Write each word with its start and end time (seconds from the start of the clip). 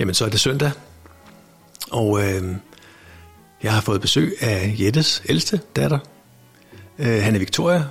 Jamen, 0.00 0.14
så 0.14 0.24
er 0.24 0.28
det 0.28 0.40
søndag, 0.40 0.70
og 1.90 2.20
øh, 2.20 2.56
jeg 3.62 3.72
har 3.72 3.80
fået 3.80 4.00
besøg 4.00 4.36
af 4.40 4.76
Jettes 4.78 5.22
ældste 5.28 5.60
datter. 5.76 5.98
Øh, 6.98 7.22
han 7.22 7.34
er 7.34 7.38
Victoria. 7.38 7.84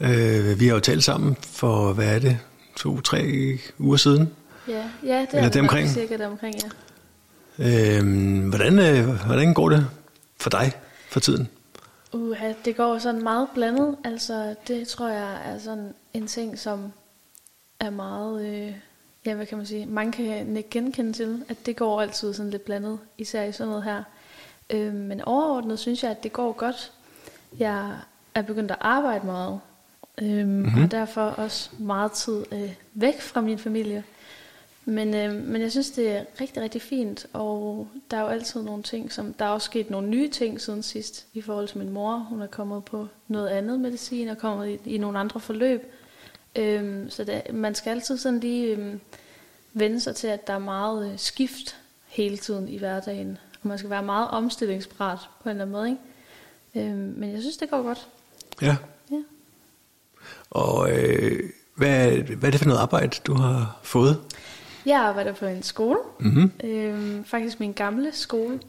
Ja. 0.00 0.48
Øh, 0.50 0.60
vi 0.60 0.66
har 0.66 0.74
jo 0.74 0.80
talt 0.80 1.04
sammen 1.04 1.36
for, 1.40 1.92
hvad 1.92 2.14
er 2.14 2.18
det, 2.18 2.38
to-tre 2.76 3.58
uger 3.78 3.96
siden? 3.96 4.34
Ja, 4.68 4.84
ja 5.04 5.26
det 5.32 5.40
er 5.40 5.48
det 5.48 5.90
cirka 5.90 6.16
det 6.16 6.26
omkring, 6.26 6.54
ja. 6.62 6.68
Øh, 7.58 8.48
hvordan, 8.48 8.78
øh, 8.78 9.24
hvordan 9.26 9.54
går 9.54 9.68
det 9.68 9.86
for 10.40 10.50
dig 10.50 10.72
for 11.08 11.20
tiden? 11.20 11.48
Uha, 12.12 12.52
det 12.64 12.76
går 12.76 12.98
sådan 12.98 13.22
meget 13.22 13.48
blandet. 13.54 13.96
Altså, 14.04 14.54
det 14.68 14.88
tror 14.88 15.08
jeg 15.08 15.38
er 15.44 15.58
sådan 15.58 15.94
en 16.14 16.26
ting, 16.26 16.58
som 16.58 16.92
er 17.80 17.90
meget, 17.90 18.46
øh, 18.46 18.72
ja, 19.26 19.34
hvad 19.34 19.46
kan 19.46 19.58
man 19.58 19.66
sige, 19.66 19.86
mange 19.86 20.12
kan 20.12 20.56
ikke 20.56 20.70
genkende 20.70 21.12
til, 21.12 21.44
at 21.48 21.66
det 21.66 21.76
går 21.76 22.00
altid 22.00 22.34
sådan 22.34 22.50
lidt 22.50 22.64
blandet, 22.64 22.98
især 23.18 23.42
i 23.44 23.52
sådan 23.52 23.68
noget 23.68 23.84
her. 23.84 24.02
Øh, 24.70 24.94
men 24.94 25.20
overordnet 25.20 25.78
synes 25.78 26.02
jeg, 26.02 26.10
at 26.10 26.22
det 26.22 26.32
går 26.32 26.52
godt. 26.52 26.92
Jeg 27.58 27.96
er 28.34 28.42
begyndt 28.42 28.70
at 28.70 28.76
arbejde 28.80 29.26
meget, 29.26 29.60
øh, 30.22 30.46
mm-hmm. 30.46 30.82
og 30.82 30.90
derfor 30.90 31.22
også 31.22 31.70
meget 31.78 32.12
tid 32.12 32.44
øh, 32.52 32.74
væk 32.94 33.20
fra 33.20 33.40
min 33.40 33.58
familie. 33.58 34.04
Men, 34.84 35.14
øh, 35.14 35.32
men 35.32 35.62
jeg 35.62 35.70
synes, 35.70 35.90
det 35.90 36.10
er 36.10 36.24
rigtig, 36.40 36.62
rigtig 36.62 36.82
fint, 36.82 37.26
og 37.32 37.88
der 38.10 38.16
er 38.16 38.20
jo 38.20 38.26
altid 38.26 38.62
nogle 38.62 38.82
ting, 38.82 39.12
som 39.12 39.32
der 39.32 39.44
er 39.44 39.48
også 39.48 39.64
sket 39.64 39.90
nogle 39.90 40.08
nye 40.08 40.28
ting 40.28 40.60
siden 40.60 40.82
sidst, 40.82 41.26
i 41.34 41.40
forhold 41.40 41.68
til 41.68 41.78
min 41.78 41.90
mor. 41.90 42.16
Hun 42.16 42.42
er 42.42 42.46
kommet 42.46 42.84
på 42.84 43.08
noget 43.28 43.48
andet 43.48 43.80
medicin, 43.80 44.28
og 44.28 44.38
kommet 44.38 44.68
i, 44.68 44.94
i 44.94 44.98
nogle 44.98 45.18
andre 45.18 45.40
forløb. 45.40 45.92
Øhm, 46.56 47.10
så 47.10 47.24
det, 47.24 47.42
man 47.54 47.74
skal 47.74 47.90
altid 47.90 48.18
sådan 48.18 48.40
lige 48.40 48.66
øhm, 48.66 49.00
vende 49.72 50.00
sig 50.00 50.16
til, 50.16 50.26
at 50.26 50.46
der 50.46 50.52
er 50.52 50.58
meget 50.58 51.12
øh, 51.12 51.18
skift 51.18 51.76
hele 52.06 52.36
tiden 52.36 52.68
i 52.68 52.78
hverdagen. 52.78 53.38
Og 53.62 53.68
man 53.68 53.78
skal 53.78 53.90
være 53.90 54.02
meget 54.02 54.28
omstillingsparat 54.28 55.18
på 55.42 55.48
en 55.48 55.50
eller 55.50 55.64
anden 55.64 55.72
måde. 55.72 55.88
Ikke? 55.88 56.90
Øhm, 56.90 57.14
men 57.16 57.32
jeg 57.32 57.40
synes, 57.40 57.56
det 57.56 57.70
går 57.70 57.82
godt. 57.82 58.08
Ja. 58.62 58.76
Ja. 59.10 59.22
Og 60.50 60.90
øh, 60.92 61.50
hvad, 61.74 62.10
hvad 62.10 62.48
er 62.48 62.50
det 62.50 62.60
for 62.60 62.66
noget 62.66 62.80
arbejde, 62.80 63.16
du 63.26 63.34
har 63.34 63.78
fået? 63.82 64.20
Jeg 64.86 65.00
arbejder 65.00 65.32
på 65.32 65.46
en 65.46 65.62
skole, 65.62 65.98
Mm-hmm. 66.18 66.52
øhm, 66.64 67.24
faktisk 67.24 67.60
min 67.60 67.72
gamle 67.72 68.12
skole, 68.12 68.60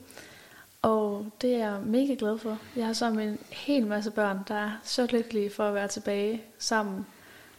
og 0.82 1.26
det 1.42 1.54
er 1.54 1.58
jeg 1.58 1.80
mega 1.86 2.16
glad 2.20 2.38
for. 2.38 2.58
Jeg 2.76 2.86
har 2.86 2.94
sammen 2.94 3.30
en 3.30 3.38
hel 3.50 3.88
masse 3.88 4.12
børn, 4.12 4.40
der 4.48 4.56
er 4.56 4.72
så 4.84 5.08
lykkelige 5.12 5.50
for 5.50 5.68
at 5.68 5.74
være 5.74 5.88
tilbage 5.88 6.42
sammen 6.60 7.06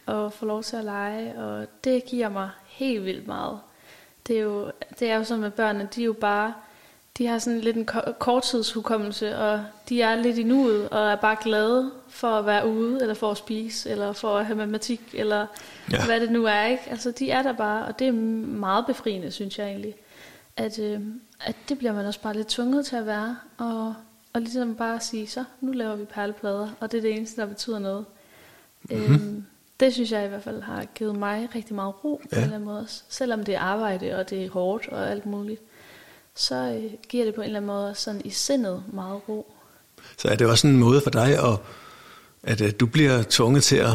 og 0.05 0.33
få 0.33 0.45
lov 0.45 0.63
til 0.63 0.75
at 0.75 0.83
lege, 0.83 1.35
og 1.37 1.67
det 1.83 2.05
giver 2.05 2.29
mig 2.29 2.49
helt 2.67 3.05
vildt 3.05 3.27
meget. 3.27 3.59
Det 4.27 4.37
er 4.37 4.41
jo, 4.41 4.71
det 4.99 5.09
er 5.09 5.15
jo 5.15 5.23
sådan 5.23 5.41
med 5.41 5.51
børnene, 5.51 5.89
de 5.95 6.01
er 6.01 6.05
jo 6.05 6.13
bare, 6.13 6.53
de 7.17 7.27
har 7.27 7.39
sådan 7.39 7.59
lidt 7.59 7.77
en 7.77 7.85
ko- 7.85 8.11
korttidshukommelse, 8.19 9.37
og 9.37 9.63
de 9.89 10.01
er 10.01 10.15
lidt 10.15 10.37
i 10.37 10.43
nuet, 10.43 10.89
og 10.89 11.11
er 11.11 11.15
bare 11.15 11.37
glade 11.43 11.91
for 12.09 12.27
at 12.27 12.45
være 12.45 12.67
ude, 12.67 13.01
eller 13.01 13.13
for 13.13 13.31
at 13.31 13.37
spise, 13.37 13.89
eller 13.89 14.13
for 14.13 14.37
at 14.37 14.45
have 14.45 14.57
matematik, 14.57 15.01
eller 15.13 15.47
ja. 15.91 16.05
hvad 16.05 16.19
det 16.19 16.31
nu 16.31 16.45
er, 16.45 16.63
ikke? 16.63 16.83
Altså, 16.89 17.11
de 17.11 17.31
er 17.31 17.41
der 17.43 17.53
bare, 17.53 17.85
og 17.85 17.99
det 17.99 18.07
er 18.07 18.11
meget 18.11 18.85
befriende, 18.85 19.31
synes 19.31 19.59
jeg 19.59 19.67
egentlig. 19.67 19.95
At, 20.57 20.79
øh, 20.79 20.99
at 21.39 21.55
det 21.69 21.77
bliver 21.77 21.93
man 21.93 22.05
også 22.05 22.21
bare 22.21 22.33
lidt 22.33 22.47
tvunget 22.47 22.85
til 22.85 22.95
at 22.95 23.05
være, 23.05 23.37
og, 23.57 23.95
og 24.33 24.41
ligesom 24.41 24.75
bare 24.75 24.99
sige, 24.99 25.27
så 25.27 25.43
nu 25.61 25.71
laver 25.71 25.95
vi 25.95 26.05
perleplader, 26.05 26.69
og 26.79 26.91
det 26.91 26.97
er 26.97 27.01
det 27.01 27.13
eneste, 27.13 27.41
der 27.41 27.47
betyder 27.47 27.79
noget. 27.79 28.05
Mm-hmm. 28.83 29.13
Øhm, 29.13 29.45
det 29.81 29.93
synes 29.93 30.11
jeg 30.11 30.25
i 30.25 30.27
hvert 30.27 30.43
fald 30.43 30.61
har 30.61 30.85
givet 30.95 31.15
mig 31.15 31.49
rigtig 31.55 31.75
meget 31.75 31.93
ro 32.03 32.21
på 32.23 32.27
Ja. 32.31 32.37
en 32.37 32.43
eller 32.43 32.55
anden 32.55 32.69
måde 32.69 32.79
også. 32.79 33.03
Selvom 33.09 33.43
det 33.43 33.55
er 33.55 33.59
arbejde, 33.59 34.15
og 34.15 34.29
det 34.29 34.45
er 34.45 34.49
hårdt 34.49 34.87
og 34.87 35.11
alt 35.11 35.25
muligt, 35.25 35.61
så 36.35 36.55
øh, 36.55 36.91
giver 37.09 37.25
det 37.25 37.35
på 37.35 37.41
en 37.41 37.45
eller 37.45 37.59
anden 37.59 37.67
måde 37.67 37.89
også 37.89 38.03
sådan 38.03 38.21
i 38.25 38.29
sindet 38.29 38.83
meget 38.93 39.21
ro. 39.29 39.53
Så 40.17 40.27
er 40.27 40.35
det 40.35 40.47
også 40.47 40.67
en 40.67 40.77
måde 40.77 41.01
for 41.01 41.09
dig, 41.09 41.27
at, 41.37 41.57
at 42.43 42.61
øh, 42.61 42.71
du 42.79 42.85
bliver 42.85 43.23
tvunget 43.29 43.63
til 43.63 43.75
at, 43.75 43.93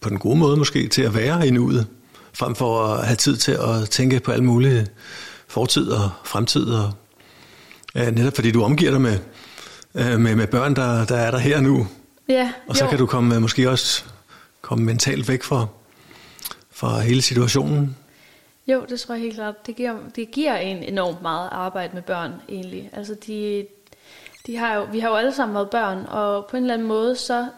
på 0.00 0.08
den 0.08 0.18
gode 0.18 0.36
måde 0.38 0.56
måske, 0.56 0.88
til 0.88 1.02
at 1.02 1.14
være 1.14 1.46
i 1.46 1.50
nuet, 1.50 1.86
frem 2.32 2.54
for 2.54 2.84
at 2.84 3.06
have 3.06 3.16
tid 3.16 3.36
til 3.36 3.52
at 3.52 3.90
tænke 3.90 4.20
på 4.20 4.32
alle 4.32 4.44
mulige 4.44 4.86
fortid 5.48 5.90
og 5.90 6.10
fremtid. 6.24 6.66
Og, 6.66 6.92
ja, 7.94 8.10
netop 8.10 8.34
fordi 8.34 8.50
du 8.50 8.62
omgiver 8.64 8.90
dig 8.90 9.00
med, 9.00 9.18
øh, 9.94 10.20
med, 10.20 10.34
med 10.36 10.46
børn, 10.46 10.76
der, 10.76 11.04
der 11.04 11.16
er 11.16 11.30
der 11.30 11.38
her 11.38 11.60
nu. 11.60 11.86
Ja, 12.28 12.52
Og 12.68 12.76
så 12.76 12.84
jo. 12.84 12.90
kan 12.90 12.98
du 12.98 13.06
komme, 13.06 13.34
øh, 13.34 13.40
måske 13.42 13.70
også 13.70 14.04
komme 14.60 14.84
mentalt 14.84 15.28
væk 15.28 15.42
fra, 15.42 15.66
fra 16.70 17.00
hele 17.00 17.22
situationen. 17.22 17.96
Jo, 18.66 18.84
det 18.88 19.00
tror 19.00 19.14
jeg 19.14 19.22
helt 19.22 19.34
klart. 19.34 19.66
Det 19.66 19.76
giver, 19.76 19.96
det 20.16 20.30
giver 20.30 20.56
en 20.56 20.82
enormt 20.82 21.22
meget 21.22 21.48
arbejde 21.52 21.94
med 21.94 22.02
børn, 22.02 22.32
egentlig. 22.48 22.90
Altså, 22.92 23.14
de, 23.26 23.66
de 24.46 24.56
har 24.56 24.74
jo, 24.74 24.86
vi 24.92 24.98
har 24.98 25.08
jo 25.08 25.14
alle 25.14 25.34
sammen 25.34 25.54
været 25.54 25.70
børn, 25.70 26.06
og 26.08 26.46
på 26.46 26.56
en 26.56 26.62
eller 26.62 26.74
anden 26.74 26.88
måde, 26.88 27.16
så, 27.16 27.48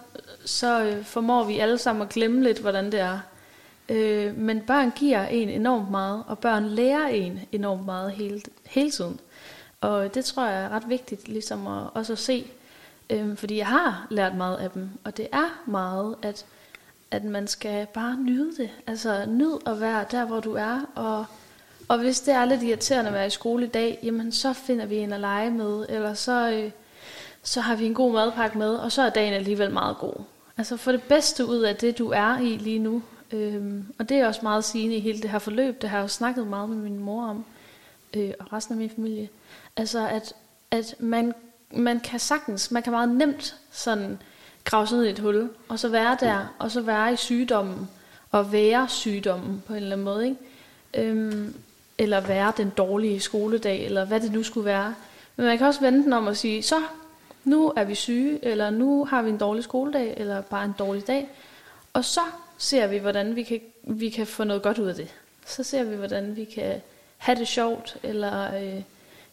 så 0.44 0.84
øh, 0.84 1.04
formår 1.04 1.44
vi 1.44 1.58
alle 1.58 1.78
sammen 1.78 2.02
at 2.02 2.08
glemme 2.08 2.42
lidt, 2.42 2.58
hvordan 2.58 2.92
det 2.92 3.00
er. 3.00 3.18
Øh, 3.88 4.36
men 4.36 4.60
børn 4.60 4.90
giver 4.90 5.26
en 5.26 5.48
enormt 5.48 5.90
meget, 5.90 6.24
og 6.26 6.38
børn 6.38 6.64
lærer 6.64 7.06
en 7.06 7.40
enormt 7.52 7.84
meget 7.84 8.12
hele, 8.12 8.42
hele 8.66 8.90
tiden. 8.90 9.20
Og 9.80 10.14
det 10.14 10.24
tror 10.24 10.46
jeg 10.46 10.62
er 10.64 10.68
ret 10.68 10.88
vigtigt, 10.88 11.28
ligesom 11.28 11.66
at, 11.66 11.86
også 11.94 12.12
at 12.12 12.18
se. 12.18 12.46
Øh, 13.10 13.36
fordi 13.36 13.56
jeg 13.56 13.66
har 13.66 14.06
lært 14.10 14.36
meget 14.36 14.56
af 14.56 14.70
dem, 14.70 14.88
og 15.04 15.16
det 15.16 15.28
er 15.32 15.62
meget, 15.66 16.14
at 16.22 16.46
at 17.10 17.24
man 17.24 17.46
skal 17.46 17.86
bare 17.86 18.16
nyde 18.16 18.56
det. 18.56 18.70
Altså 18.86 19.24
nyd 19.28 19.52
at 19.66 19.80
være 19.80 20.04
der, 20.10 20.24
hvor 20.24 20.40
du 20.40 20.54
er. 20.54 20.80
Og, 20.94 21.26
og 21.88 21.98
hvis 21.98 22.20
det 22.20 22.34
er 22.34 22.44
lidt 22.44 22.62
irriterende 22.62 23.08
at 23.08 23.14
være 23.14 23.26
i 23.26 23.30
skole 23.30 23.66
i 23.66 23.68
dag, 23.68 23.98
jamen 24.02 24.32
så 24.32 24.52
finder 24.52 24.86
vi 24.86 24.96
en 24.96 25.12
at 25.12 25.20
lege 25.20 25.50
med, 25.50 25.86
eller 25.88 26.14
så, 26.14 26.50
øh, 26.50 26.70
så 27.42 27.60
har 27.60 27.76
vi 27.76 27.86
en 27.86 27.94
god 27.94 28.12
madpakke 28.12 28.58
med, 28.58 28.74
og 28.74 28.92
så 28.92 29.02
er 29.02 29.10
dagen 29.10 29.34
alligevel 29.34 29.70
meget 29.70 29.96
god. 29.98 30.14
Altså 30.56 30.76
få 30.76 30.92
det 30.92 31.02
bedste 31.02 31.46
ud 31.46 31.60
af 31.60 31.76
det, 31.76 31.98
du 31.98 32.10
er 32.10 32.38
i 32.38 32.56
lige 32.56 32.78
nu. 32.78 33.02
Øhm, 33.32 33.86
og 33.98 34.08
det 34.08 34.16
er 34.16 34.26
også 34.26 34.40
meget 34.42 34.64
sigende 34.64 34.96
i 34.96 35.00
hele 35.00 35.22
det 35.22 35.30
her 35.30 35.38
forløb. 35.38 35.82
Det 35.82 35.90
har 35.90 35.98
jeg 35.98 36.02
jo 36.02 36.08
snakket 36.08 36.46
meget 36.46 36.68
med 36.68 36.76
min 36.76 36.98
mor 36.98 37.24
om, 37.24 37.44
øh, 38.16 38.32
og 38.40 38.52
resten 38.52 38.72
af 38.74 38.78
min 38.78 38.90
familie. 38.90 39.28
Altså 39.76 40.08
at, 40.08 40.34
at 40.70 40.94
man, 40.98 41.34
man 41.70 42.00
kan 42.00 42.20
sagtens, 42.20 42.70
man 42.70 42.82
kan 42.82 42.92
meget 42.92 43.08
nemt 43.08 43.56
sådan 43.70 44.18
grave 44.64 44.86
sig 44.86 44.98
ned 44.98 45.06
i 45.06 45.10
et 45.10 45.18
hul, 45.18 45.50
og 45.68 45.78
så 45.78 45.88
være 45.88 46.16
der, 46.20 46.54
og 46.58 46.70
så 46.70 46.80
være 46.80 47.12
i 47.12 47.16
sygdommen, 47.16 47.88
og 48.30 48.52
være 48.52 48.88
sygdommen 48.88 49.62
på 49.66 49.72
en 49.72 49.76
eller 49.76 49.92
anden 49.92 50.04
måde, 50.04 50.24
ikke? 50.24 51.08
Øhm, 51.08 51.54
eller 51.98 52.20
være 52.20 52.52
den 52.56 52.70
dårlige 52.70 53.20
skoledag, 53.20 53.84
eller 53.84 54.04
hvad 54.04 54.20
det 54.20 54.32
nu 54.32 54.42
skulle 54.42 54.64
være. 54.64 54.94
Men 55.36 55.46
man 55.46 55.58
kan 55.58 55.66
også 55.66 55.80
vende 55.80 56.04
den 56.04 56.12
om 56.12 56.26
og 56.26 56.36
sige, 56.36 56.62
så, 56.62 56.76
nu 57.44 57.72
er 57.76 57.84
vi 57.84 57.94
syge, 57.94 58.44
eller 58.44 58.70
nu 58.70 59.04
har 59.04 59.22
vi 59.22 59.30
en 59.30 59.38
dårlig 59.38 59.64
skoledag, 59.64 60.14
eller 60.16 60.40
bare 60.40 60.64
en 60.64 60.74
dårlig 60.78 61.06
dag, 61.06 61.28
og 61.92 62.04
så 62.04 62.20
ser 62.58 62.86
vi, 62.86 62.98
hvordan 62.98 63.36
vi 63.36 63.42
kan, 63.42 63.60
vi 63.82 64.08
kan 64.08 64.26
få 64.26 64.44
noget 64.44 64.62
godt 64.62 64.78
ud 64.78 64.88
af 64.88 64.94
det. 64.94 65.08
Så 65.46 65.62
ser 65.62 65.84
vi, 65.84 65.96
hvordan 65.96 66.36
vi 66.36 66.44
kan 66.44 66.80
have 67.16 67.38
det 67.38 67.48
sjovt, 67.48 67.96
eller 68.02 68.56
øh, 68.62 68.82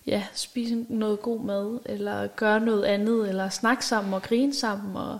ja, 0.07 0.23
spise 0.33 0.85
noget 0.89 1.21
god 1.21 1.41
mad, 1.41 1.79
eller 1.85 2.27
gøre 2.27 2.59
noget 2.59 2.83
andet, 2.83 3.29
eller 3.29 3.49
snakke 3.49 3.85
sammen 3.85 4.13
og 4.13 4.21
grine 4.23 4.53
sammen, 4.55 4.95
og 4.95 5.19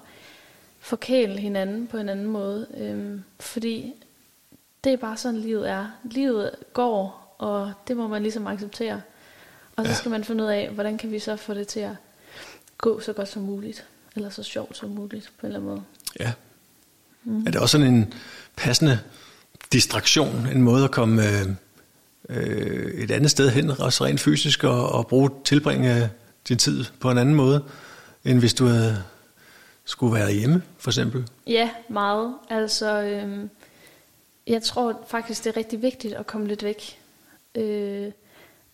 forkæle 0.80 1.38
hinanden 1.40 1.88
på 1.88 1.98
en 1.98 2.10
anden 2.10 2.26
måde. 2.26 2.68
Øhm, 2.78 3.24
fordi 3.40 3.94
det 4.84 4.94
er 4.94 4.98
bare 4.98 5.18
sådan, 5.18 5.40
livet 5.40 5.70
er. 5.70 5.88
Livet 6.04 6.52
går, 6.74 7.36
og 7.38 7.74
det 7.88 7.98
må 7.98 8.08
man 8.08 8.22
ligesom 8.24 8.48
acceptere. 8.48 9.02
Og 9.76 9.86
så 9.86 9.92
Ja. 9.92 9.96
skal 9.96 10.12
man 10.12 10.24
finde 10.24 10.44
ud 10.44 10.50
af, 10.50 10.70
hvordan 10.70 10.98
kan 10.98 11.12
vi 11.12 11.20
så 11.20 11.36
få 11.36 11.54
det 11.54 11.68
til 11.68 11.80
at 11.80 11.96
gå 12.78 13.00
så 13.00 13.14
godt 13.14 13.28
som 13.30 13.42
muligt, 13.42 13.86
eller 14.16 14.30
så 14.30 14.44
sjovt 14.44 14.78
som 14.78 14.90
muligt 14.90 15.32
på 15.40 15.48
en 15.48 15.54
eller 15.54 15.60
anden 15.60 15.70
måde. 15.70 15.84
Ja. 16.20 16.34
Mm. 17.24 17.40
Er 17.48 17.52
det 17.52 17.62
også 17.62 17.72
sådan 17.72 17.94
en 17.94 18.14
passende 18.56 19.00
distraktion, 19.72 20.48
en 20.48 20.62
måde 20.62 20.84
at 20.84 20.92
komme 20.92 21.24
øh, 21.24 21.46
øh, 22.30 23.04
et 23.04 23.12
andet 23.12 23.32
sted 23.32 23.50
hen, 23.50 23.70
også 23.70 24.06
rent 24.06 24.20
fysisk, 24.20 24.64
og, 24.64 24.90
og 24.90 25.08
bruge, 25.08 25.30
tilbringe 25.44 26.10
din 26.48 26.58
tid 26.58 26.86
på 27.00 27.12
en 27.12 27.18
anden 27.18 27.36
måde, 27.36 27.64
end 28.26 28.40
hvis 28.40 28.54
du 28.54 28.66
havde, 28.66 29.04
skulle 29.86 30.14
være 30.14 30.32
hjemme, 30.32 30.64
for 30.78 30.90
eksempel? 30.90 31.28
Ja, 31.48 31.70
meget. 31.90 32.34
Altså, 32.50 33.02
øh, 33.02 33.48
jeg 34.48 34.64
tror 34.64 35.06
faktisk, 35.08 35.44
det 35.44 35.50
er 35.50 35.58
rigtig 35.58 35.82
vigtigt 35.82 36.14
at 36.14 36.28
komme 36.28 36.48
lidt 36.48 36.64
væk. 36.64 37.00
Øh, 37.56 38.12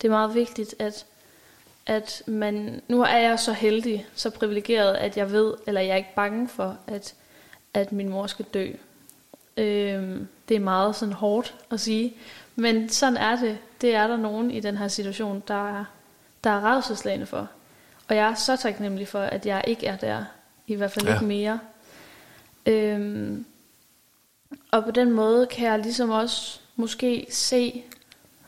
det 0.01 0.07
er 0.07 0.09
meget 0.09 0.35
vigtigt, 0.35 0.75
at, 0.79 1.05
at 1.85 2.23
man... 2.27 2.81
Nu 2.87 3.01
er 3.01 3.17
jeg 3.17 3.39
så 3.39 3.53
heldig, 3.53 4.05
så 4.15 4.29
privilegeret, 4.29 4.95
at 4.95 5.17
jeg 5.17 5.31
ved, 5.31 5.53
eller 5.67 5.81
jeg 5.81 5.89
er 5.89 5.95
ikke 5.95 6.15
bange 6.15 6.49
for, 6.49 6.77
at, 6.87 7.13
at 7.73 7.91
min 7.91 8.09
mor 8.09 8.27
skal 8.27 8.45
dø. 8.53 8.71
Øh, 9.57 10.19
det 10.49 10.55
er 10.55 10.59
meget 10.59 10.95
sådan 10.95 11.13
hårdt 11.13 11.55
at 11.71 11.79
sige, 11.79 12.13
men 12.55 12.89
sådan 12.89 13.17
er 13.17 13.35
det. 13.35 13.57
Det 13.81 13.95
er 13.95 14.07
der 14.07 14.17
nogen 14.17 14.51
i 14.51 14.59
den 14.59 14.77
her 14.77 14.87
situation, 14.87 15.43
der 15.47 15.79
er, 15.79 15.85
der 16.43 16.49
er 16.49 16.59
rædselslagende 16.59 17.25
for. 17.25 17.49
Og 18.07 18.15
jeg 18.15 18.29
er 18.29 18.33
så 18.35 18.55
taknemmelig 18.55 19.07
for, 19.07 19.19
at 19.19 19.45
jeg 19.45 19.63
ikke 19.67 19.87
er 19.87 19.95
der. 19.95 20.25
I 20.67 20.75
hvert 20.75 20.91
fald 20.91 21.05
Ja. 21.05 21.13
ikke 21.13 21.25
mere. 21.25 21.59
Øhm, 22.65 23.45
og 24.71 24.83
på 24.83 24.91
den 24.91 25.11
måde 25.11 25.45
kan 25.47 25.67
jeg 25.67 25.79
ligesom 25.79 26.09
også 26.09 26.59
måske 26.75 27.25
se, 27.29 27.83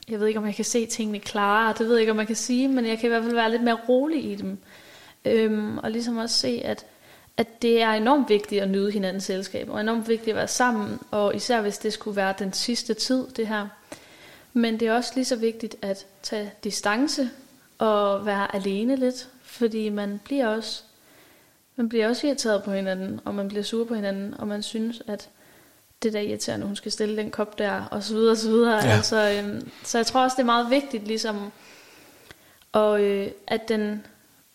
jeg 0.10 0.20
ved 0.20 0.28
ikke, 0.28 0.40
om 0.40 0.46
jeg 0.46 0.56
kan 0.56 0.66
se 0.66 0.86
tingene 0.86 1.20
klarere, 1.20 1.74
det 1.78 1.88
ved 1.88 1.94
jeg 1.94 2.00
ikke, 2.02 2.12
om 2.12 2.18
man 2.18 2.28
kan 2.28 2.36
sige, 2.36 2.68
men 2.68 2.86
jeg 2.86 3.00
kan 3.00 3.08
i 3.08 3.10
hvert 3.10 3.24
fald 3.24 3.36
være 3.36 3.52
lidt 3.52 3.64
mere 3.64 3.78
rolig 3.90 4.32
i 4.32 4.36
dem. 4.36 4.58
Øhm, 5.26 5.78
og 5.78 5.92
ligesom 5.92 6.18
også 6.18 6.36
se, 6.36 6.62
at, 6.66 6.86
at 7.38 7.62
det 7.62 7.82
er 7.82 7.90
enormt 7.90 8.30
vigtigt 8.30 8.62
at 8.62 8.70
nyde 8.70 8.92
hinandens 8.92 9.24
selskab, 9.24 9.70
og 9.70 9.82
enormt 9.82 10.08
vigtigt 10.08 10.30
at 10.30 10.36
være 10.36 10.48
sammen, 10.48 11.00
og 11.12 11.36
især 11.36 11.62
hvis 11.62 11.78
det 11.78 11.94
skulle 11.94 12.16
være 12.16 12.34
den 12.40 12.54
sidste 12.54 12.94
tid, 12.94 13.28
det 13.28 13.48
her. 13.48 13.68
Men 14.54 14.80
det 14.80 14.88
er 14.88 14.94
også 14.94 15.12
lige 15.16 15.26
så 15.26 15.36
vigtigt 15.36 15.76
at 15.82 16.06
tage 16.24 16.52
distance 16.64 17.30
og 17.78 18.26
være 18.26 18.56
alene 18.56 18.96
lidt, 18.96 19.30
fordi 19.44 19.90
man 19.90 20.22
bliver 20.24 20.48
også 20.48 20.84
man 21.76 21.90
bliver 21.90 22.10
også 22.10 22.28
irriteret 22.28 22.64
på 22.64 22.72
hinanden, 22.72 23.20
og 23.26 23.36
man 23.36 23.48
bliver 23.48 23.64
sur 23.64 23.86
på 23.86 23.96
hinanden, 23.96 24.34
og 24.40 24.48
man 24.48 24.64
synes, 24.64 25.02
at 25.08 25.30
det 26.04 26.14
der 26.14 26.20
irriterende, 26.20 26.66
hun 26.66 26.76
skal 26.76 26.92
stille 26.92 27.18
den 27.18 27.32
kop 27.32 27.60
der, 27.60 27.84
og 27.92 28.04
så 28.04 28.14
videre, 28.14 28.32
og 28.32 28.38
så 28.38 28.50
videre. 28.50 28.76
Ja. 28.76 28.92
Altså, 28.92 29.32
øhm, 29.38 29.70
så 29.84 29.98
jeg 29.98 30.06
tror 30.06 30.24
også, 30.24 30.36
det 30.36 30.42
er 30.42 30.46
meget 30.46 30.70
vigtigt, 30.70 31.08
ligesom, 31.08 31.52
og, 32.72 33.02
øh, 33.02 33.32
at 33.48 33.70
den, 33.70 34.06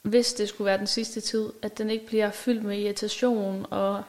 hvis 0.02 0.32
det 0.32 0.48
skulle 0.48 0.66
være 0.66 0.78
den 0.78 0.86
sidste 0.86 1.20
tid, 1.20 1.48
at 1.62 1.78
den 1.78 1.90
ikke 1.90 2.06
bliver 2.06 2.30
fyldt 2.30 2.64
med 2.64 2.78
irritation, 2.78 3.66
og 3.70 4.02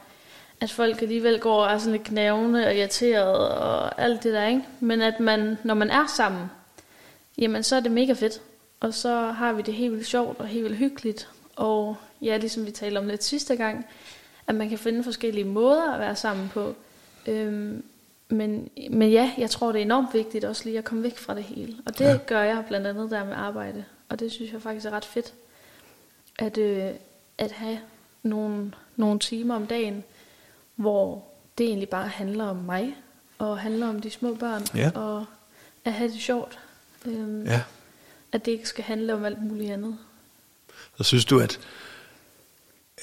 at 0.62 0.72
folk 0.72 1.02
alligevel 1.02 1.40
går 1.40 1.64
og 1.64 1.72
er 1.74 1.78
sådan 1.78 1.92
lidt 1.92 2.04
knævende 2.04 2.66
og 2.66 2.76
irriteret, 2.76 3.50
og 3.50 4.02
alt 4.02 4.24
det 4.24 4.34
der, 4.34 4.48
ikke? 4.48 4.64
Men 4.80 5.02
at 5.02 5.20
man, 5.20 5.58
når 5.64 5.74
man 5.74 5.90
er 5.90 6.08
sammen, 6.08 6.46
jamen 7.38 7.64
så 7.64 7.76
er 7.76 7.80
det 7.80 7.92
mega 7.92 8.14
fedt. 8.14 8.42
Og 8.80 8.94
så 8.94 9.16
har 9.16 9.54
vi 9.54 9.62
det 9.62 9.74
helt 9.74 9.92
vildt 9.92 10.08
sjovt 10.08 10.40
og 10.40 10.48
helt 10.48 10.64
vildt 10.64 10.78
hyggeligt. 10.78 11.30
Og 11.56 11.96
ja, 12.22 12.38
ligesom 12.38 12.66
vi 12.66 12.72
talte 12.72 12.98
om 12.98 13.08
lidt 13.08 13.24
sidste 13.24 13.56
gang, 13.56 13.86
at 14.48 14.56
man 14.56 14.70
kan 14.70 14.78
finde 14.78 15.04
forskellige 15.04 15.46
måder 15.46 15.94
at 15.94 16.00
være 16.00 16.16
sammen 16.16 16.50
på. 16.54 16.76
Øhm, 17.28 17.84
men, 18.30 18.70
men 18.92 19.12
ja, 19.12 19.32
jeg 19.38 19.50
tror, 19.50 19.72
det 19.72 19.80
er 19.80 19.86
enormt 19.86 20.14
vigtigt 20.14 20.46
også 20.46 20.66
lige 20.66 20.78
at 20.78 20.84
komme 20.84 21.04
væk 21.04 21.18
fra 21.18 21.36
det 21.36 21.44
hele. 21.44 21.76
Og 21.86 22.00
det 22.00 22.06
ja. 22.06 22.20
gør 22.28 22.42
jeg 22.42 22.64
blandt 22.68 22.88
andet 22.88 23.12
der 23.12 23.26
med 23.26 23.34
arbejde. 23.34 23.86
Og 24.10 24.20
det 24.20 24.32
synes 24.32 24.54
jeg 24.54 24.62
faktisk 24.62 24.86
er 24.86 24.92
ret 24.92 25.06
fedt. 25.06 25.34
At, 26.40 26.58
øh, 26.58 26.90
at 27.38 27.52
have 27.52 27.80
nogle, 28.24 28.72
nogle 28.96 29.20
timer 29.20 29.56
om 29.56 29.68
dagen, 29.68 30.04
hvor 30.76 31.26
det 31.58 31.66
egentlig 31.66 31.90
bare 31.90 32.08
handler 32.08 32.46
om 32.46 32.56
mig. 32.56 32.96
Og 33.38 33.60
handler 33.60 33.88
om 33.90 34.02
de 34.02 34.12
små 34.12 34.34
børn. 34.34 34.66
Ja. 34.76 34.92
Og 34.96 35.26
at 35.86 35.94
have 35.94 36.12
det 36.12 36.22
sjovt. 36.22 36.60
Øhm, 37.06 37.46
ja. 37.46 37.62
At 38.32 38.46
det 38.46 38.52
ikke 38.52 38.68
skal 38.68 38.84
handle 38.84 39.14
om 39.14 39.26
alt 39.26 39.44
muligt 39.44 39.72
andet. 39.72 39.98
Så 40.98 41.04
synes 41.04 41.26
du, 41.26 41.40
at 41.40 41.60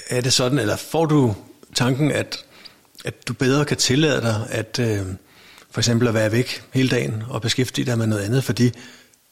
er 0.09 0.21
det 0.21 0.33
sådan, 0.33 0.59
eller 0.59 0.77
får 0.77 1.07
du 1.07 1.35
tanken, 1.75 2.13
at 2.13 2.45
at 3.05 3.29
du 3.29 3.35
bedre 3.35 3.65
kan 3.65 3.77
tillade 3.77 4.21
dig 4.21 4.47
at 4.51 4.79
øh, 4.79 5.07
for 5.71 5.81
eksempel 5.81 6.09
at 6.09 6.15
være 6.15 6.33
væk 6.33 6.63
hele 6.73 6.89
dagen 6.89 7.23
og 7.29 7.43
beskæftige 7.43 7.85
dig 7.85 7.99
med 7.99 8.07
noget 8.07 8.23
andet, 8.23 8.45
fordi, 8.45 8.71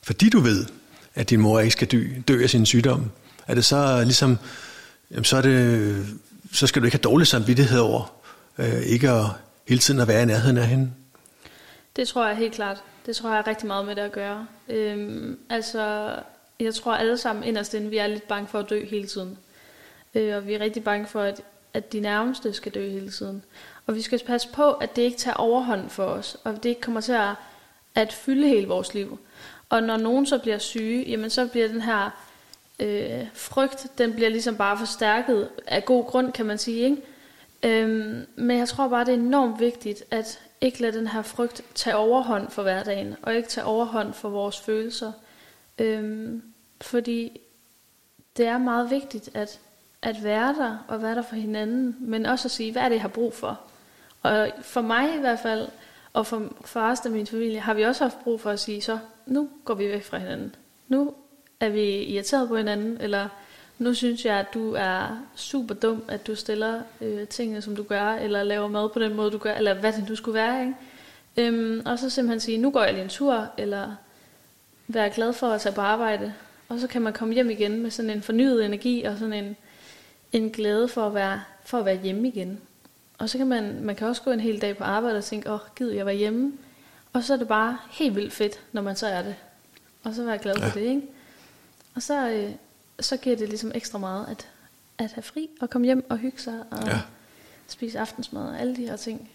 fordi 0.02 0.28
du 0.28 0.40
ved, 0.40 0.66
at 1.14 1.30
din 1.30 1.40
mor 1.40 1.60
ikke 1.60 1.72
skal 1.72 1.88
dø, 1.88 2.06
dø 2.28 2.42
af 2.42 2.50
sin 2.50 2.66
sygdom. 2.66 3.10
Er 3.46 3.54
det 3.54 3.64
så 3.64 4.02
ligesom, 4.04 4.38
jamen 5.10 5.24
så, 5.24 5.36
er 5.36 5.42
det, 5.42 6.06
så 6.52 6.66
skal 6.66 6.82
du 6.82 6.86
ikke 6.86 6.96
have 6.96 7.10
dårlig 7.10 7.26
samvittighed 7.26 7.80
over 7.80 8.20
øh, 8.58 8.82
ikke 8.82 9.10
at 9.10 9.24
hele 9.68 9.80
tiden 9.80 10.00
at 10.00 10.08
være 10.08 10.22
i 10.22 10.26
nærheden 10.26 10.58
af 10.58 10.66
hende? 10.66 10.90
Det 11.96 12.08
tror 12.08 12.26
jeg 12.26 12.36
helt 12.36 12.54
klart. 12.54 12.82
Det 13.06 13.16
tror 13.16 13.30
jeg 13.30 13.38
er 13.38 13.46
rigtig 13.46 13.66
meget 13.66 13.86
med 13.86 13.96
det 13.96 14.02
at 14.02 14.12
gøre. 14.12 14.46
Øhm, 14.68 15.38
altså, 15.50 16.14
jeg 16.60 16.74
tror 16.74 16.94
alle 16.94 17.18
sammen 17.18 17.44
inderst 17.44 17.74
inden, 17.74 17.90
vi 17.90 17.96
er 17.96 18.06
lidt 18.06 18.28
bange 18.28 18.48
for 18.48 18.58
at 18.58 18.70
dø 18.70 18.84
hele 18.84 19.06
tiden. 19.06 19.38
Øh, 20.14 20.36
og 20.36 20.46
vi 20.46 20.54
er 20.54 20.60
rigtig 20.60 20.84
bange 20.84 21.06
for, 21.06 21.20
at 21.20 21.40
at 21.76 21.92
de 21.92 22.00
nærmeste 22.00 22.52
skal 22.52 22.72
dø 22.72 22.90
hele 22.90 23.10
tiden. 23.10 23.44
Og 23.86 23.94
vi 23.94 24.02
skal 24.02 24.20
passe 24.26 24.48
på, 24.48 24.72
at 24.72 24.96
det 24.96 25.02
ikke 25.02 25.18
tager 25.18 25.34
overhånd 25.34 25.90
for 25.90 26.04
os, 26.04 26.36
og 26.44 26.62
det 26.62 26.68
ikke 26.68 26.80
kommer 26.80 27.00
til 27.00 27.12
at, 27.12 27.34
at 27.94 28.12
fylde 28.12 28.48
hele 28.48 28.68
vores 28.68 28.94
liv. 28.94 29.18
Og 29.68 29.82
når 29.82 29.96
nogen 29.96 30.26
så 30.26 30.38
bliver 30.38 30.58
syge, 30.58 31.04
jamen 31.08 31.30
så 31.30 31.46
bliver 31.46 31.68
den 31.68 31.80
her 31.80 32.10
øh, 32.78 33.26
frygt, 33.34 33.86
den 33.98 34.12
bliver 34.12 34.28
ligesom 34.28 34.56
bare 34.56 34.78
forstærket 34.78 35.48
af 35.66 35.84
god 35.84 36.04
grund, 36.04 36.32
kan 36.32 36.46
man 36.46 36.58
sige. 36.58 36.84
Ikke? 36.84 37.02
Øhm, 37.62 38.26
men 38.36 38.58
jeg 38.58 38.68
tror 38.68 38.88
bare, 38.88 39.04
det 39.04 39.14
er 39.14 39.18
enormt 39.18 39.60
vigtigt, 39.60 40.04
at 40.10 40.40
ikke 40.60 40.82
lade 40.82 40.98
den 40.98 41.06
her 41.06 41.22
frygt 41.22 41.62
tage 41.74 41.96
overhånd 41.96 42.50
for 42.50 42.62
hverdagen, 42.62 43.16
og 43.22 43.34
ikke 43.34 43.48
tage 43.48 43.64
overhånd 43.64 44.12
for 44.12 44.28
vores 44.28 44.60
følelser. 44.60 45.12
Øhm, 45.78 46.42
fordi 46.80 47.40
det 48.36 48.46
er 48.46 48.58
meget 48.58 48.90
vigtigt, 48.90 49.30
at 49.34 49.60
at 50.06 50.24
være 50.24 50.54
der, 50.54 50.84
og 50.88 51.02
være 51.02 51.14
der 51.14 51.22
for 51.22 51.36
hinanden, 51.36 51.96
men 52.00 52.26
også 52.26 52.46
at 52.46 52.50
sige, 52.50 52.72
hvad 52.72 52.82
er 52.82 52.88
det, 52.88 52.94
jeg 52.94 53.02
har 53.02 53.08
brug 53.08 53.34
for? 53.34 53.60
Og 54.22 54.50
for 54.60 54.80
mig 54.80 55.14
i 55.16 55.20
hvert 55.20 55.38
fald, 55.38 55.68
og 56.12 56.26
for, 56.26 56.52
for 56.64 56.80
resten 56.80 57.12
af 57.12 57.16
min 57.16 57.26
familie, 57.26 57.60
har 57.60 57.74
vi 57.74 57.82
også 57.82 58.04
haft 58.04 58.24
brug 58.24 58.40
for 58.40 58.50
at 58.50 58.60
sige, 58.60 58.82
så 58.82 58.98
nu 59.26 59.48
går 59.64 59.74
vi 59.74 59.88
væk 59.88 60.04
fra 60.04 60.18
hinanden. 60.18 60.54
Nu 60.88 61.14
er 61.60 61.68
vi 61.68 62.02
irriteret 62.02 62.48
på 62.48 62.56
hinanden, 62.56 63.00
eller 63.00 63.28
nu 63.78 63.94
synes 63.94 64.24
jeg, 64.24 64.36
at 64.36 64.54
du 64.54 64.72
er 64.72 65.26
super 65.34 65.74
dum, 65.74 66.02
at 66.08 66.26
du 66.26 66.34
stiller 66.34 66.82
øh, 67.00 67.28
tingene, 67.28 67.62
som 67.62 67.76
du 67.76 67.82
gør, 67.82 68.12
eller 68.12 68.42
laver 68.42 68.68
mad 68.68 68.88
på 68.88 68.98
den 68.98 69.14
måde, 69.14 69.30
du 69.30 69.38
gør, 69.38 69.54
eller 69.54 69.74
hvad 69.74 69.92
det 69.92 70.08
du 70.08 70.16
skulle 70.16 70.34
være. 70.34 70.60
Ikke? 70.60 70.74
Øhm, 71.36 71.82
og 71.84 71.98
så 71.98 72.10
simpelthen 72.10 72.40
sige, 72.40 72.58
nu 72.58 72.70
går 72.70 72.82
jeg 72.82 72.92
lige 72.92 73.02
en 73.02 73.08
tur, 73.08 73.48
eller 73.58 73.94
være 74.88 75.10
glad 75.10 75.32
for 75.32 75.46
at 75.46 75.60
tage 75.60 75.74
på 75.74 75.80
arbejde. 75.80 76.34
Og 76.68 76.80
så 76.80 76.86
kan 76.86 77.02
man 77.02 77.12
komme 77.12 77.34
hjem 77.34 77.50
igen 77.50 77.82
med 77.82 77.90
sådan 77.90 78.10
en 78.10 78.22
fornyet 78.22 78.64
energi, 78.64 79.02
og 79.02 79.18
sådan 79.18 79.32
en, 79.32 79.56
en 80.32 80.50
glæde 80.50 80.88
for 80.88 81.06
at 81.06 81.14
være, 81.14 81.40
for 81.64 81.78
at 81.78 81.84
være 81.84 82.00
hjemme 82.02 82.28
igen. 82.28 82.60
Og 83.18 83.30
så 83.30 83.38
kan 83.38 83.46
man, 83.46 83.78
man 83.82 83.96
kan 83.96 84.08
også 84.08 84.22
gå 84.22 84.30
en 84.30 84.40
hel 84.40 84.60
dag 84.60 84.76
på 84.76 84.84
arbejde 84.84 85.18
og 85.18 85.24
tænke, 85.24 85.50
åh, 85.50 85.54
oh, 85.54 85.60
gid 85.76 85.90
jeg 85.90 86.06
var 86.06 86.12
hjemme. 86.12 86.52
Og 87.12 87.24
så 87.24 87.32
er 87.32 87.36
det 87.36 87.48
bare 87.48 87.78
helt 87.90 88.16
vildt 88.16 88.32
fedt, 88.32 88.60
når 88.72 88.82
man 88.82 88.96
så 88.96 89.06
er 89.06 89.22
det. 89.22 89.34
Og 90.04 90.14
så 90.14 90.24
være 90.24 90.38
glad 90.38 90.54
ja. 90.56 90.66
for 90.66 90.78
det, 90.78 90.86
ikke? 90.86 91.02
Og 91.96 92.02
så, 92.02 92.30
øh, 92.30 92.50
så 93.00 93.16
giver 93.16 93.36
det 93.36 93.48
ligesom 93.48 93.72
ekstra 93.74 93.98
meget 93.98 94.26
at, 94.28 94.48
at 94.98 95.12
have 95.12 95.22
fri 95.22 95.48
og 95.60 95.70
komme 95.70 95.84
hjem 95.84 96.06
og 96.10 96.18
hygge 96.18 96.42
sig 96.42 96.60
og 96.70 96.86
ja. 96.86 97.00
spise 97.68 97.98
aftensmad 97.98 98.42
og 98.42 98.60
alle 98.60 98.76
de 98.76 98.86
her 98.86 98.96
ting, 98.96 99.30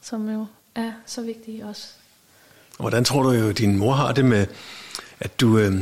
som 0.00 0.28
jo 0.28 0.46
er 0.74 0.92
så 1.06 1.22
vigtige 1.22 1.66
også. 1.66 1.88
Hvordan 2.78 3.04
tror 3.04 3.22
du 3.22 3.30
jo, 3.30 3.52
din 3.52 3.76
mor 3.76 3.92
har 3.92 4.12
det 4.12 4.24
med, 4.24 4.46
at 5.20 5.40
du, 5.40 5.58
øh, 5.58 5.74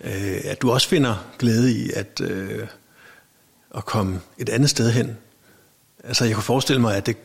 øh, 0.00 0.40
at 0.44 0.62
du 0.62 0.70
også 0.70 0.88
finder 0.88 1.30
glæde 1.38 1.72
i 1.72 1.90
at, 1.90 2.20
øh, 2.20 2.66
at 3.74 3.84
komme 3.84 4.20
et 4.38 4.48
andet 4.48 4.70
sted 4.70 4.90
hen. 4.90 5.16
Altså 6.04 6.24
jeg 6.24 6.34
kunne 6.34 6.42
forestille 6.42 6.80
mig, 6.80 6.96
at 6.96 7.06
det, 7.06 7.16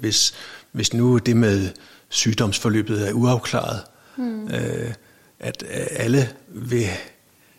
hvis, 0.00 0.34
hvis 0.72 0.94
nu 0.94 1.18
det 1.18 1.36
med 1.36 1.70
sygdomsforløbet 2.08 3.08
er 3.08 3.12
uafklaret, 3.12 3.82
mm. 4.16 4.48
øh, 4.48 4.94
at 5.38 5.64
alle 5.90 6.28
vil 6.48 6.88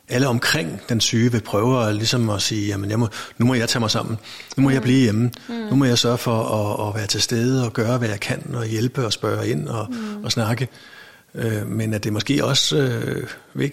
alle 0.10 0.28
omkring 0.28 0.82
den 0.90 1.02
syge 1.02 1.32
vil 1.32 1.42
prøve 1.42 1.88
at, 1.88 1.96
ligesom 1.96 2.30
at 2.30 2.42
sige, 2.42 2.68
jamen 2.68 2.90
jeg 2.90 3.00
må, 3.00 3.08
nu 3.38 3.46
må 3.46 3.54
jeg 3.54 3.70
tage 3.70 3.80
mig 3.80 3.92
sammen, 3.92 4.18
nu 4.58 4.64
må 4.64 4.70
mm. 4.70 4.74
jeg 4.74 4.82
blive 4.82 5.00
hjemme, 5.00 5.32
mm. 5.50 5.54
nu 5.54 5.76
må 5.76 5.86
jeg 5.86 5.98
sørge 5.98 6.18
for 6.18 6.44
at, 6.44 6.88
at 6.88 6.96
være 6.96 7.08
til 7.08 7.22
stede 7.22 7.66
og 7.66 7.74
gøre, 7.74 7.98
hvad 7.98 8.10
jeg 8.10 8.20
kan, 8.20 8.56
og 8.56 8.66
hjælpe 8.66 9.06
og 9.06 9.14
spørge 9.14 9.48
ind 9.48 9.68
og, 9.68 9.88
mm. 9.90 10.24
og 10.24 10.32
snakke. 10.32 10.68
Øh, 11.36 11.68
men 11.68 11.94
at 11.94 12.04
det 12.04 12.14
måske 12.14 12.46
også 12.46 12.78
øh, 12.78 13.28
vil, 13.54 13.72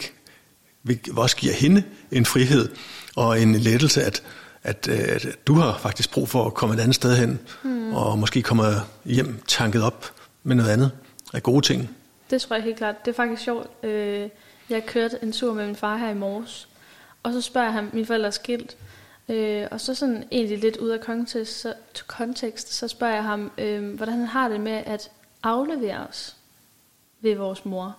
vil, 0.82 1.00
også 1.16 1.36
giver 1.36 1.54
hende 1.54 1.82
en 2.12 2.26
frihed 2.26 2.68
og 3.16 3.40
en 3.40 3.54
lettelse, 3.54 4.02
at 4.02 4.22
at, 4.64 4.88
øh, 4.90 5.08
at 5.08 5.26
du 5.46 5.54
har 5.54 5.78
faktisk 5.78 6.12
brug 6.12 6.28
for 6.28 6.46
at 6.46 6.54
komme 6.54 6.74
et 6.74 6.80
andet 6.80 6.94
sted 6.94 7.16
hen, 7.16 7.40
mm. 7.62 7.94
og 7.94 8.18
måske 8.18 8.42
komme 8.42 8.64
hjem 9.04 9.42
tanket 9.46 9.82
op 9.82 10.12
med 10.42 10.56
noget 10.56 10.70
andet 10.70 10.90
af 11.34 11.42
gode 11.42 11.66
ting. 11.66 11.90
Det 12.30 12.40
tror 12.40 12.56
jeg 12.56 12.64
helt 12.64 12.76
klart. 12.76 13.04
Det 13.04 13.10
er 13.10 13.16
faktisk 13.16 13.42
sjovt. 13.42 13.84
Øh, 13.84 14.28
jeg 14.70 14.86
kørte 14.86 15.18
en 15.22 15.32
tur 15.32 15.54
med 15.54 15.66
min 15.66 15.76
far 15.76 15.96
her 15.96 16.08
i 16.08 16.14
morges, 16.14 16.68
og 17.22 17.32
så 17.32 17.40
spørger 17.40 17.66
jeg 17.66 17.74
ham, 17.74 17.90
min 17.92 18.06
forældre 18.06 18.26
er 18.26 18.30
skilt, 18.30 18.76
øh, 19.28 19.66
og 19.70 19.80
så 19.80 19.94
sådan 19.94 20.24
egentlig 20.30 20.58
lidt 20.58 20.76
ud 20.76 20.88
af 20.88 21.00
kontekst, 21.00 21.60
så, 21.60 21.74
kontekst, 22.06 22.72
så 22.72 22.88
spørger 22.88 23.14
jeg 23.14 23.24
ham, 23.24 23.52
øh, 23.58 23.94
hvordan 23.94 24.14
han 24.14 24.26
har 24.26 24.48
det 24.48 24.60
med 24.60 24.82
at 24.86 25.10
aflevere 25.42 26.06
os 26.06 26.36
ved 27.20 27.36
vores 27.36 27.64
mor. 27.64 27.96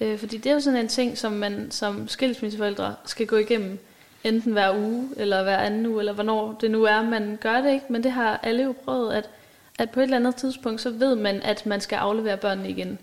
Øh, 0.00 0.18
fordi 0.18 0.36
det 0.36 0.50
er 0.50 0.54
jo 0.54 0.60
sådan 0.60 0.80
en 0.80 0.88
ting, 0.88 1.18
som 1.18 1.32
man 1.32 1.70
som 1.70 2.08
skilsmisseforældre 2.08 2.94
skal 3.04 3.26
gå 3.26 3.36
igennem 3.36 3.78
enten 4.24 4.52
hver 4.52 4.76
uge, 4.76 5.08
eller 5.16 5.42
hver 5.42 5.56
anden 5.58 5.86
uge, 5.86 5.98
eller 5.98 6.12
hvornår 6.12 6.58
det 6.60 6.70
nu 6.70 6.84
er, 6.84 7.02
man 7.02 7.38
gør 7.40 7.60
det, 7.60 7.72
ikke? 7.72 7.86
Men 7.88 8.02
det 8.02 8.12
har 8.12 8.40
alle 8.42 8.62
jo 8.62 8.74
prøvet, 8.84 9.12
at, 9.12 9.30
at 9.78 9.90
på 9.90 10.00
et 10.00 10.04
eller 10.04 10.16
andet 10.16 10.36
tidspunkt, 10.36 10.80
så 10.80 10.90
ved 10.90 11.14
man, 11.14 11.42
at 11.42 11.66
man 11.66 11.80
skal 11.80 11.96
aflevere 11.96 12.36
børnene 12.36 12.70
igen. 12.70 12.98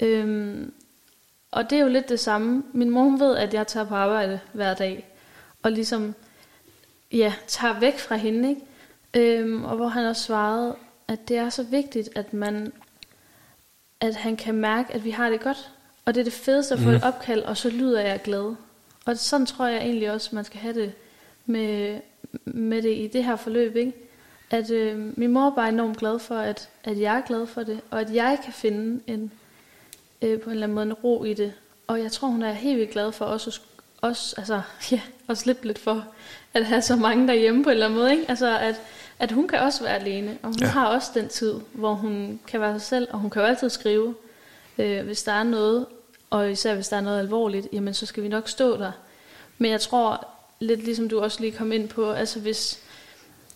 Øhm, 0.00 0.72
og 1.56 1.70
det 1.70 1.78
er 1.78 1.82
jo 1.82 1.88
lidt 1.88 2.08
det 2.08 2.20
samme. 2.20 2.62
Min 2.72 2.90
mor 2.90 3.16
ved, 3.16 3.36
at 3.36 3.54
jeg 3.54 3.66
tager 3.66 3.86
på 3.86 3.94
arbejde 3.94 4.40
hver 4.52 4.74
dag, 4.74 5.06
og 5.62 5.72
ligesom, 5.72 6.14
ja, 7.12 7.34
tager 7.46 7.80
væk 7.80 7.98
fra 7.98 8.16
hende, 8.16 8.48
ikke? 8.48 8.60
Øhm, 9.14 9.64
og 9.64 9.76
hvor 9.76 9.88
han 9.88 10.06
også 10.06 10.22
svarede, 10.22 10.76
at 11.08 11.28
det 11.28 11.36
er 11.36 11.50
så 11.50 11.62
vigtigt, 11.62 12.08
at 12.16 12.32
man, 12.32 12.72
at 14.00 14.14
han 14.14 14.36
kan 14.36 14.54
mærke, 14.54 14.94
at 14.94 15.04
vi 15.04 15.10
har 15.10 15.30
det 15.30 15.40
godt. 15.40 15.70
Og 16.04 16.14
det 16.14 16.20
er 16.20 16.24
det 16.24 16.32
fedeste 16.32 16.74
at 16.74 16.80
få 16.80 16.88
mm. 16.88 16.96
et 16.96 17.04
opkald, 17.04 17.42
og 17.42 17.56
så 17.56 17.70
lyder 17.70 18.00
jeg 18.00 18.22
glad. 18.22 18.54
Og 19.04 19.16
sådan 19.16 19.46
tror 19.46 19.66
jeg 19.66 19.82
egentlig 19.82 20.10
også, 20.10 20.34
man 20.34 20.44
skal 20.44 20.60
have 20.60 20.74
det 20.74 20.92
med, 21.46 22.00
med 22.44 22.82
det 22.82 22.96
i 22.96 23.10
det 23.12 23.24
her 23.24 23.36
forløb, 23.36 23.76
ikke? 23.76 23.92
At 24.50 24.70
øh, 24.70 25.18
min 25.18 25.32
mor 25.32 25.46
er 25.46 25.54
bare 25.54 25.68
enormt 25.68 25.98
glad 25.98 26.18
for, 26.18 26.36
at, 26.36 26.68
at 26.84 27.00
jeg 27.00 27.16
er 27.16 27.22
glad 27.22 27.46
for 27.46 27.62
det, 27.62 27.80
og 27.90 28.00
at 28.00 28.14
jeg 28.14 28.38
kan 28.44 28.52
finde 28.52 29.00
en, 29.06 29.32
øh, 30.22 30.40
på 30.40 30.50
en 30.50 30.52
eller 30.52 30.66
anden 30.66 30.74
måde 30.74 30.86
en 30.86 30.92
ro 30.92 31.24
i 31.24 31.34
det. 31.34 31.52
Og 31.86 32.02
jeg 32.02 32.12
tror, 32.12 32.28
hun 32.28 32.42
er 32.42 32.52
helt 32.52 32.78
vildt 32.78 32.90
glad 32.90 33.12
for 33.12 33.24
også, 33.24 33.60
også, 34.00 34.34
altså, 34.38 34.62
ja, 34.92 35.00
at 35.28 35.38
slippe 35.38 35.66
lidt 35.66 35.78
for 35.78 36.04
at 36.54 36.66
have 36.66 36.82
så 36.82 36.96
mange 36.96 37.28
derhjemme 37.28 37.64
på 37.64 37.70
en 37.70 37.72
eller 37.72 37.86
anden 37.86 37.98
måde. 37.98 38.12
Ikke? 38.12 38.24
Altså, 38.28 38.58
at, 38.58 38.80
at 39.18 39.32
hun 39.32 39.48
kan 39.48 39.58
også 39.58 39.82
være 39.82 39.94
alene, 39.94 40.38
og 40.42 40.48
hun 40.48 40.58
ja. 40.60 40.66
har 40.66 40.86
også 40.86 41.10
den 41.14 41.28
tid, 41.28 41.54
hvor 41.72 41.94
hun 41.94 42.40
kan 42.46 42.60
være 42.60 42.72
sig 42.72 42.88
selv, 42.88 43.08
og 43.12 43.18
hun 43.18 43.30
kan 43.30 43.42
jo 43.42 43.48
altid 43.48 43.70
skrive, 43.70 44.14
øh, 44.78 45.04
hvis 45.04 45.22
der 45.22 45.32
er 45.32 45.42
noget, 45.42 45.86
og 46.30 46.50
især 46.50 46.74
hvis 46.74 46.88
der 46.88 46.96
er 46.96 47.00
noget 47.00 47.18
alvorligt, 47.18 47.68
jamen 47.72 47.94
så 47.94 48.06
skal 48.06 48.22
vi 48.22 48.28
nok 48.28 48.48
stå 48.48 48.76
der. 48.76 48.92
Men 49.58 49.70
jeg 49.70 49.80
tror, 49.80 50.28
lidt 50.60 50.84
ligesom 50.84 51.08
du 51.08 51.20
også 51.20 51.40
lige 51.40 51.52
kom 51.52 51.72
ind 51.72 51.88
på, 51.88 52.10
altså 52.10 52.40
hvis, 52.40 52.78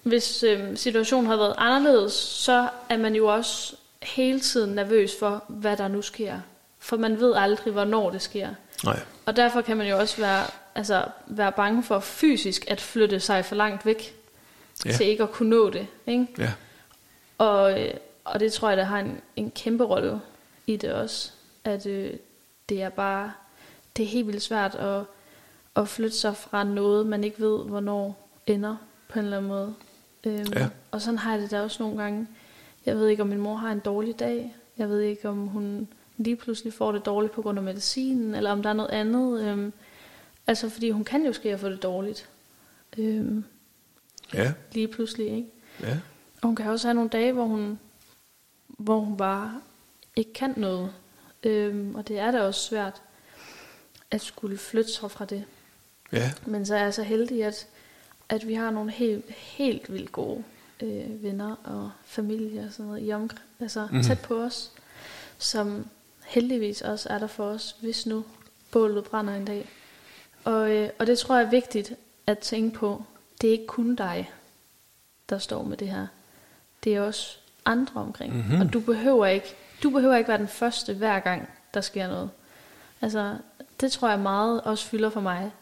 hvis 0.02 0.42
øh, 0.42 0.76
situationen 0.76 1.26
har 1.26 1.36
været 1.36 1.54
anderledes, 1.58 2.12
så 2.12 2.68
er 2.88 2.96
man 2.96 3.14
jo 3.14 3.26
også 3.26 3.76
hele 4.02 4.40
tiden 4.40 4.74
nervøs 4.74 5.10
for, 5.18 5.44
hvad 5.48 5.76
der 5.76 5.88
nu 5.88 6.02
sker. 6.02 6.40
For 6.78 6.96
man 6.96 7.20
ved 7.20 7.34
aldrig, 7.34 7.72
hvornår 7.72 8.10
det 8.10 8.22
sker. 8.22 8.48
Nej. 8.84 9.00
Og 9.26 9.36
derfor 9.36 9.60
kan 9.60 9.76
man 9.76 9.88
jo 9.88 9.98
også 9.98 10.16
være, 10.16 10.44
altså, 10.74 11.04
være 11.26 11.52
bange 11.52 11.82
for 11.82 12.00
fysisk 12.00 12.64
at 12.68 12.80
flytte 12.80 13.20
sig 13.20 13.44
for 13.44 13.54
langt 13.54 13.86
væk, 13.86 14.16
ja. 14.84 14.92
til 14.92 15.06
ikke 15.06 15.22
at 15.22 15.32
kunne 15.32 15.50
nå 15.50 15.70
det. 15.70 15.86
Ikke? 16.06 16.26
Ja. 16.38 16.52
Og, 17.38 17.80
øh, 17.80 17.94
og 18.24 18.40
det 18.40 18.52
tror 18.52 18.68
jeg, 18.68 18.76
der 18.76 18.84
har 18.84 18.98
en, 18.98 19.20
en 19.36 19.50
kæmpe 19.50 19.84
rolle 19.84 20.20
i 20.66 20.76
det 20.76 20.92
også. 20.92 21.30
At 21.64 21.86
øh, 21.86 22.12
det 22.68 22.82
er 22.82 22.88
bare, 22.88 23.32
det 23.96 24.02
er 24.02 24.08
helt 24.08 24.26
vildt 24.26 24.42
svært 24.42 24.74
at, 24.74 25.02
at 25.76 25.88
flytte 25.88 26.16
sig 26.16 26.36
fra 26.36 26.64
noget, 26.64 27.06
man 27.06 27.24
ikke 27.24 27.40
ved, 27.40 27.64
hvornår 27.64 28.28
ender 28.46 28.76
på 29.08 29.18
en 29.18 29.24
eller 29.24 29.36
anden 29.36 29.48
måde. 29.48 29.74
Øhm, 30.24 30.52
Ja. 30.56 30.68
Og 30.90 31.00
sådan 31.00 31.18
har 31.18 31.32
jeg 31.32 31.42
det 31.42 31.50
da 31.50 31.62
også 31.62 31.82
nogle 31.82 32.02
gange. 32.02 32.26
Jeg 32.86 32.96
ved 32.96 33.08
ikke, 33.08 33.22
om 33.22 33.28
min 33.28 33.40
mor 33.40 33.54
har 33.56 33.72
en 33.72 33.80
dårlig 33.80 34.18
dag. 34.18 34.56
Jeg 34.78 34.88
ved 34.88 35.00
ikke, 35.00 35.28
om 35.28 35.46
hun 35.46 35.88
lige 36.16 36.36
pludselig 36.36 36.72
får 36.72 36.92
det 36.92 37.06
dårligt 37.06 37.32
på 37.32 37.42
grund 37.42 37.58
af 37.58 37.64
medicinen, 37.64 38.34
eller 38.34 38.50
om 38.50 38.62
der 38.62 38.70
er 38.70 38.74
noget 38.74 38.90
andet. 38.90 39.40
Øhm, 39.44 39.72
altså, 40.46 40.68
fordi 40.68 40.90
hun 40.90 41.04
kan 41.04 41.26
jo 41.26 41.32
ske 41.32 41.52
at 41.52 41.60
få 41.60 41.68
det 41.68 41.82
dårligt. 41.82 42.28
Øhm, 42.98 43.44
Ja, 44.34 44.52
lige 44.72 44.88
pludselig, 44.88 45.26
ikke? 45.26 45.48
ja. 45.80 45.98
Og 46.42 46.46
hun 46.46 46.56
kan 46.56 46.66
også 46.66 46.86
have 46.88 46.94
nogle 46.94 47.10
dage, 47.10 47.32
hvor 47.32 47.44
hun, 47.44 47.78
hvor 48.68 48.98
hun 49.00 49.16
bare 49.16 49.60
ikke 50.16 50.32
kan 50.32 50.54
noget. 50.56 50.92
Øhm, 51.42 51.94
og 51.94 52.08
det 52.08 52.18
er 52.18 52.30
da 52.30 52.42
også 52.42 52.60
svært 52.60 53.02
at 54.10 54.20
skulle 54.20 54.58
flytte 54.58 54.90
sig 54.92 55.10
fra 55.10 55.24
det. 55.24 55.44
Ja, 56.12 56.32
Men 56.46 56.66
så 56.66 56.74
er 56.74 56.82
jeg 56.82 56.94
så 56.94 57.02
heldig, 57.02 57.44
at, 57.44 57.66
at 58.28 58.48
vi 58.48 58.54
har 58.54 58.70
nogle 58.70 58.90
helt, 58.90 59.30
helt 59.30 59.92
vildt 59.92 60.12
gode 60.12 60.44
øh, 60.82 61.22
venner 61.22 61.56
og 61.64 61.90
familie 62.04 62.64
og 62.66 62.72
sådan 62.72 62.86
noget 62.86 63.08
i 63.08 63.12
omkring, 63.12 63.42
altså 63.60 63.80
mm-hmm. 63.80 64.02
tæt 64.02 64.20
på 64.20 64.42
os, 64.42 64.70
som 65.38 65.86
heldigvis 66.26 66.82
også 66.82 67.08
er 67.08 67.18
der 67.18 67.26
for 67.26 67.44
os, 67.44 67.76
hvis 67.80 68.06
nu 68.06 68.24
bålet 68.70 69.04
brænder 69.04 69.34
en 69.34 69.44
dag. 69.44 69.68
Og, 70.44 70.70
øh, 70.70 70.90
og 70.98 71.06
det 71.06 71.18
tror 71.18 71.36
jeg 71.36 71.46
er 71.46 71.50
vigtigt 71.50 71.92
at 72.26 72.38
tænke 72.38 72.78
på. 72.78 73.04
Det 73.40 73.48
er 73.48 73.52
ikke 73.52 73.66
kun 73.66 73.94
dig, 73.94 74.30
der 75.28 75.38
står 75.38 75.62
med 75.62 75.76
det 75.76 75.88
her. 75.88 76.06
Det 76.84 76.94
er 76.94 77.00
også 77.00 77.36
andre 77.64 78.00
omkring. 78.00 78.36
Mhm. 78.36 78.44
Mm-hmm. 78.44 78.60
Og 78.60 78.72
du 78.72 78.80
behøver 78.80 79.26
ikke, 79.26 79.54
du 79.82 79.90
behøver 79.90 80.16
ikke 80.16 80.28
være 80.28 80.38
den 80.38 80.48
første 80.48 80.94
hver 80.94 81.20
gang, 81.20 81.48
der 81.74 81.80
sker 81.80 82.08
noget. 82.08 82.30
Altså, 83.00 83.36
det 83.80 83.92
tror 83.92 84.08
jeg 84.10 84.18
meget 84.18 84.60
også 84.60 84.86
fylder 84.86 85.10
for 85.10 85.20
mig. 85.20 85.52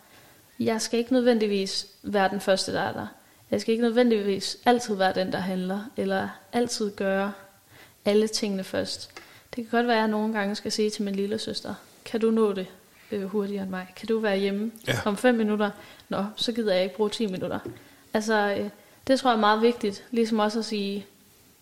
Jeg 0.58 0.80
skal 0.80 0.98
ikke 0.98 1.12
nødvendigvis 1.12 1.86
være 2.02 2.28
den 2.28 2.40
første, 2.40 2.72
der 2.72 2.80
er 2.80 2.92
der. 2.92 3.06
Jeg 3.50 3.60
skal 3.60 3.72
ikke 3.72 3.82
nødvendigvis 3.84 4.56
altid 4.66 4.94
være 4.94 5.12
den, 5.14 5.32
der 5.32 5.38
handler, 5.38 5.80
eller 5.96 6.28
altid 6.52 6.90
gøre 6.90 7.32
alle 8.04 8.28
tingene 8.28 8.64
først. 8.64 9.10
Det 9.56 9.64
kan 9.64 9.78
godt 9.78 9.86
være, 9.86 9.96
at 9.96 10.00
jeg 10.00 10.08
nogle 10.08 10.32
gange 10.34 10.54
skal 10.54 10.72
sige 10.72 10.90
til 10.90 11.02
min 11.02 11.14
lille 11.14 11.38
søster, 11.38 11.74
kan 12.04 12.20
du 12.20 12.30
nå 12.30 12.52
det 12.52 12.66
øh, 13.12 13.22
hurtigere 13.24 13.62
end 13.62 13.70
mig? 13.70 13.86
Kan 13.96 14.08
du 14.08 14.18
være 14.18 14.38
hjemme 14.38 14.72
Ja. 14.86 14.94
om 15.04 15.16
fem 15.16 15.34
minutter? 15.34 15.70
Nå, 16.08 16.24
så 16.36 16.52
gider 16.52 16.74
jeg 16.74 16.82
ikke 16.84 16.96
bruge 16.96 17.10
10 17.10 17.26
minutter. 17.26 17.58
Altså, 18.14 18.56
øh, 18.58 18.68
det 19.06 19.20
tror 19.20 19.30
jeg 19.30 19.36
er 19.36 19.40
meget 19.40 19.62
vigtigt. 19.62 20.04
Ligesom 20.10 20.38
også 20.38 20.58
at 20.58 20.64
sige, 20.64 21.06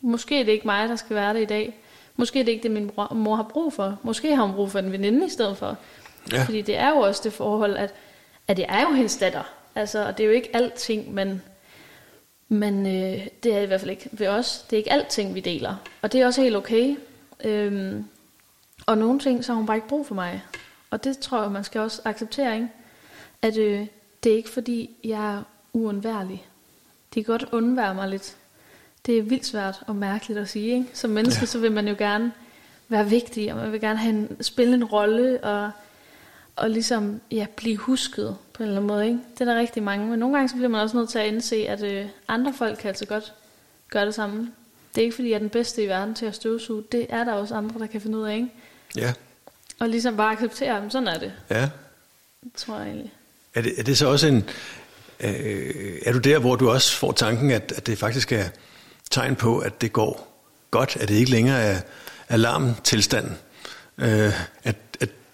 måske 0.01 0.41
er 0.41 0.45
det 0.45 0.53
ikke 0.53 0.67
mig, 0.67 0.89
der 0.89 0.97
skal 0.97 1.17
være 1.17 1.35
det 1.35 1.41
i 1.43 1.45
dag. 1.45 1.77
Måske 2.17 2.41
er 2.41 2.45
det 2.45 2.53
ikke 2.53 2.63
det, 2.63 2.71
min 2.71 2.91
mor 3.13 3.37
har 3.37 3.43
brug 3.43 3.73
for. 3.73 3.99
Måske 4.03 4.37
har 4.37 4.43
hun 4.45 4.55
brug 4.55 4.71
for 4.71 4.79
en 4.79 4.93
veninde 4.93 5.27
i 5.27 5.31
stedet 5.31 5.57
for. 5.57 5.77
Ja. 6.33 6.45
Fordi 6.45 6.63
det 6.63 6.77
er 6.77 6.89
jo 6.91 6.97
også 6.97 7.21
det 7.25 7.33
forhold, 7.33 7.77
at, 7.77 7.95
at 8.49 8.57
det 8.57 8.65
er 8.69 8.81
jo 8.83 8.93
hendes 8.93 9.17
datter. 9.17 9.43
Altså, 9.75 10.07
og 10.07 10.19
det 10.19 10.25
er 10.25 10.29
jo 10.29 10.35
ikke 10.35 10.51
alting, 10.57 11.15
men, 11.15 11.43
men 12.49 12.87
øh, 12.87 13.27
det 13.43 13.55
er 13.55 13.61
i 13.61 13.67
hvert 13.67 13.81
fald 13.81 13.91
ikke 13.91 14.09
ved 14.13 14.27
os. 14.27 14.65
Det 14.71 14.77
er 14.77 14.79
ikke 14.79 14.93
alting, 14.93 15.35
vi 15.35 15.41
deler. 15.41 15.77
Og 16.03 16.13
det 16.13 16.21
er 16.21 16.27
også 16.27 16.43
helt 16.43 16.57
okay. 16.57 16.97
Øhm, 17.45 18.05
og 18.87 18.99
nogle 18.99 19.21
ting, 19.21 19.45
så 19.45 19.53
har 19.53 19.57
hun 19.57 19.67
bare 19.67 19.77
ikke 19.77 19.89
brug 19.89 20.07
for 20.07 20.15
mig. 20.15 20.43
Og 20.91 21.05
det 21.05 21.19
tror 21.19 21.43
jeg, 21.43 21.53
man 21.53 21.65
skal 21.65 21.81
også 21.81 22.03
acceptere, 22.05 22.55
ikke? 22.55 22.69
At 23.43 23.57
øh, 23.57 23.87
det 24.25 24.33
er 24.33 24.37
ikke 24.37 24.51
fordi, 24.51 24.91
jeg 25.05 25.35
er 25.35 25.43
uundværlig. 25.73 26.47
De 27.15 27.25
kan 27.25 27.33
godt 27.33 27.49
undvære 27.53 27.95
mig 27.95 28.09
lidt. 28.09 28.37
Det 29.07 29.19
er 29.19 29.23
vildt 29.23 29.47
svært 29.47 29.83
og 29.87 29.97
mærkeligt 29.97 30.41
at 30.41 30.49
sige, 30.49 30.75
ikke? 30.75 30.87
Som 30.93 31.11
menneske, 31.11 31.41
ja. 31.41 31.47
så 31.47 31.59
vil 31.59 31.73
man 31.73 31.89
jo 31.89 31.95
gerne 31.99 32.33
være 32.89 33.09
vigtig, 33.09 33.53
og 33.53 33.59
man 33.59 33.73
vil 33.73 33.81
gerne 33.81 33.99
have 33.99 34.15
en, 34.15 34.37
spille 34.43 34.75
en 34.75 34.85
rolle, 34.85 35.45
og, 35.45 35.71
og 36.57 36.71
ligesom 36.71 37.21
ja, 37.31 37.47
blive 37.57 37.77
husket 37.77 38.37
på 38.53 38.63
en 38.63 38.69
eller 38.69 38.77
anden 38.77 38.89
måde. 38.89 39.07
Ikke? 39.07 39.19
Det 39.35 39.41
er 39.41 39.45
der 39.45 39.61
rigtig 39.61 39.83
mange, 39.83 40.07
men 40.07 40.19
nogle 40.19 40.37
gange 40.37 40.49
så 40.49 40.55
bliver 40.55 40.69
man 40.69 40.81
også 40.81 40.97
nødt 40.97 41.09
til 41.09 41.19
at 41.19 41.27
indse, 41.27 41.57
at 41.69 41.83
øh, 41.83 42.07
andre 42.29 42.55
folk 42.59 42.79
kan 42.79 42.89
altså 42.89 43.07
godt 43.07 43.35
gøre 43.91 44.07
det 44.07 44.15
samme. 44.15 44.53
Det 44.95 45.01
er 45.01 45.05
ikke 45.05 45.15
fordi, 45.15 45.29
jeg 45.29 45.35
er 45.35 45.39
den 45.39 45.49
bedste 45.49 45.85
i 45.85 45.89
verden 45.89 46.15
til 46.15 46.27
at 46.27 46.35
støvsuge. 46.35 46.85
Det 46.93 47.07
er 47.09 47.25
der 47.25 47.33
også 47.33 47.55
andre, 47.55 47.81
der 47.81 47.87
kan 47.87 48.01
finde 48.01 48.19
ud 48.19 48.25
af. 48.25 48.35
Ikke? 48.35 48.49
Ja, 48.97 49.13
Og 49.79 49.89
ligesom 49.89 50.17
bare 50.17 50.33
acceptere, 50.33 50.85
at 50.85 50.93
sådan 50.93 51.09
er 51.09 51.19
det, 51.19 51.33
ja. 51.51 51.69
tror 52.57 52.79
jeg 52.79 52.87
egentlig. 52.87 53.13
Er 53.55 53.63
det, 53.63 53.73
er 53.79 53.83
det 53.83 53.99
så 53.99 54.07
også 54.07 54.27
en... 54.27 54.45
Øh, 55.21 55.99
er 56.07 56.13
du 56.13 56.19
der, 56.19 56.39
hvor 56.39 56.57
du 56.57 56.71
også 56.71 56.97
får 56.97 57.13
tanken, 57.13 57.51
at, 57.51 57.73
at 57.77 57.87
det 57.87 57.99
faktisk 57.99 58.33
er 58.33 58.45
tegn 59.11 59.37
på, 59.37 59.59
at 59.59 59.81
det 59.81 59.93
går 59.93 60.43
godt, 60.71 60.97
at 61.01 61.09
det 61.09 61.15
ikke 61.15 61.31
længere 61.31 61.59
er 61.63 61.81
alarmtilstanden, 62.29 63.39
øh, 63.99 64.33
at 64.65 64.77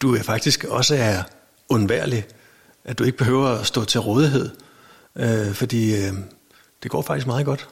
du 0.03 0.19
faktisk 0.23 0.65
også 0.65 0.95
er 0.95 1.23
undværlig, 1.69 2.25
at 2.85 2.99
du 2.99 3.05
ikke 3.05 3.19
behøver 3.19 3.49
at 3.49 3.67
stå 3.67 3.85
til 3.85 4.01
rådighed, 4.01 4.51
øh, 5.17 5.55
fordi 5.55 5.97
øh, 5.97 6.13
det 6.83 6.91
går 6.91 7.03
faktisk 7.03 7.27
meget 7.27 7.47
godt, 7.47 7.69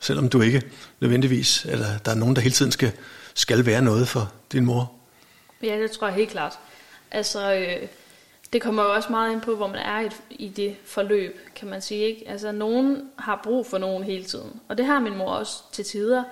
selvom 0.00 0.28
du 0.28 0.40
ikke 0.40 0.62
nødvendigvis, 1.00 1.64
eller 1.64 1.98
der 2.04 2.10
er 2.10 2.14
nogen, 2.14 2.36
der 2.36 2.42
hele 2.42 2.54
tiden 2.54 2.72
skal, 2.72 2.92
skal 3.34 3.66
være 3.66 3.82
noget 3.82 4.08
for 4.08 4.32
din 4.52 4.64
mor. 4.64 4.92
Ja, 5.62 5.78
det 5.82 5.90
tror 5.90 6.06
jeg 6.06 6.16
helt 6.16 6.30
klart. 6.30 6.58
Altså, 7.10 7.54
øh, 7.54 7.88
det 8.52 8.62
kommer 8.62 8.82
jo 8.82 8.94
også 8.94 9.08
meget 9.10 9.32
ind 9.32 9.40
på, 9.40 9.56
hvor 9.56 9.66
man 9.66 9.78
er 9.78 10.00
i, 10.00 10.10
i 10.30 10.48
det 10.48 10.76
forløb, 10.84 11.36
kan 11.54 11.68
man 11.68 11.82
sige. 11.82 12.00
Ikke? 12.00 12.28
Altså, 12.28 12.52
nogen 12.52 13.10
har 13.18 13.40
brug 13.44 13.66
for 13.66 13.78
nogen 13.78 14.04
hele 14.04 14.24
tiden, 14.24 14.60
og 14.68 14.78
det 14.78 14.86
har 14.86 15.00
min 15.00 15.16
mor 15.16 15.30
også 15.30 15.52
til 15.72 15.84
tider. 15.84 16.24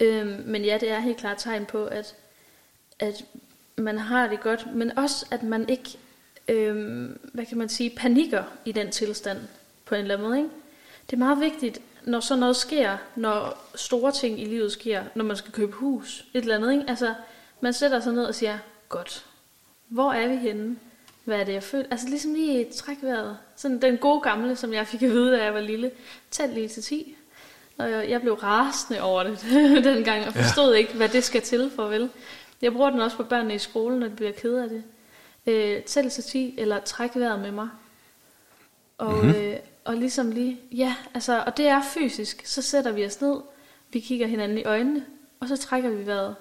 Øh, 0.00 0.46
men 0.46 0.64
ja, 0.64 0.78
det 0.80 0.90
er 0.90 1.00
helt 1.00 1.16
klart 1.16 1.36
tegn 1.38 1.66
på, 1.66 1.84
at, 1.84 2.14
at 2.98 3.14
man 3.78 3.98
har 3.98 4.26
det 4.28 4.40
godt, 4.40 4.74
men 4.74 4.98
også, 4.98 5.26
at 5.30 5.42
man 5.42 5.68
ikke, 5.68 5.98
øhm, 6.48 7.18
hvad 7.32 7.46
kan 7.46 7.58
man 7.58 7.68
sige, 7.68 7.90
panikker 7.90 8.44
i 8.64 8.72
den 8.72 8.90
tilstand 8.90 9.38
på 9.84 9.94
en 9.94 10.00
eller 10.00 10.14
anden 10.14 10.28
måde. 10.28 10.38
Ikke? 10.38 10.50
Det 11.06 11.12
er 11.12 11.18
meget 11.18 11.40
vigtigt, 11.40 11.80
når 12.04 12.20
sådan 12.20 12.40
noget 12.40 12.56
sker, 12.56 12.96
når 13.16 13.68
store 13.74 14.12
ting 14.12 14.40
i 14.40 14.44
livet 14.44 14.72
sker, 14.72 15.04
når 15.14 15.24
man 15.24 15.36
skal 15.36 15.52
købe 15.52 15.72
hus, 15.72 16.24
et 16.34 16.40
eller 16.40 16.56
andet. 16.56 16.72
Ikke? 16.72 16.84
Altså, 16.88 17.14
man 17.60 17.72
sætter 17.72 18.00
sig 18.00 18.12
ned 18.12 18.24
og 18.24 18.34
siger, 18.34 18.58
godt, 18.88 19.26
hvor 19.88 20.12
er 20.12 20.28
vi 20.28 20.36
henne? 20.36 20.76
Hvad 21.24 21.40
er 21.40 21.44
det, 21.44 21.52
jeg 21.52 21.62
føler? 21.62 21.86
Altså 21.90 22.08
ligesom 22.08 22.34
lige 22.34 22.66
træk 22.76 22.96
vejret. 23.02 23.38
Sådan 23.56 23.82
den 23.82 23.96
gode 23.96 24.20
gamle, 24.20 24.56
som 24.56 24.72
jeg 24.72 24.86
fik 24.86 25.02
at 25.02 25.10
vide, 25.10 25.32
da 25.36 25.44
jeg 25.44 25.54
var 25.54 25.60
lille. 25.60 25.90
Tæl 26.30 26.48
lige 26.48 26.68
til 26.68 26.82
10. 26.82 27.16
Og 27.78 27.90
jeg, 27.90 28.10
jeg 28.10 28.20
blev 28.20 28.34
rasende 28.34 29.02
over 29.02 29.22
det 29.22 29.38
dengang, 29.84 30.26
og 30.26 30.32
forstod 30.32 30.72
ja. 30.72 30.78
ikke, 30.78 30.94
hvad 30.94 31.08
det 31.08 31.24
skal 31.24 31.42
til 31.42 31.70
for 31.76 31.88
vel. 31.88 32.10
Jeg 32.62 32.72
bruger 32.72 32.90
den 32.90 33.00
også 33.00 33.16
på 33.16 33.22
børnene 33.22 33.54
i 33.54 33.58
skolen, 33.58 33.98
når 33.98 34.08
de 34.08 34.16
bliver 34.16 34.32
ked 34.32 34.54
af 34.54 34.68
det. 34.68 34.82
Øh, 35.46 35.82
tæl 35.82 36.10
til 36.10 36.24
10, 36.24 36.54
eller 36.58 36.80
træk 36.80 37.16
vejret 37.16 37.40
med 37.40 37.50
mig. 37.50 37.68
Og, 38.98 39.14
mm-hmm. 39.14 39.34
øh, 39.34 39.56
og 39.84 39.96
ligesom 39.96 40.30
lige, 40.30 40.60
ja, 40.72 40.94
altså, 41.14 41.42
og 41.46 41.56
det 41.56 41.68
er 41.68 41.82
fysisk. 41.82 42.46
Så 42.46 42.62
sætter 42.62 42.92
vi 42.92 43.04
os 43.04 43.20
ned, 43.20 43.36
vi 43.92 44.00
kigger 44.00 44.26
hinanden 44.26 44.58
i 44.58 44.64
øjnene, 44.64 45.04
og 45.40 45.48
så 45.48 45.56
trækker 45.56 45.90
vi 45.90 46.06
vejret. 46.06 46.36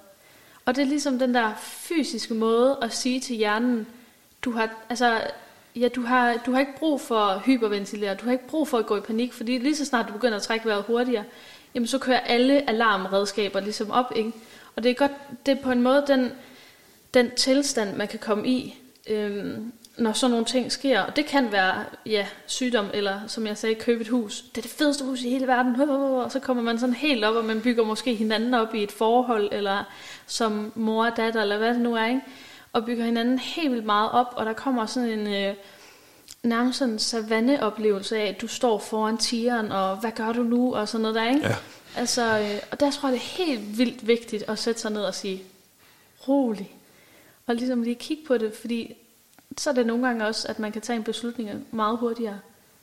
Og 0.66 0.76
det 0.76 0.82
er 0.82 0.86
ligesom 0.86 1.20
den 1.20 1.34
der 1.34 1.54
fysiske 1.60 2.34
måde 2.34 2.78
at 2.82 2.94
sige 2.94 3.20
til 3.20 3.36
hjernen, 3.36 3.88
du 4.42 4.52
har, 4.52 4.70
altså, 4.90 5.22
ja, 5.76 5.88
du 5.88 6.02
har, 6.02 6.34
du 6.46 6.52
har 6.52 6.60
ikke 6.60 6.78
brug 6.78 7.02
for 7.02 7.20
at 7.20 7.42
hyperventilere, 7.42 8.16
du 8.16 8.26
har 8.26 8.32
ikke 8.32 8.48
brug 8.48 8.68
for 8.68 8.78
at 8.78 8.86
gå 8.86 8.98
i 8.98 9.02
panik, 9.02 9.34
fordi 9.34 9.58
lige 9.58 9.76
så 9.76 9.86
snart 9.86 10.08
du 10.08 10.14
begynder 10.14 10.38
at 10.38 10.44
trække 10.44 10.66
vejret 10.66 10.84
hurtigere, 10.84 11.24
jamen 11.74 11.88
så 11.88 12.00
kører 12.00 12.20
alle 12.20 12.70
alarmredskaber 12.70 13.60
ligesom 13.60 13.92
op, 13.92 14.12
ikke? 14.16 14.32
Og 14.78 14.84
det 14.84 14.90
er 14.90 14.96
godt, 14.96 15.12
det 15.46 15.58
er 15.58 15.62
på 15.62 15.72
en 15.72 15.82
måde 15.82 16.04
den, 16.08 16.32
den 17.14 17.32
tilstand, 17.32 17.96
man 17.96 18.08
kan 18.08 18.20
komme 18.20 18.48
i, 18.48 18.76
øhm, 19.08 19.74
når 19.98 20.14
sådan 20.14 20.32
nogle 20.32 20.46
ting 20.46 20.72
sker, 20.72 21.02
og 21.02 21.16
det 21.16 21.26
kan 21.26 21.52
være 21.52 21.84
ja, 22.06 22.28
sygdom, 22.46 22.86
eller 22.94 23.20
som 23.28 23.48
jeg 23.48 23.58
sagde, 23.58 23.76
købe 23.76 24.02
et 24.02 24.08
hus. 24.08 24.42
Det 24.42 24.58
er 24.58 24.62
det 24.62 24.72
fedeste 24.72 25.06
hus 25.06 25.22
i 25.22 25.30
hele 25.30 25.48
verden. 25.48 25.82
Og 25.90 26.32
så 26.32 26.40
kommer 26.40 26.64
man 26.64 26.80
sådan 26.80 26.96
helt 26.96 27.26
op, 27.26 27.36
og 27.36 27.46
man 27.46 27.62
bygger 27.62 27.84
måske 27.84 28.16
hinanden 28.16 28.54
op 28.54 28.76
i 28.76 28.84
et 28.84 28.92
forhold, 28.92 29.50
eller 29.52 29.84
som 30.28 30.72
mor 30.76 31.06
og 31.06 31.18
datter, 31.18 31.42
eller 31.42 31.58
hvad 31.58 31.74
det 31.74 31.82
nu 31.82 31.96
er, 31.96 32.06
ikke? 32.06 32.22
og 32.74 32.86
bygger 32.86 33.06
hinanden 33.06 33.40
helt 33.40 33.72
vildt 33.72 33.86
meget 33.86 34.12
op, 34.12 34.34
og 34.36 34.46
der 34.46 34.54
kommer 34.54 34.86
sådan 34.86 35.10
en 35.10 35.28
øh, 35.28 35.56
nærmest 36.44 36.80
sådan 36.80 36.94
en 36.94 37.00
savanneoplevelse 37.00 38.18
af, 38.18 38.26
at 38.26 38.42
du 38.42 38.48
står 38.48 38.80
foran 38.80 39.18
tigeren, 39.18 39.72
og 39.72 39.98
hvad 39.98 40.12
gør 40.12 40.32
du 40.32 40.44
nu, 40.44 40.76
og 40.76 40.88
sådan 40.88 41.02
noget 41.02 41.16
der, 41.16 41.30
ikke? 41.30 41.48
Ja. 41.48 41.56
Altså, 41.98 42.40
øh, 42.40 42.62
og 42.72 42.80
der 42.80 42.92
tror 42.92 43.10
jeg, 43.10 43.14
det 43.14 43.24
er 43.24 43.46
helt 43.46 43.78
vildt 43.78 44.08
vigtigt 44.08 44.44
at 44.48 44.60
sætte 44.60 44.82
sig 44.82 44.92
ned 44.92 45.02
og 45.02 45.16
sige, 45.16 45.44
rolig. 46.28 46.76
Og 47.48 47.56
ligesom 47.56 47.84
lige 47.84 47.96
kigge 47.96 48.24
på 48.28 48.38
det, 48.38 48.54
fordi 48.54 48.96
så 49.58 49.70
er 49.70 49.74
det 49.74 49.86
nogle 49.86 50.08
gange 50.08 50.26
også, 50.26 50.48
at 50.48 50.60
man 50.60 50.72
kan 50.72 50.82
tage 50.82 50.98
en 50.98 51.04
beslutning 51.04 51.68
meget 51.72 51.98
hurtigere, 51.98 52.40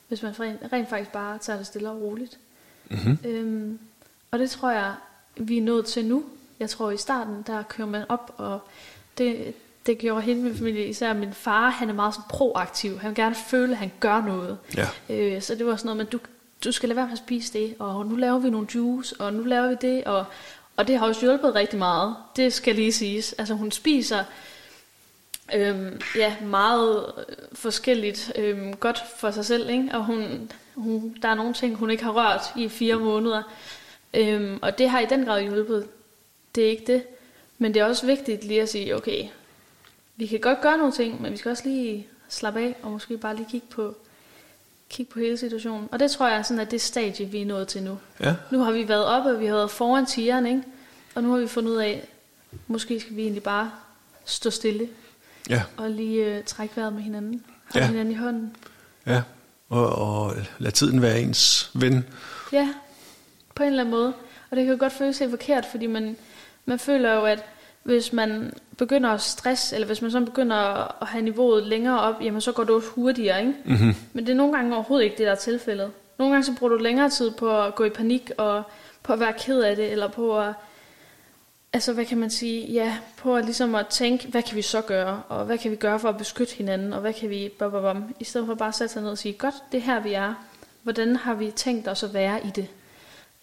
hvis 0.07 0.23
man 0.23 0.39
rent, 0.39 0.59
rent 0.73 0.89
faktisk 0.89 1.11
bare 1.11 1.37
tager 1.37 1.57
det 1.57 1.67
stille 1.67 1.89
og 1.89 2.01
roligt. 2.01 2.37
Mm-hmm. 2.89 3.17
Øhm, 3.25 3.79
og 4.31 4.39
det 4.39 4.49
tror 4.49 4.71
jeg, 4.71 4.93
vi 5.35 5.57
er 5.57 5.61
nået 5.61 5.85
til 5.85 6.05
nu. 6.05 6.23
Jeg 6.59 6.69
tror 6.69 6.91
i 6.91 6.97
starten, 6.97 7.43
der 7.47 7.63
kører 7.63 7.87
man 7.87 8.05
op, 8.09 8.35
og 8.37 8.59
det, 9.17 9.53
det 9.85 9.97
gjorde 9.97 10.21
hele 10.21 10.39
min 10.41 10.55
familie, 10.55 10.87
især 10.87 11.13
min 11.13 11.33
far, 11.33 11.69
han 11.69 11.89
er 11.89 11.93
meget 11.93 12.13
sådan 12.13 12.29
proaktiv. 12.29 12.99
Han 12.99 13.09
vil 13.09 13.15
gerne 13.15 13.35
føle, 13.35 13.71
at 13.71 13.77
han 13.77 13.91
gør 13.99 14.21
noget. 14.21 14.57
Ja. 14.77 14.87
Øh, 15.09 15.41
så 15.41 15.55
det 15.55 15.65
var 15.65 15.75
sådan 15.75 15.85
noget 15.85 15.97
med, 15.97 16.05
du, 16.05 16.19
du 16.63 16.71
skal 16.71 16.89
lade 16.89 16.95
være 16.95 17.05
med 17.05 17.13
at 17.13 17.17
spise 17.19 17.53
det, 17.53 17.75
og 17.79 18.05
nu 18.05 18.15
laver 18.15 18.39
vi 18.39 18.49
nogle 18.49 18.67
juice, 18.75 19.15
og 19.19 19.33
nu 19.33 19.43
laver 19.43 19.67
vi 19.67 19.75
det, 19.81 20.03
og, 20.03 20.25
og 20.77 20.87
det 20.87 20.99
har 20.99 21.07
også 21.07 21.21
hjulpet 21.21 21.55
rigtig 21.55 21.79
meget. 21.79 22.15
Det 22.35 22.53
skal 22.53 22.75
lige 22.75 22.91
siges. 22.91 23.33
Altså 23.33 23.53
hun 23.53 23.71
spiser 23.71 24.23
øhm, 25.53 26.01
ja, 26.15 26.35
meget 26.41 27.13
øh, 27.17 27.35
forskelligt 27.53 28.31
øhm, 28.35 28.73
godt 28.73 29.03
for 29.17 29.31
sig 29.31 29.45
selv, 29.45 29.69
ikke? 29.69 29.89
og 29.93 30.05
hun, 30.05 30.51
hun, 30.75 31.17
der 31.21 31.27
er 31.27 31.35
nogle 31.35 31.53
ting, 31.53 31.75
hun 31.75 31.89
ikke 31.89 32.03
har 32.03 32.11
rørt 32.11 32.41
i 32.55 32.69
fire 32.69 32.95
måneder. 32.95 33.43
Øhm, 34.13 34.59
og 34.61 34.77
det 34.77 34.89
har 34.89 34.99
i 34.99 35.05
den 35.05 35.25
grad 35.25 35.41
hjulpet. 35.41 35.87
Det 36.55 36.65
er 36.65 36.69
ikke 36.69 36.93
det. 36.93 37.03
Men 37.57 37.73
det 37.73 37.79
er 37.79 37.85
også 37.85 38.05
vigtigt 38.05 38.43
lige 38.43 38.61
at 38.61 38.69
sige, 38.69 38.95
okay, 38.95 39.27
vi 40.15 40.25
kan 40.25 40.39
godt 40.39 40.61
gøre 40.61 40.77
nogle 40.77 40.93
ting, 40.93 41.21
men 41.21 41.31
vi 41.31 41.37
skal 41.37 41.51
også 41.51 41.69
lige 41.69 42.07
slappe 42.29 42.59
af, 42.59 42.75
og 42.83 42.91
måske 42.91 43.17
bare 43.17 43.35
lige 43.35 43.47
kigge 43.51 43.67
på, 43.69 43.95
kigge 44.89 45.13
på 45.13 45.19
hele 45.19 45.37
situationen. 45.37 45.89
Og 45.91 45.99
det 45.99 46.11
tror 46.11 46.27
jeg 46.27 46.37
er 46.37 46.41
sådan, 46.41 46.59
at 46.61 46.71
det 46.71 46.81
stadie, 46.81 47.25
vi 47.25 47.41
er 47.41 47.45
nået 47.45 47.67
til 47.67 47.83
nu. 47.83 47.97
Ja. 48.19 48.35
Nu 48.51 48.59
har 48.59 48.71
vi 48.71 48.87
været 48.87 49.05
oppe, 49.05 49.29
og 49.29 49.39
vi 49.39 49.45
har 49.45 49.53
været 49.55 49.71
foran 49.71 50.05
tigeren, 50.05 50.45
ikke? 50.45 50.63
Og 51.15 51.23
nu 51.23 51.31
har 51.31 51.37
vi 51.39 51.47
fundet 51.47 51.71
ud 51.71 51.77
af, 51.77 52.07
måske 52.67 52.99
skal 52.99 53.15
vi 53.15 53.21
egentlig 53.21 53.43
bare 53.43 53.71
stå 54.25 54.49
stille, 54.49 54.87
Ja. 55.49 55.63
og 55.77 55.89
lige 55.89 56.25
øh, 56.25 56.43
trække 56.43 56.75
vejret 56.77 56.93
med 56.93 57.01
hinanden. 57.01 57.43
Holde 57.73 57.85
Ja. 57.85 57.91
hinanden 57.91 58.13
i 58.13 58.17
hånden. 58.17 58.55
Ja. 59.05 59.21
Og, 59.69 59.89
og 59.89 60.33
lad 60.59 60.71
tiden 60.71 61.01
være 61.01 61.21
ens 61.21 61.71
ven. 61.73 62.05
Ja, 62.51 62.73
på 63.55 63.63
en 63.63 63.69
eller 63.69 63.83
anden 63.83 63.91
måde. 63.95 64.13
Og 64.49 64.57
det 64.57 64.65
kan 64.65 64.73
jo 64.73 64.79
godt 64.79 64.93
føles 64.93 65.19
helt 65.19 65.31
forkert, 65.31 65.65
fordi 65.71 65.87
man, 65.87 66.17
man 66.65 66.79
føler 66.79 67.13
jo, 67.13 67.25
at 67.25 67.43
hvis 67.85 68.13
man 68.13 68.53
begynder 68.77 69.09
at 69.09 69.21
stress, 69.21 69.73
eller 69.73 69.87
hvis 69.87 70.01
man 70.01 70.11
så 70.11 70.19
begynder 70.19 70.55
at 71.01 71.07
have 71.07 71.23
niveauet 71.23 71.63
længere 71.67 71.99
op, 71.99 72.15
jamen 72.21 72.41
så 72.41 72.51
går 72.51 72.63
det 72.63 72.75
også 72.75 72.89
hurtigere, 72.89 73.39
ikke? 73.39 73.53
Mm-hmm. 73.65 73.95
Men 74.13 74.25
det 74.25 74.31
er 74.31 74.35
nogle 74.35 74.53
gange 74.53 74.75
overhovedet 74.75 75.05
ikke 75.05 75.17
det, 75.17 75.25
der 75.25 75.31
er 75.31 75.35
tilfældet. 75.35 75.91
Nogle 76.17 76.33
gange 76.33 76.45
så 76.45 76.53
bruger 76.59 76.73
du 76.73 76.83
længere 76.83 77.09
tid 77.09 77.31
på 77.31 77.61
at 77.61 77.75
gå 77.75 77.83
i 77.83 77.89
panik, 77.89 78.31
og 78.37 78.63
på 79.03 79.13
at 79.13 79.19
være 79.19 79.33
ked 79.33 79.61
af 79.61 79.75
det, 79.75 79.91
eller 79.91 80.07
på 80.07 80.39
at, 80.39 80.53
altså 81.73 81.93
hvad 81.93 82.05
kan 82.05 82.17
man 82.17 82.29
sige, 82.29 82.71
ja, 82.71 82.97
på 83.17 83.35
at 83.35 83.45
ligesom 83.45 83.75
at 83.75 83.87
tænke, 83.87 84.27
hvad 84.27 84.41
kan 84.41 84.55
vi 84.55 84.61
så 84.61 84.81
gøre, 84.81 85.21
og 85.29 85.45
hvad 85.45 85.57
kan 85.57 85.71
vi 85.71 85.75
gøre 85.75 85.99
for 85.99 86.09
at 86.09 86.17
beskytte 86.17 86.55
hinanden, 86.55 86.93
og 86.93 87.01
hvad 87.01 87.13
kan 87.13 87.29
vi, 87.29 87.51
bam, 87.59 87.71
bam, 87.71 87.81
bam, 87.81 88.15
i 88.19 88.23
stedet 88.23 88.47
for 88.47 88.55
bare 88.55 88.69
at 88.69 88.75
sætte 88.75 88.93
sig 88.93 89.01
ned 89.01 89.11
og 89.11 89.17
sige, 89.17 89.33
godt, 89.33 89.55
det 89.71 89.77
er 89.77 89.81
her 89.81 89.99
vi 89.99 90.13
er, 90.13 90.33
hvordan 90.83 91.15
har 91.15 91.33
vi 91.33 91.51
tænkt 91.51 91.87
os 91.87 92.03
at 92.03 92.13
være 92.13 92.45
i 92.45 92.49
det? 92.55 92.67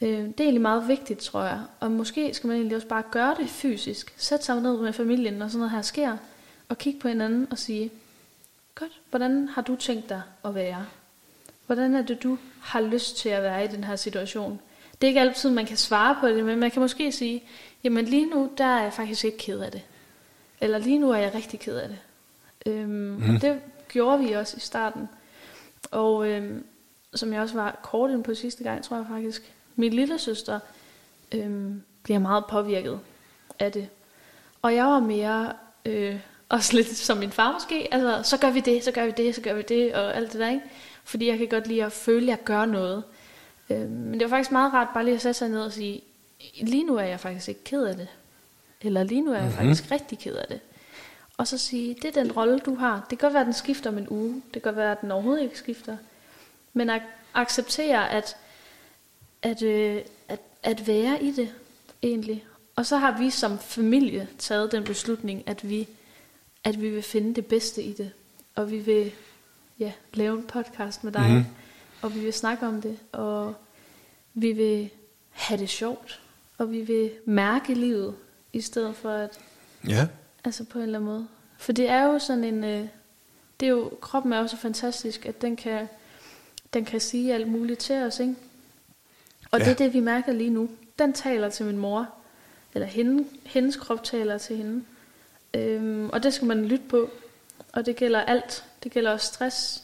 Øh, 0.02 0.08
Det 0.08 0.40
er 0.40 0.44
egentlig 0.44 0.60
meget 0.62 0.88
vigtigt, 0.88 1.20
tror 1.20 1.42
jeg. 1.42 1.60
Og 1.80 1.90
måske 1.90 2.34
skal 2.34 2.48
man 2.48 2.56
egentlig 2.56 2.76
også 2.76 2.88
bare 2.88 3.02
gøre 3.10 3.34
det 3.38 3.48
fysisk. 3.48 4.14
Sætte 4.16 4.44
sig 4.44 4.60
ned 4.60 4.76
med 4.76 4.92
familien, 4.92 5.34
når 5.34 5.48
sådan 5.48 5.58
noget 5.58 5.70
her 5.70 5.82
sker. 5.82 6.16
Og 6.68 6.78
kigge 6.78 7.00
på 7.00 7.08
hinanden 7.08 7.46
og 7.50 7.58
sige, 7.58 7.90
godt, 8.74 9.00
hvordan 9.10 9.48
har 9.48 9.62
du 9.62 9.76
tænkt 9.76 10.08
dig 10.08 10.22
at 10.44 10.54
være? 10.54 10.86
Hvordan 11.66 11.94
er 11.94 12.02
det, 12.02 12.22
du 12.22 12.38
har 12.60 12.80
lyst 12.80 13.16
til 13.16 13.28
at 13.28 13.42
være 13.42 13.64
i 13.64 13.68
den 13.68 13.84
her 13.84 13.96
situation? 13.96 14.60
Det 15.00 15.06
er 15.06 15.08
ikke 15.08 15.20
altid, 15.20 15.50
man 15.50 15.66
kan 15.66 15.76
svare 15.76 16.16
på 16.20 16.28
det, 16.28 16.44
men 16.44 16.58
man 16.58 16.70
kan 16.70 16.82
måske 16.82 17.12
sige, 17.12 17.42
jamen 17.84 18.04
lige 18.04 18.26
nu, 18.26 18.50
der 18.58 18.64
er 18.64 18.82
jeg 18.82 18.92
faktisk 18.92 19.24
ikke 19.24 19.38
ked 19.38 19.60
af 19.60 19.72
det. 19.72 19.82
Eller 20.60 20.78
lige 20.78 20.98
nu 20.98 21.10
er 21.10 21.16
jeg 21.16 21.34
rigtig 21.34 21.60
ked 21.60 21.76
af 21.76 21.88
det. 21.88 21.98
Øhm, 22.66 22.88
mm. 22.90 23.40
Det 23.40 23.60
gjorde 23.88 24.24
vi 24.24 24.32
også 24.32 24.56
i 24.56 24.60
starten. 24.60 25.08
Og 25.90 26.28
øhm, 26.28 26.64
som 27.14 27.32
jeg 27.32 27.40
også 27.40 27.54
var 27.54 27.80
kort 27.82 28.10
inde 28.10 28.22
på 28.22 28.34
sidste 28.34 28.64
gang, 28.64 28.84
tror 28.84 28.96
jeg 28.96 29.06
faktisk, 29.08 29.52
min 29.76 29.92
lille 29.92 30.18
søster 30.18 30.60
øhm, 31.32 31.82
bliver 32.02 32.18
meget 32.18 32.44
påvirket 32.46 33.00
af 33.58 33.72
det. 33.72 33.88
Og 34.62 34.74
jeg 34.74 34.84
var 34.84 35.00
mere, 35.00 35.52
øh, 35.86 36.16
også 36.48 36.76
lidt 36.76 36.96
som 36.96 37.16
min 37.18 37.30
far 37.30 37.52
måske, 37.52 37.88
altså 37.94 38.20
så 38.30 38.36
gør 38.38 38.50
vi 38.50 38.60
det, 38.60 38.84
så 38.84 38.92
gør 38.92 39.04
vi 39.04 39.12
det, 39.16 39.34
så 39.34 39.40
gør 39.40 39.54
vi 39.54 39.62
det, 39.62 39.94
og 39.94 40.16
alt 40.16 40.32
det 40.32 40.40
der, 40.40 40.48
ikke? 40.50 40.62
Fordi 41.04 41.28
jeg 41.28 41.38
kan 41.38 41.48
godt 41.48 41.66
lide 41.66 41.84
at 41.84 41.92
føle, 41.92 42.32
at 42.32 42.38
jeg 42.38 42.44
gør 42.44 42.64
noget. 42.64 43.02
Øhm, 43.70 43.90
men 43.90 44.12
det 44.20 44.22
var 44.30 44.36
faktisk 44.36 44.52
meget 44.52 44.72
rart 44.72 44.88
bare 44.94 45.04
lige 45.04 45.14
at 45.14 45.20
sætte 45.20 45.38
sig 45.38 45.48
ned 45.48 45.60
og 45.60 45.72
sige, 45.72 46.00
lige 46.60 46.84
nu 46.84 46.96
er 46.96 47.02
jeg 47.04 47.20
faktisk 47.20 47.48
ikke 47.48 47.64
ked 47.64 47.84
af 47.84 47.96
det. 47.96 48.08
Eller 48.80 49.02
lige 49.02 49.20
nu 49.20 49.30
er 49.30 49.34
jeg 49.34 49.42
Mhm. 49.44 49.52
mm-hmm. 49.52 49.68
faktisk 49.68 49.90
rigtig 49.90 50.18
ked 50.18 50.34
af 50.34 50.46
det. 50.48 50.60
Og 51.36 51.48
så 51.48 51.58
sige, 51.58 51.94
det 52.02 52.16
er 52.16 52.22
den 52.22 52.32
rolle, 52.32 52.58
du 52.58 52.74
har. 52.74 53.06
Det 53.10 53.18
kan 53.18 53.26
godt 53.26 53.34
være, 53.34 53.40
at 53.40 53.46
den 53.46 53.54
skifter 53.54 53.90
om 53.90 53.98
en 53.98 54.08
uge. 54.08 54.34
Det 54.34 54.52
kan 54.52 54.62
godt 54.62 54.76
være, 54.76 54.92
at 54.92 55.00
den 55.00 55.10
overhovedet 55.10 55.42
ikke 55.42 55.58
skifter. 55.58 55.96
Men 56.72 56.90
at 56.90 57.02
acceptere, 57.34 58.10
at, 58.10 58.36
at, 59.42 59.62
øh, 59.62 60.02
at, 60.28 60.40
at 60.62 60.86
være 60.86 61.22
i 61.22 61.30
det, 61.30 61.54
egentlig. 62.02 62.44
Og 62.76 62.86
så 62.86 62.96
har 62.96 63.18
vi 63.18 63.30
som 63.30 63.58
familie 63.58 64.28
taget 64.38 64.72
den 64.72 64.84
beslutning, 64.84 65.42
at 65.46 65.68
vi, 65.68 65.88
at 66.64 66.80
vi 66.80 66.90
vil 66.90 67.02
finde 67.02 67.34
det 67.34 67.46
bedste 67.46 67.82
i 67.82 67.92
det. 67.92 68.10
Og 68.54 68.70
vi 68.70 68.78
vil 68.78 69.12
ja, 69.78 69.92
lave 70.14 70.38
en 70.38 70.46
podcast 70.46 71.04
med 71.04 71.12
dig. 71.12 71.22
Mhm. 71.22 71.32
Mm-hmm. 71.32 71.54
Og 72.02 72.14
vi 72.14 72.20
vil 72.20 72.32
snakke 72.32 72.66
om 72.66 72.82
det. 72.82 72.98
Og 73.12 73.54
vi 74.34 74.52
vil 74.52 74.90
have 75.30 75.60
det 75.60 75.68
sjovt. 75.68 76.20
Og 76.58 76.72
vi 76.72 76.80
vil 76.80 77.10
mærke 77.24 77.74
livet, 77.74 78.14
i 78.52 78.60
stedet 78.60 78.96
for 78.96 79.10
at 79.10 79.38
Ja. 79.88 80.08
Altså 80.44 80.64
på 80.64 80.78
en 80.78 80.84
eller 80.84 80.98
anden 80.98 81.10
måde. 81.10 81.26
For 81.58 81.72
det 81.72 81.88
er 81.88 82.04
jo 82.04 82.18
sådan 82.18 82.44
en... 82.44 82.64
Øh, 82.64 82.86
det 83.60 83.66
er 83.66 83.70
jo, 83.70 83.92
kroppen 84.00 84.32
er 84.32 84.38
jo 84.38 84.46
så 84.46 84.56
fantastisk, 84.56 85.26
at 85.26 85.42
den 85.42 85.56
kan, 85.56 85.88
den 86.74 86.84
kan 86.84 87.00
sige 87.00 87.34
alt 87.34 87.48
muligt 87.48 87.80
til 87.80 87.96
os, 87.96 88.20
ikke? 88.20 88.34
Og 89.52 89.58
ja. 89.60 89.64
Det 89.64 89.70
er 89.72 89.76
det, 89.76 89.92
vi 89.92 90.00
mærker 90.00 90.32
lige 90.32 90.50
nu. 90.50 90.70
Den 90.98 91.12
taler 91.12 91.50
til 91.50 91.66
min 91.66 91.78
mor. 91.78 92.08
Eller 92.74 92.86
hende, 92.86 93.28
hendes 93.44 93.76
krop 93.76 94.04
taler 94.04 94.38
til 94.38 94.56
hende. 94.56 94.84
Øhm, 95.54 96.10
og 96.10 96.22
det 96.22 96.34
skal 96.34 96.48
man 96.48 96.64
lytte 96.64 96.84
på. 96.88 97.10
Og 97.72 97.86
det 97.86 97.96
gælder 97.96 98.20
alt. 98.20 98.64
Det 98.82 98.92
gælder 98.92 99.10
også 99.10 99.26
stress. 99.26 99.82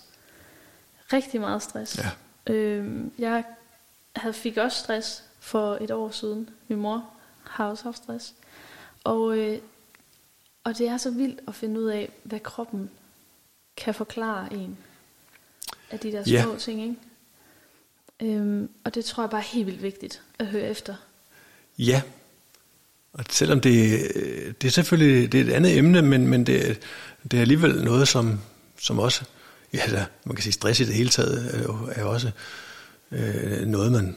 Rigtig 1.13 1.41
meget 1.41 1.63
stress. 1.63 1.99
Ja. 1.99 2.53
Øhm, 2.53 3.13
jeg 3.19 3.45
havde, 4.17 4.35
fik 4.35 4.57
også 4.57 4.79
stress 4.79 5.25
for 5.41 5.79
et 5.81 5.91
år 5.91 6.11
siden. 6.11 6.51
Min 6.69 6.79
mor 6.81 7.11
har 7.45 7.69
også 7.69 7.85
haft 7.85 7.97
stress. 7.97 8.35
Og, 9.05 9.39
øh, 9.39 9.59
og 10.65 10.79
det 10.79 10.89
er 10.89 10.97
så 10.97 11.11
vildt 11.11 11.41
at 11.49 11.55
finde 11.55 11.81
ud 11.81 11.87
af, 11.87 12.11
hvad 12.23 12.41
kroppen 12.41 12.91
kan 13.77 13.95
forklare 13.95 14.53
en 14.55 14.79
af 15.91 15.99
de 15.99 16.13
der 16.13 16.25
små 16.25 16.53
Ja. 16.53 16.59
ting, 16.59 16.83
ikke? 16.83 16.97
Øhm, 18.23 18.69
og 18.85 18.95
det 18.95 19.05
tror 19.05 19.23
jeg 19.23 19.31
bare 19.31 19.41
er 19.41 19.45
helt 19.45 19.67
vildt 19.67 19.83
vigtigt 19.83 20.23
at 20.39 20.47
høre 20.47 20.69
efter. 20.69 20.95
Ja. 21.79 22.03
Og 23.13 23.25
selvom 23.31 23.61
det, 23.61 24.01
det 24.63 24.69
er 24.69 24.73
selvfølgelig 24.73 25.33
det 25.33 25.41
er 25.41 25.45
et 25.45 25.53
andet 25.53 25.77
emne, 25.79 26.03
men, 26.03 26.27
men 26.27 26.47
det, 26.47 26.81
det 27.31 27.37
er 27.37 27.41
alligevel 27.41 27.85
noget, 27.85 28.09
som, 28.09 28.41
som 28.81 28.99
også, 28.99 29.25
ja, 29.73 29.83
der, 29.91 30.05
man 30.25 30.37
kan 30.37 30.43
sige 30.43 30.53
stress 30.53 30.81
i 30.81 30.85
det 30.85 30.95
hele 30.95 31.09
taget, 31.09 31.55
er 31.55 31.63
jo, 31.63 31.79
er 31.93 32.05
også 32.05 32.31
øh, 33.13 33.67
noget, 33.67 33.93
man 33.93 34.17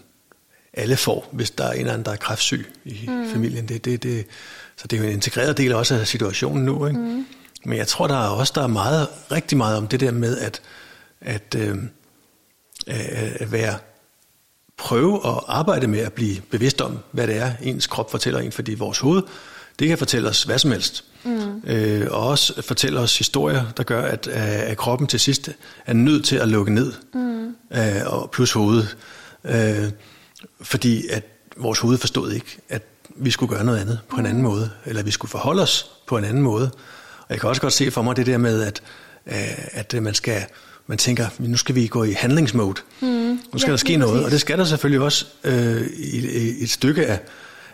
alle 0.74 0.98
får, 0.98 1.30
hvis 1.32 1.52
der 1.52 1.64
er 1.64 1.72
en 1.72 1.80
eller 1.80 1.94
anden, 1.94 2.06
der 2.06 2.12
er 2.12 2.16
kræftsyg 2.16 2.66
i 2.86 3.06
mm. 3.08 3.30
familien. 3.30 3.68
Det, 3.68 3.86
det, 3.86 4.04
det, 4.04 4.26
så 4.76 4.88
det 4.88 4.98
er 4.98 5.02
jo 5.02 5.08
en 5.08 5.14
integreret 5.14 5.58
del 5.58 5.74
også 5.74 5.96
af 5.96 6.08
situationen 6.08 6.66
nu. 6.66 6.88
Ikke? 6.88 7.00
Mm. 7.00 7.26
Men 7.66 7.78
jeg 7.78 7.88
tror, 7.88 8.08
der 8.08 8.26
er 8.26 8.30
også 8.30 8.54
der 8.56 8.64
er 8.64 8.68
meget, 8.68 9.08
rigtig 9.32 9.58
meget 9.58 9.78
om 9.78 9.88
det 9.88 10.00
der 10.00 10.12
med 10.12 10.38
at, 10.38 10.62
at, 11.22 11.56
øh, 11.58 11.78
at 12.88 13.52
være 13.52 13.78
prøve 14.78 15.28
at 15.28 15.40
arbejde 15.48 15.88
med 15.88 16.00
at 16.00 16.14
blive 16.14 16.42
bevidst 16.42 16.82
om, 16.82 17.00
hvad 17.12 17.28
det 17.28 17.38
er, 17.38 17.52
ens 17.62 17.88
krop 17.88 18.12
fortæller 18.12 18.40
en, 18.40 18.52
fordi 18.52 18.74
vores 18.74 19.00
hoved, 19.00 19.24
det 19.80 19.88
kan 19.88 19.98
fortælle 19.98 20.30
os 20.30 20.44
hvad 20.44 20.60
som 20.60 20.72
helst. 20.72 21.04
Mm. 21.24 21.62
Øh, 21.68 22.08
og 22.12 22.28
også 22.28 22.62
fortælle 22.62 23.00
os 23.00 23.18
historier, 23.18 23.66
der 23.78 23.84
gør, 23.84 24.02
at, 24.02 24.28
at 24.28 24.78
kroppen 24.78 25.08
til 25.08 25.20
sidst 25.20 25.50
er 25.86 25.94
nødt 25.94 26.26
til 26.26 26.36
at 26.36 26.48
lukke 26.48 26.74
ned, 26.74 26.94
mm. 27.14 27.56
øh, 27.78 28.02
og 28.06 28.32
plus 28.32 28.52
hovedet. 28.52 28.98
Øh, 29.46 29.92
fordi 30.62 31.08
at 31.08 31.24
vores 31.58 31.80
hoved 31.80 31.98
forstod 31.98 32.32
ikke, 32.32 32.58
at 32.70 32.84
vi 33.16 33.32
skulle 33.32 33.56
gøre 33.56 33.64
noget 33.64 33.80
andet 33.80 34.00
på 34.10 34.16
en 34.16 34.26
anden 34.26 34.44
måde, 34.44 34.72
eller 34.86 35.04
vi 35.04 35.12
skulle 35.12 35.32
forholde 35.32 35.62
os 35.62 35.92
på 36.08 36.18
en 36.18 36.24
anden 36.24 36.44
måde. 36.44 36.72
Og 37.20 37.28
jeg 37.30 37.40
kan 37.40 37.50
også 37.50 37.62
godt 37.62 37.74
se 37.74 37.92
for 37.92 38.02
mig 38.02 38.16
det 38.16 38.26
der 38.26 38.38
med, 38.38 38.62
at, 38.62 38.84
øh, 39.28 39.36
at 39.72 39.94
øh, 39.94 40.04
man 40.04 40.14
skal 40.14 40.46
man 40.92 40.98
tænker, 40.98 41.28
nu 41.40 41.58
skal 41.58 41.76
vi 41.76 41.88
gå 41.88 42.04
i 42.04 42.12
handlingsmode. 42.12 42.82
Mm. 43.02 43.08
Nu 43.08 43.40
skal 43.56 43.68
ja, 43.68 43.72
der 43.72 43.78
ske 43.78 43.98
noget, 43.98 44.14
præcis. 44.14 44.26
og 44.26 44.32
det 44.32 44.42
skal 44.42 44.58
der 44.58 44.66
selvfølgelig 44.66 45.02
også 45.02 45.26
øh, 45.44 45.88
i, 45.98 46.64
et 46.64 46.70
stykke 46.70 47.06
af, 47.06 47.20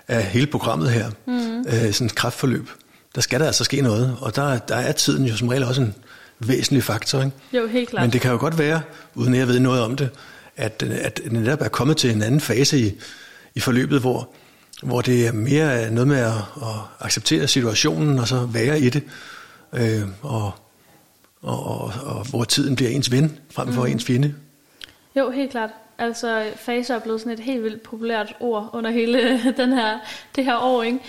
af 0.07 0.23
hele 0.23 0.47
programmet 0.47 0.91
her, 0.91 1.09
mm. 1.27 1.59
øh, 1.59 1.93
sådan 1.93 2.05
et 2.05 2.15
kraftforløb. 2.15 2.69
Der 3.15 3.21
skal 3.21 3.39
der 3.39 3.45
altså 3.45 3.63
ske 3.63 3.81
noget, 3.81 4.17
og 4.21 4.35
der, 4.35 4.57
der 4.57 4.75
er 4.75 4.91
tiden 4.91 5.25
jo 5.25 5.37
som 5.37 5.47
regel 5.47 5.63
også 5.63 5.81
en 5.81 5.95
væsentlig 6.39 6.83
faktor. 6.83 7.19
Ikke? 7.19 7.31
Jo, 7.53 7.67
helt 7.67 7.89
klart. 7.89 8.03
Men 8.03 8.13
det 8.13 8.21
kan 8.21 8.31
jo 8.31 8.37
godt 8.37 8.57
være, 8.57 8.81
uden 9.15 9.33
at 9.33 9.39
jeg 9.39 9.47
ved 9.47 9.59
noget 9.59 9.81
om 9.81 9.95
det, 9.95 10.09
at, 10.57 10.83
at 10.83 11.17
det 11.17 11.31
netop 11.31 11.61
er 11.61 11.69
kommet 11.69 11.97
til 11.97 12.11
en 12.11 12.21
anden 12.21 12.41
fase 12.41 12.79
i, 12.79 12.95
i 13.55 13.59
forløbet, 13.59 13.99
hvor, 13.99 14.29
hvor 14.83 15.01
det 15.01 15.27
er 15.27 15.31
mere 15.31 15.91
noget 15.91 16.07
med 16.07 16.17
at, 16.17 16.33
at 16.61 16.75
acceptere 16.99 17.47
situationen, 17.47 18.19
og 18.19 18.27
så 18.27 18.45
være 18.45 18.79
i 18.79 18.89
det, 18.89 19.03
øh, 19.73 20.01
og, 20.21 20.51
og, 21.47 21.63
og, 21.65 21.91
og 22.05 22.29
hvor 22.29 22.43
tiden 22.43 22.75
bliver 22.75 22.91
ens 22.91 23.11
ven, 23.11 23.39
frem 23.51 23.73
for 23.73 23.85
mm. 23.85 23.91
ens 23.91 24.05
fjende. 24.05 24.35
Jo, 25.15 25.29
helt 25.29 25.51
klart. 25.51 25.69
Altså, 25.97 26.45
faser 26.55 26.95
er 26.95 26.99
blevet 26.99 27.21
sådan 27.21 27.33
et 27.33 27.39
helt 27.39 27.63
vildt 27.63 27.83
populært 27.83 28.35
ord 28.39 28.69
under 28.73 28.91
hele 28.91 29.19
den 29.61 29.73
her, 29.73 29.99
det 30.35 30.45
her 30.45 30.57
år, 30.57 30.83
ikke? 30.83 30.99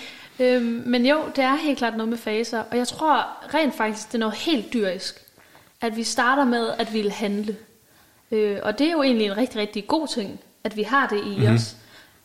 Øhm, 0.41 0.83
men 0.87 1.07
jo, 1.07 1.23
det 1.37 1.45
er 1.45 1.55
helt 1.57 1.79
klart 1.79 1.97
noget 1.97 2.09
med 2.09 2.19
faser, 2.19 2.63
og 2.71 2.77
jeg 2.77 2.89
tror 2.89 3.27
rent 3.55 3.75
faktisk, 3.75 4.07
det 4.07 4.15
er 4.15 4.19
noget 4.19 4.35
helt 4.35 4.73
dyrisk, 4.73 5.25
at 5.81 5.97
vi 5.97 6.03
starter 6.03 6.45
med 6.45 6.69
at 6.79 6.93
ville 6.93 7.11
handle. 7.11 7.57
Øh, 8.31 8.59
og 8.63 8.79
det 8.79 8.87
er 8.87 8.93
jo 8.93 9.03
egentlig 9.03 9.27
en 9.27 9.37
rigtig, 9.37 9.61
rigtig 9.61 9.87
god 9.87 10.09
ting, 10.09 10.41
at 10.65 10.77
vi 10.77 10.83
har 10.83 11.07
det 11.07 11.25
i 11.25 11.37
mm-hmm. 11.37 11.55
os. 11.55 11.77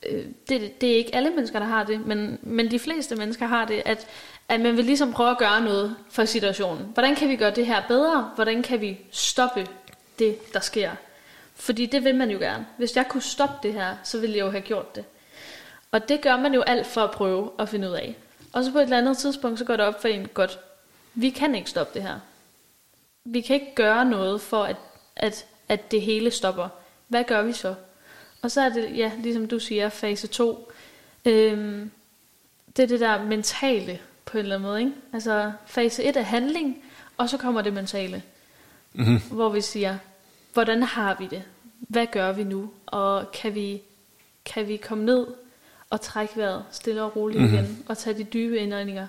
Øh, 0.10 0.26
det, 0.50 0.82
det 0.82 0.92
er 0.92 0.96
ikke 0.96 1.16
alle 1.16 1.30
mennesker, 1.30 1.60
der 1.60 1.66
har 1.66 1.84
det, 1.84 2.06
men, 2.06 2.40
men 2.42 2.72
de 2.72 2.80
fleste 2.80 3.16
mennesker 3.16 3.48
har 3.48 3.66
det, 3.66 3.82
at, 3.86 4.08
at 4.50 4.62
man 4.62 4.78
vil 4.78 4.86
ligesom 4.86 5.14
prøve 5.14 5.32
at 5.32 5.38
gøre 5.38 5.62
noget 5.62 5.96
for 6.10 6.26
situationen. 6.26 6.90
Hvordan 6.94 7.16
kan 7.16 7.30
vi 7.30 7.36
gøre 7.36 7.52
det 7.52 7.66
her 7.66 7.88
bedre? 7.88 8.32
Hvordan 8.36 8.64
kan 8.64 8.82
vi 8.82 9.00
stoppe 9.12 9.68
det, 10.20 10.54
der 10.54 10.60
sker? 10.60 10.92
Fordi 11.56 11.86
det 11.86 12.04
vil 12.04 12.16
man 12.16 12.32
jo 12.32 12.40
gerne. 12.40 12.68
Hvis 12.78 12.96
jeg 12.96 13.08
kunne 13.08 13.22
stoppe 13.22 13.56
det 13.64 13.74
her, 13.74 13.96
så 14.04 14.20
ville 14.20 14.38
jeg 14.38 14.46
jo 14.46 14.52
have 14.52 14.62
gjort 14.62 14.96
det. 14.96 15.06
Og 15.92 16.10
det 16.10 16.22
gør 16.22 16.38
man 16.38 16.54
jo 16.54 16.62
alt 16.62 16.88
for 16.88 17.02
at 17.02 17.12
prøve 17.12 17.52
at 17.60 17.70
finde 17.70 17.90
ud 17.90 17.94
af. 17.94 18.16
Og 18.54 18.64
så 18.64 18.72
på 18.72 18.78
et 18.78 18.84
eller 18.84 18.98
andet 18.98 19.18
tidspunkt, 19.18 19.60
så 19.60 19.66
går 19.66 19.76
det 19.76 19.86
op 19.86 20.02
for 20.02 20.08
en, 20.08 20.28
godt, 20.28 20.60
vi 21.14 21.30
kan 21.30 21.56
ikke 21.56 21.70
stoppe 21.70 21.94
det 21.94 22.08
her. 22.08 22.20
Vi 23.26 23.42
kan 23.42 23.54
ikke 23.54 23.76
gøre 23.76 24.06
noget 24.06 24.42
for, 24.42 24.64
at, 24.64 24.76
at, 25.16 25.46
at 25.70 25.92
det 25.92 26.02
hele 26.02 26.32
stopper. 26.32 26.70
Hvad 27.08 27.24
gør 27.24 27.42
vi 27.42 27.54
så? 27.54 27.76
Og 28.42 28.52
så 28.52 28.62
er 28.62 28.70
det, 28.70 28.98
ja, 28.98 29.12
ligesom 29.20 29.48
du 29.48 29.60
siger, 29.60 29.90
fase 29.90 30.28
2. 30.28 30.72
Øhm, 31.26 31.92
det 32.76 32.84
er 32.84 32.88
det 32.88 33.00
der 33.00 33.24
mentale 33.24 34.00
på 34.34 34.38
en 34.38 34.44
eller 34.44 34.56
anden 34.56 34.70
måde. 34.70 34.80
Ikke? 34.80 34.94
Altså 35.14 35.52
fase 35.66 36.04
1 36.04 36.18
er 36.18 36.22
handling, 36.22 36.84
og 37.18 37.30
så 37.30 37.38
kommer 37.38 37.62
det 37.62 37.74
mentale. 37.74 38.24
Mm-hmm. 38.94 39.22
Hvor 39.32 39.50
vi 39.50 39.62
siger, 39.62 39.98
hvordan 40.54 40.84
har 40.84 41.16
vi 41.20 41.28
det? 41.28 41.44
Hvad 41.80 42.08
gør 42.12 42.32
vi 42.32 42.44
nu? 42.44 42.70
Og 42.86 43.32
kan 43.32 43.56
vi, 43.56 43.82
kan 44.46 44.68
vi 44.68 44.78
komme 44.78 45.06
ned 45.06 45.28
og 45.90 46.02
trække 46.02 46.38
vejret 46.38 46.66
stille 46.72 47.04
og 47.04 47.16
roligt 47.16 47.42
mm-hmm. 47.42 47.58
igen, 47.58 47.84
og 47.88 47.98
tage 47.98 48.18
de 48.18 48.24
dybe 48.24 48.58
indåndinger, 48.58 49.08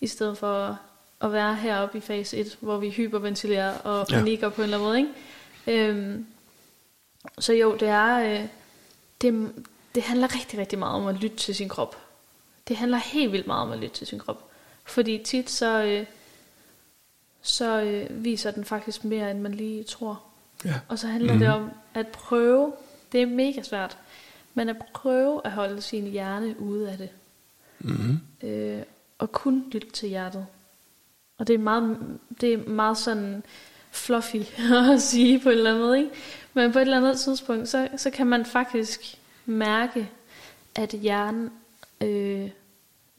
i 0.00 0.06
stedet 0.06 0.38
for 0.38 0.78
at 1.20 1.32
være 1.32 1.54
heroppe 1.54 1.98
i 1.98 2.00
fase 2.00 2.36
1, 2.36 2.58
hvor 2.60 2.78
vi 2.78 2.90
hyperventilerer 2.90 3.78
og 3.78 4.06
panikker 4.06 4.46
ja. 4.46 4.50
på 4.50 4.62
en 4.62 4.64
eller 4.64 4.76
anden 4.76 4.88
måde. 4.88 4.98
Ikke? 5.66 5.88
Øhm, 5.90 6.26
så 7.38 7.52
jo, 7.52 7.76
det 7.76 7.88
er, 7.88 8.18
øh, 8.18 8.46
det, 9.20 9.52
det 9.94 10.02
handler 10.02 10.34
rigtig, 10.34 10.58
rigtig 10.58 10.78
meget 10.78 10.94
om 10.94 11.06
at 11.06 11.14
lytte 11.14 11.36
til 11.36 11.54
sin 11.54 11.68
krop. 11.68 11.96
Det 12.68 12.76
handler 12.76 12.98
helt 12.98 13.32
vildt 13.32 13.46
meget 13.46 13.62
om 13.62 13.72
at 13.72 13.78
lytte 13.78 13.94
til 13.94 14.06
sin 14.06 14.18
krop. 14.18 14.51
Fordi 14.84 15.22
tit 15.24 15.50
så, 15.50 15.82
øh, 15.82 16.06
så 17.42 17.80
øh, 17.82 18.24
viser 18.24 18.50
den 18.50 18.64
faktisk 18.64 19.04
mere, 19.04 19.30
end 19.30 19.40
man 19.40 19.54
lige 19.54 19.84
tror. 19.84 20.22
Ja. 20.64 20.74
Og 20.88 20.98
så 20.98 21.06
handler 21.06 21.32
mm-hmm. 21.32 21.46
det 21.46 21.54
om 21.54 21.70
at 21.94 22.06
prøve, 22.06 22.72
det 23.12 23.22
er 23.22 23.26
mega 23.26 23.62
svært, 23.62 23.98
men 24.54 24.68
at 24.68 24.76
prøve 24.94 25.40
at 25.44 25.52
holde 25.52 25.82
sin 25.82 26.06
hjerne 26.06 26.60
ude 26.60 26.90
af 26.90 26.98
det. 26.98 27.10
Mm-hmm. 27.78 28.48
Øh, 28.48 28.82
og 29.18 29.32
kun 29.32 29.64
lytte 29.72 29.90
til 29.90 30.08
hjertet. 30.08 30.46
Og 31.38 31.46
det 31.46 31.54
er 31.54 31.58
meget, 31.58 31.98
det 32.40 32.52
er 32.52 32.68
meget 32.68 32.98
sådan 32.98 33.42
fluffy 33.90 34.36
at 34.92 35.02
sige 35.02 35.40
på 35.40 35.50
en 35.50 35.56
eller 35.56 35.78
måde. 35.78 35.98
Ikke? 35.98 36.10
Men 36.54 36.72
på 36.72 36.78
et 36.78 36.82
eller 36.82 36.96
andet 36.96 37.20
tidspunkt, 37.20 37.68
så, 37.68 37.88
så 37.96 38.10
kan 38.10 38.26
man 38.26 38.44
faktisk 38.44 39.18
mærke, 39.46 40.10
at 40.74 40.90
hjernen, 40.90 41.50
øh, 42.00 42.50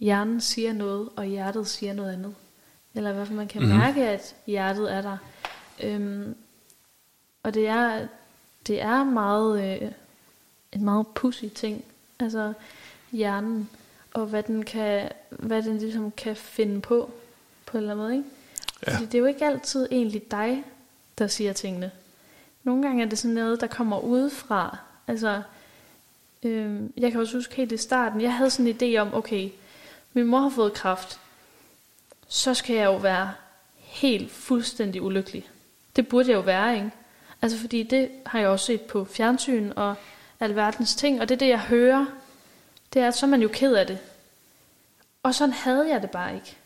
hjernen 0.04 0.42
siger 0.42 0.74
noget, 0.74 1.10
og 1.16 1.26
hjertet 1.26 1.68
siger 1.68 1.94
noget 1.94 2.13
andet. 2.13 2.36
Eller 2.96 3.10
i 3.10 3.13
hvert 3.13 3.28
fald 3.28 3.38
man 3.38 3.48
kan 3.48 3.62
mm-hmm. 3.62 3.78
mærke, 3.78 4.10
at 4.10 4.36
hjertet 4.46 4.94
er 4.94 5.02
der. 5.02 5.18
Øhm, 5.84 6.36
og 7.44 7.54
det 7.54 7.68
er, 7.68 8.08
det 8.68 8.82
er 8.82 9.04
meget, 9.04 9.82
øh, 9.82 9.92
en 10.72 10.84
meget 10.84 11.08
pussy 11.08 11.46
ting. 11.56 11.84
Altså 12.20 12.54
hjernen, 13.12 13.70
og 14.13 14.26
hvad 14.26 14.44
den 14.44 14.66
kan, 14.66 15.10
hvad 15.30 15.63
den 15.63 15.78
ligesom 15.78 16.12
kan 16.12 16.36
finde 16.36 16.82
på, 16.82 17.12
på 17.66 17.78
en 17.78 17.84
eller 17.84 17.92
anden 17.92 18.06
måde. 18.06 18.18
Ikke? 18.18 18.30
Ja. 18.88 18.94
Fordi 18.94 19.06
det 19.06 19.16
er 19.16 19.20
jo 19.20 19.26
ikke 19.26 19.46
altid 19.46 19.88
egentlig 19.92 20.32
dig, 20.32 20.63
der 21.18 21.28
siger 21.28 21.54
tingene. 21.54 21.92
Nogle 22.63 22.84
gange 22.84 23.04
er 23.04 23.10
det 23.10 23.18
sådan 23.18 23.36
noget, 23.36 23.62
der 23.62 23.68
kommer 23.68 24.00
udefra. 24.00 24.78
Altså, 25.08 25.42
øh, 26.44 26.82
jeg 26.98 27.12
kan 27.12 27.22
også 27.22 27.38
huske 27.38 27.56
helt 27.56 27.72
i 27.72 27.78
starten, 27.78 28.22
jeg 28.22 28.34
havde 28.34 28.50
sådan 28.50 28.68
en 28.68 28.76
idé 28.76 28.98
om, 28.98 29.13
okay, 29.13 29.50
min 30.13 30.26
mor 30.26 30.39
har 30.39 30.49
fået 30.49 30.73
kraft, 30.73 31.19
så 32.28 32.54
skal 32.54 32.76
jeg 32.76 32.86
jo 32.86 32.95
være 32.95 33.32
helt 33.78 34.32
fuldstændig 34.32 35.02
ulykkelig. 35.02 35.49
Det 35.95 36.08
burde 36.08 36.30
jeg 36.30 36.36
jo 36.36 36.41
være, 36.41 36.76
ikke? 36.76 36.91
Altså 37.41 37.58
fordi 37.58 37.84
det 37.84 38.10
har 38.26 38.39
jeg 38.39 38.47
også 38.47 38.65
set 38.65 38.82
på 38.82 39.06
fjernsyn 39.06 39.71
og 39.76 39.95
alverdens 40.39 40.95
ting, 40.95 41.21
og 41.21 41.30
det 41.30 41.36
er 41.36 41.39
det, 41.39 41.49
jeg 41.49 41.60
hører, 41.60 42.06
det 42.93 43.02
er, 43.02 43.08
at 43.08 43.15
så 43.15 43.26
er 43.26 43.30
man 43.30 43.41
jo 43.41 43.49
ked 43.54 43.73
af 43.73 43.88
det. 43.88 43.99
Og 45.23 45.36
sådan 45.36 45.54
havde 45.54 45.89
jeg 45.89 46.02
det 46.02 46.12
bare 46.12 46.36
ikke. 46.36 46.58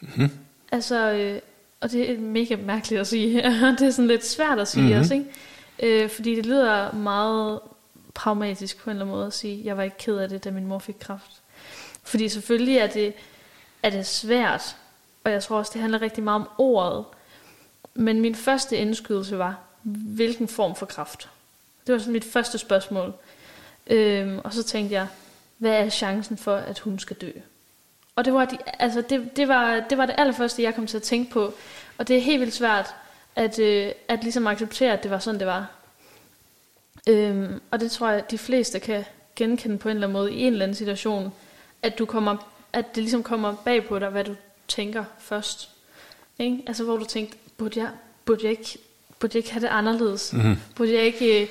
Mm-hmm. 0.00 0.30
Altså, 0.72 1.12
øh, 1.12 1.40
og 1.80 1.90
det 1.90 2.10
er 2.10 2.18
mega 2.18 2.56
mærkeligt 2.56 3.00
at 3.00 3.06
sige. 3.06 3.42
det 3.78 3.82
er 3.82 3.90
sådan 3.90 4.06
lidt 4.06 4.26
svært 4.26 4.58
at 4.58 4.68
sige 4.68 4.82
mm-hmm. 4.82 5.00
også, 5.00 5.14
ikke? 5.14 5.26
Øh, 5.82 6.10
fordi 6.10 6.34
det 6.34 6.46
lyder 6.46 6.92
meget 6.92 7.60
pragmatisk 8.14 8.78
på 8.78 8.90
en 8.90 8.96
eller 8.96 9.04
anden 9.04 9.16
måde 9.16 9.26
at 9.26 9.32
sige, 9.32 9.64
jeg 9.64 9.76
var 9.76 9.82
ikke 9.82 9.96
ked 9.98 10.16
af 10.16 10.28
det, 10.28 10.44
da 10.44 10.50
min 10.50 10.66
mor 10.66 10.78
fik 10.78 10.96
kraft. 11.00 11.42
Fordi 12.04 12.28
selvfølgelig 12.28 12.76
er 12.76 12.86
det, 12.86 13.14
er 13.82 13.90
det 13.90 14.06
svært, 14.06 14.76
og 15.24 15.30
jeg 15.30 15.42
tror 15.42 15.58
også, 15.58 15.70
det 15.74 15.80
handler 15.80 16.02
rigtig 16.02 16.24
meget 16.24 16.40
om 16.40 16.48
ordet. 16.58 17.04
Men 17.94 18.20
min 18.20 18.34
første 18.34 18.76
indskydelse 18.76 19.38
var, 19.38 19.58
hvilken 19.82 20.48
form 20.48 20.76
for 20.76 20.86
kraft? 20.86 21.28
Det 21.86 21.92
var 21.92 21.98
sådan 21.98 22.12
mit 22.12 22.24
første 22.24 22.58
spørgsmål. 22.58 23.14
Øhm, 23.86 24.40
og 24.44 24.52
så 24.52 24.62
tænkte 24.62 24.94
jeg, 24.94 25.06
hvad 25.58 25.72
er 25.72 25.88
chancen 25.88 26.36
for, 26.36 26.56
at 26.56 26.78
hun 26.78 26.98
skal 26.98 27.16
dø? 27.16 27.30
Og 28.16 28.24
det 28.24 28.34
var, 28.34 28.44
de, 28.44 28.58
altså 28.78 29.00
det, 29.00 29.36
det, 29.36 29.48
var, 29.48 29.80
det 29.90 29.98
var 29.98 30.06
det 30.06 30.14
allerførste, 30.18 30.62
jeg 30.62 30.74
kom 30.74 30.86
til 30.86 30.96
at 30.96 31.02
tænke 31.02 31.30
på. 31.30 31.54
Og 31.98 32.08
det 32.08 32.16
er 32.16 32.20
helt 32.20 32.40
vildt 32.40 32.54
svært 32.54 32.94
at, 33.36 33.58
øh, 33.58 33.92
at 34.08 34.22
ligesom 34.22 34.46
acceptere, 34.46 34.92
at 34.92 35.02
det 35.02 35.10
var 35.10 35.18
sådan, 35.18 35.40
det 35.40 35.46
var. 35.46 35.70
Øhm, 37.08 37.60
og 37.70 37.80
det 37.80 37.90
tror 37.90 38.08
jeg, 38.08 38.18
at 38.18 38.30
de 38.30 38.38
fleste 38.38 38.80
kan 38.80 39.04
genkende 39.36 39.78
på 39.78 39.88
en 39.88 39.96
eller 39.96 40.06
anden 40.06 40.12
måde 40.12 40.32
i 40.32 40.42
en 40.42 40.52
eller 40.52 40.64
anden 40.64 40.76
situation, 40.76 41.32
at, 41.84 41.98
du 41.98 42.04
kommer, 42.04 42.36
at 42.72 42.94
det 42.94 43.02
ligesom 43.02 43.22
kommer 43.22 43.54
bag 43.64 43.84
på 43.84 43.98
dig, 43.98 44.08
hvad 44.08 44.24
du 44.24 44.34
tænker 44.68 45.04
først. 45.18 45.68
Ikke? 46.38 46.62
Altså 46.66 46.84
hvor 46.84 46.96
du 46.96 47.04
tænkte, 47.04 47.36
burde 47.56 47.80
jeg, 47.80 47.88
burde 48.24 48.40
jeg, 48.42 48.50
ikke, 48.50 48.78
burde 49.20 49.32
jeg 49.34 49.38
ikke 49.38 49.52
have 49.52 49.62
det 49.62 49.68
anderledes? 49.68 50.32
Mm-hmm. 50.32 50.56
Burde 50.76 50.94
jeg 50.94 51.02
ikke... 51.02 51.42
Øh, 51.42 51.48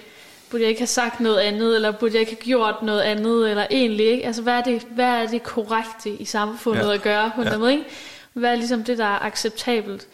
burde 0.53 0.63
jeg 0.63 0.69
ikke 0.69 0.81
have 0.81 0.87
sagt 0.87 1.19
noget 1.19 1.39
andet, 1.39 1.75
eller 1.75 1.91
burde 1.91 2.13
jeg 2.13 2.19
ikke 2.19 2.31
have 2.31 2.41
gjort 2.41 2.83
noget 2.83 3.01
andet, 3.01 3.49
eller 3.49 3.67
egentlig 3.71 4.05
ikke. 4.05 4.25
Altså, 4.25 4.41
hvad 4.41 4.53
er 4.53 4.61
det, 4.61 4.81
hvad 4.81 5.05
er 5.05 5.27
det 5.27 5.43
korrekte 5.43 6.09
i 6.09 6.25
samfundet 6.25 6.87
ja. 6.87 6.93
at 6.93 7.01
gøre 7.01 7.31
på 7.35 7.41
en 7.41 7.47
ja. 7.47 7.57
måde, 7.57 7.71
ikke? 7.71 7.85
Hvad 8.33 8.51
er 8.51 8.55
ligesom 8.55 8.83
det, 8.83 8.97
der 8.97 9.05
er 9.05 9.19
acceptabelt? 9.19 10.07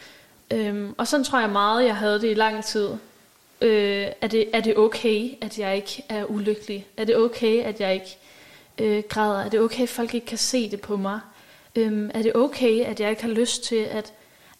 Øhm, 0.52 0.96
og 0.98 1.08
sådan 1.08 1.24
tror 1.24 1.40
jeg 1.40 1.50
meget, 1.50 1.86
jeg 1.86 1.96
havde 1.96 2.22
det 2.22 2.32
i 2.32 2.34
lang 2.34 2.64
tid. 2.64 2.90
Øh, 3.62 4.06
er, 4.22 4.28
det, 4.28 4.50
er 4.54 4.60
det 4.60 4.78
okay, 4.78 5.32
at 5.42 5.60
jeg 5.60 5.76
ikke 5.76 6.04
er 6.10 6.26
ulykkelig? 6.26 6.88
Er 6.98 7.06
det 7.06 7.18
okay, 7.18 7.64
at 7.64 7.80
jeg 7.80 7.94
ikke 7.94 8.18
øh, 8.80 9.04
græder? 9.10 9.40
Er 9.40 9.50
det 9.50 9.60
okay, 9.60 9.84
at 9.84 9.90
folk 9.90 10.14
ikke 10.14 10.28
kan 10.28 10.38
se 10.38 10.72
det 10.72 10.82
på 10.82 10.98
mig? 10.98 11.20
Øhm, 11.76 12.12
er 12.14 12.22
det 12.22 12.36
okay, 12.36 12.86
at 12.86 13.00
jeg 13.00 13.10
ikke 13.10 13.22
har 13.22 13.30
lyst 13.30 13.64
til 13.64 13.76
at, 13.76 14.14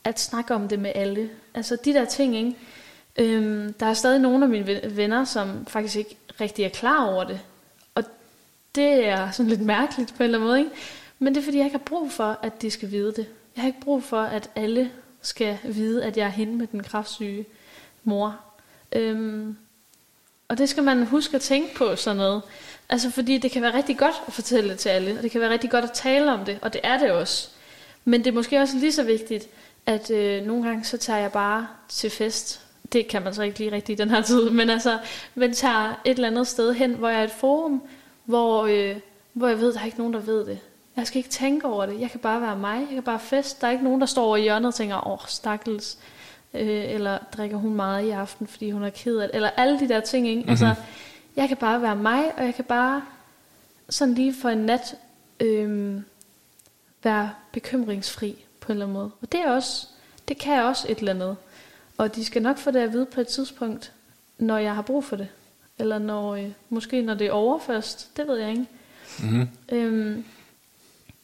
at 0.04 0.20
snakke 0.20 0.56
om 0.56 0.68
det 0.68 0.80
med 0.80 0.92
alle? 0.96 1.30
Altså 1.54 1.78
de 1.86 1.94
der 1.94 2.06
ting, 2.06 2.36
ikke? 2.36 2.56
Øhm, 3.18 3.74
der 3.74 3.86
er 3.86 3.94
stadig 3.94 4.20
nogle 4.20 4.46
af 4.46 4.50
mine 4.50 4.82
venner, 4.96 5.26
som 5.26 5.66
faktisk 5.66 5.96
ikke 5.96 6.18
rigtig 6.42 6.66
er 6.66 6.70
klar 6.70 7.06
over 7.06 7.24
det. 7.24 7.40
Og 7.96 8.04
det 8.76 9.08
er 9.08 9.32
sådan 9.32 9.50
lidt 9.50 9.62
mærkeligt 9.62 10.14
på 10.18 10.24
en 10.24 10.24
eller 10.24 10.38
anden 10.38 10.48
måde, 10.48 10.60
ikke? 10.60 10.72
Men 11.20 11.36
det 11.36 11.42
er 11.42 11.46
fordi, 11.46 11.58
jeg 11.58 11.66
ikke 11.66 11.78
har 11.78 11.86
brug 11.86 12.12
for, 12.12 12.40
at 12.42 12.62
de 12.62 12.72
skal 12.72 12.92
vide 12.92 13.14
det. 13.16 13.28
Jeg 13.56 13.62
har 13.62 13.68
ikke 13.68 13.82
brug 13.82 14.04
for, 14.04 14.22
at 14.22 14.50
alle 14.56 14.92
skal 15.22 15.58
vide, 15.64 16.06
at 16.06 16.18
jeg 16.18 16.26
er 16.26 16.30
hende 16.30 16.56
med 16.56 16.68
den 16.68 16.84
kraftsyge 16.84 17.46
mor. 18.04 18.40
Øhm, 18.92 19.58
og 20.50 20.58
det 20.58 20.70
skal 20.70 20.84
man 20.84 21.06
huske 21.06 21.36
at 21.36 21.42
tænke 21.42 21.76
på 21.76 21.96
sådan 21.96 22.18
noget. 22.18 22.42
Altså 22.90 23.12
fordi 23.12 23.38
det 23.38 23.52
kan 23.52 23.62
være 23.62 23.74
rigtig 23.74 23.98
godt 23.98 24.16
at 24.28 24.34
fortælle 24.34 24.70
det 24.70 24.80
til 24.80 24.90
alle, 24.90 25.18
og 25.18 25.24
det 25.24 25.32
kan 25.32 25.42
være 25.42 25.50
rigtig 25.50 25.72
godt 25.72 25.86
at 25.86 25.92
tale 25.92 26.34
om 26.34 26.46
det, 26.46 26.60
og 26.62 26.74
det 26.74 26.82
er 26.84 26.98
det 26.98 27.12
også. 27.12 27.50
Men 28.06 28.20
det 28.20 28.28
er 28.28 28.36
måske 28.36 28.60
også 28.60 28.78
lige 28.78 28.92
så 28.92 29.04
vigtigt, 29.04 29.48
at 29.86 30.12
øh, 30.12 30.46
nogle 30.46 30.68
gange 30.68 30.84
så 30.84 30.98
tager 30.98 31.20
jeg 31.20 31.32
bare 31.32 31.68
til 31.90 32.10
fest. 32.10 32.62
Det 32.94 33.08
kan 33.08 33.22
man 33.22 33.34
så 33.34 33.44
ikke 33.44 33.60
lige 33.60 33.72
rigtigt 33.72 34.00
i 34.00 34.02
den 34.02 34.10
her 34.10 34.22
tid, 34.22 34.50
men 34.60 34.70
altså, 34.70 35.00
men 35.36 35.54
tager 35.54 36.02
et 36.06 36.16
eller 36.16 36.28
andet 36.28 36.48
sted 36.48 36.74
hen, 36.74 36.94
hvor 36.94 37.10
jeg 37.10 37.20
er 37.20 37.24
et 37.24 37.32
forum, 37.32 37.82
hvor, 38.26 38.66
øh, 38.66 38.96
hvor 39.34 39.48
jeg 39.48 39.60
ved, 39.60 39.74
der 39.74 39.80
er 39.80 39.86
ikke 39.86 39.98
nogen, 39.98 40.14
der 40.14 40.20
ved 40.20 40.46
det. 40.46 40.60
Jeg 40.96 41.08
skal 41.08 41.18
ikke 41.18 41.30
tænke 41.30 41.68
over 41.68 41.86
det. 41.86 42.00
Jeg 42.00 42.12
kan 42.12 42.20
bare 42.20 42.42
være 42.42 42.58
mig. 42.58 42.80
Jeg 42.80 42.94
kan 42.94 43.04
bare 43.04 43.20
fest. 43.20 43.62
Der 43.62 43.68
er 43.68 43.72
ikke 43.72 43.84
nogen, 43.84 44.02
der 44.02 44.08
står 44.08 44.26
over 44.26 44.38
i 44.38 44.42
hjørnet 44.42 44.68
og 44.68 44.76
tænker, 44.76 45.08
åh, 45.08 45.14
oh, 45.14 45.20
stakkels. 45.28 45.98
Øh, 46.54 46.94
eller 46.94 47.18
drikker 47.38 47.58
hun 47.58 47.74
meget 47.74 48.06
i 48.06 48.10
aften, 48.10 48.48
fordi 48.48 48.72
hun 48.72 48.84
er 48.84 48.90
ked 48.90 49.18
af 49.18 49.28
det. 49.28 49.36
Eller 49.36 49.50
alle 49.50 49.80
de 49.80 49.90
der 49.90 50.00
ting, 50.00 50.28
ikke? 50.28 50.40
Mm-hmm. 50.40 50.50
Altså, 50.50 50.76
jeg 51.36 51.48
kan 51.48 51.58
bare 51.58 51.82
være 51.82 51.96
mig, 51.96 52.32
og 52.38 52.46
jeg 52.46 52.56
kan 52.56 52.66
bare 52.66 53.02
sådan 53.90 54.14
lige 54.14 54.34
for 54.42 54.50
en 54.50 54.58
nat 54.58 54.96
øh, 55.40 56.02
være 57.04 57.32
bekymringsfri 57.52 58.46
på 58.60 58.72
en 58.72 58.76
eller 58.76 58.86
anden 58.86 58.94
måde. 58.94 59.12
Og 59.22 59.32
det 59.32 59.40
er 59.40 59.52
også, 59.52 59.88
det 60.28 60.38
kan 60.38 60.54
jeg 60.54 60.64
også 60.64 60.88
et 60.90 60.98
eller 60.98 61.14
andet. 61.14 61.38
Og 61.98 62.16
de 62.16 62.26
skal 62.26 62.42
nok 62.42 62.58
få 62.58 62.72
det 62.72 62.80
at 62.80 62.94
vide 62.94 63.06
på 63.06 63.22
et 63.22 63.28
tidspunkt, 63.28 63.92
når 64.38 64.58
jeg 64.58 64.76
har 64.76 64.82
brug 64.82 65.04
for 65.04 65.16
det. 65.16 65.28
Eller 65.80 66.00
når, 66.00 66.36
øh, 66.36 66.52
måske 66.70 67.02
når 67.02 67.14
det 67.14 67.28
er 67.28 67.32
over 67.32 67.60
først. 67.60 68.18
Det 68.18 68.28
ved 68.28 68.38
jeg 68.38 68.50
ikke. 68.50 68.66
Mm-hmm. 69.20 69.48
Øhm, 69.72 70.26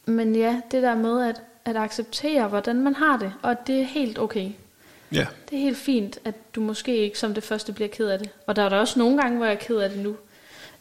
men 0.06 0.36
ja, 0.36 0.60
det 0.70 0.82
der 0.82 0.94
med 0.94 1.28
at, 1.28 1.42
at 1.64 1.76
acceptere, 1.76 2.48
hvordan 2.48 2.82
man 2.82 2.94
har 2.94 3.16
det. 3.16 3.32
Og 3.42 3.66
det 3.66 3.80
er 3.80 3.84
helt 3.84 4.18
okay. 4.18 4.50
Ja. 5.12 5.26
Det 5.50 5.56
er 5.56 5.62
helt 5.62 5.76
fint, 5.76 6.18
at 6.24 6.34
du 6.54 6.60
måske 6.60 6.96
ikke 6.96 7.18
som 7.18 7.34
det 7.34 7.42
første 7.42 7.72
bliver 7.72 7.88
ked 7.88 8.08
af 8.08 8.18
det. 8.18 8.30
Og 8.46 8.56
der 8.56 8.62
er 8.62 8.68
der 8.68 8.76
også 8.76 8.98
nogle 8.98 9.22
gange, 9.22 9.36
hvor 9.36 9.46
jeg 9.46 9.54
er 9.54 9.58
ked 9.58 9.76
af 9.76 9.90
det 9.90 9.98
nu. 9.98 10.16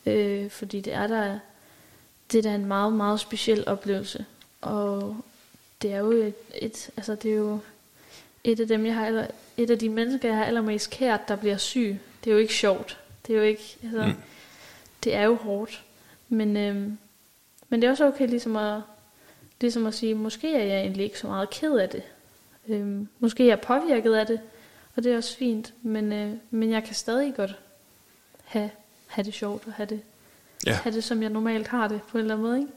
Øh, 0.05 0.49
fordi 0.49 0.81
det 0.81 0.93
er 0.93 1.07
der, 1.07 1.39
det 2.31 2.38
er 2.38 2.41
da 2.41 2.55
en 2.55 2.65
meget, 2.65 2.93
meget 2.93 3.19
speciel 3.19 3.63
oplevelse. 3.67 4.25
Og 4.61 5.17
det 5.81 5.93
er 5.93 5.97
jo 5.97 6.11
et, 6.11 6.33
et, 6.55 6.89
altså 6.97 7.15
det 7.15 7.31
er 7.31 7.35
jo 7.35 7.59
et 8.43 8.59
af 8.59 8.67
dem, 8.67 8.85
jeg 8.85 8.95
har 8.95 9.05
aller, 9.05 9.27
et 9.57 9.69
af 9.69 9.79
de 9.79 9.89
mennesker, 9.89 10.29
jeg 10.29 10.38
har 10.38 10.45
allermest 10.45 10.89
kært, 10.89 11.27
der 11.27 11.35
bliver 11.35 11.57
syg. 11.57 11.99
Det 12.23 12.29
er 12.29 12.33
jo 12.33 12.39
ikke 12.39 12.53
sjovt. 12.53 12.99
Det 13.27 13.33
er 13.33 13.38
jo 13.38 13.45
ikke, 13.45 13.77
altså, 13.83 14.05
mm. 14.05 14.13
det 15.03 15.15
er 15.15 15.23
jo 15.23 15.35
hårdt. 15.35 15.83
Men, 16.29 16.57
øhm, 16.57 16.97
men 17.69 17.81
det 17.81 17.88
er 17.88 17.91
også 17.91 18.05
okay 18.05 18.27
ligesom 18.27 18.55
at, 18.55 18.81
ligesom 19.61 19.85
at 19.85 19.93
sige, 19.93 20.15
måske 20.15 20.55
er 20.55 20.63
jeg 20.63 20.79
egentlig 20.79 21.03
ikke 21.03 21.19
så 21.19 21.27
meget 21.27 21.49
ked 21.49 21.77
af 21.77 21.89
det. 21.89 22.03
Øhm, 22.67 23.08
måske 23.19 23.43
er 23.43 23.47
jeg 23.47 23.62
påvirket 23.62 24.13
af 24.13 24.25
det, 24.28 24.39
og 24.95 25.04
det 25.04 25.12
er 25.12 25.17
også 25.17 25.38
fint. 25.38 25.73
Men, 25.84 26.13
øh, 26.13 26.34
men 26.51 26.71
jeg 26.71 26.84
kan 26.84 26.95
stadig 26.95 27.34
godt 27.36 27.56
have, 28.43 28.69
have 29.08 29.25
det 29.25 29.34
sjovt 29.34 29.63
og 29.67 29.73
have 29.73 29.88
det, 29.88 30.01
ja. 30.65 30.73
have 30.73 30.95
det, 30.95 31.04
som 31.04 31.21
jeg 31.21 31.30
normalt 31.30 31.67
har 31.67 31.88
det 31.88 32.01
på 32.12 32.17
en 32.17 32.21
eller 32.21 32.34
anden 32.34 32.47
måde. 32.47 32.60
Ikke? 32.60 32.71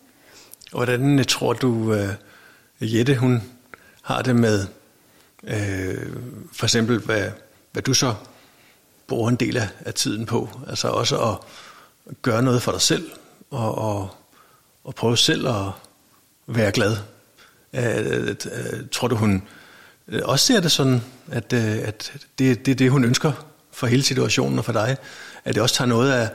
Hvordan 0.72 1.24
tror 1.24 1.52
du, 1.52 1.68
uh, 1.70 2.96
Jette, 2.96 3.16
hun 3.16 3.42
har 4.02 4.22
det 4.22 4.36
med, 4.36 4.66
uh, 5.42 5.50
for 6.52 6.64
eksempel, 6.64 6.98
hvad, 6.98 7.30
hvad 7.72 7.82
du 7.82 7.94
så 7.94 8.14
bruger 9.06 9.28
en 9.28 9.36
del 9.36 9.56
af, 9.56 9.68
af 9.80 9.94
tiden 9.94 10.26
på? 10.26 10.48
Altså 10.68 10.88
også 10.88 11.22
at 11.22 11.36
gøre 12.22 12.42
noget 12.42 12.62
for 12.62 12.72
dig 12.72 12.80
selv, 12.80 13.10
og, 13.50 13.78
og, 13.78 14.10
og 14.84 14.94
prøve 14.94 15.16
selv 15.16 15.48
at 15.48 15.64
være 16.46 16.72
glad. 16.72 16.96
Uh, 17.72 18.28
uh, 18.30 18.88
tror 18.92 19.08
du, 19.08 19.16
hun 19.16 19.42
også 20.22 20.46
ser 20.46 20.60
det 20.60 20.72
sådan, 20.72 21.00
at, 21.30 21.52
uh, 21.52 21.88
at 21.88 22.12
det, 22.38 22.66
det 22.66 22.72
er 22.72 22.76
det, 22.76 22.90
hun 22.90 23.04
ønsker 23.04 23.32
for 23.70 23.86
hele 23.86 24.02
situationen 24.02 24.58
og 24.58 24.64
for 24.64 24.72
dig? 24.72 24.96
At 25.44 25.54
det 25.54 25.62
også 25.62 25.74
tager 25.74 25.88
noget 25.88 26.12
af, 26.12 26.30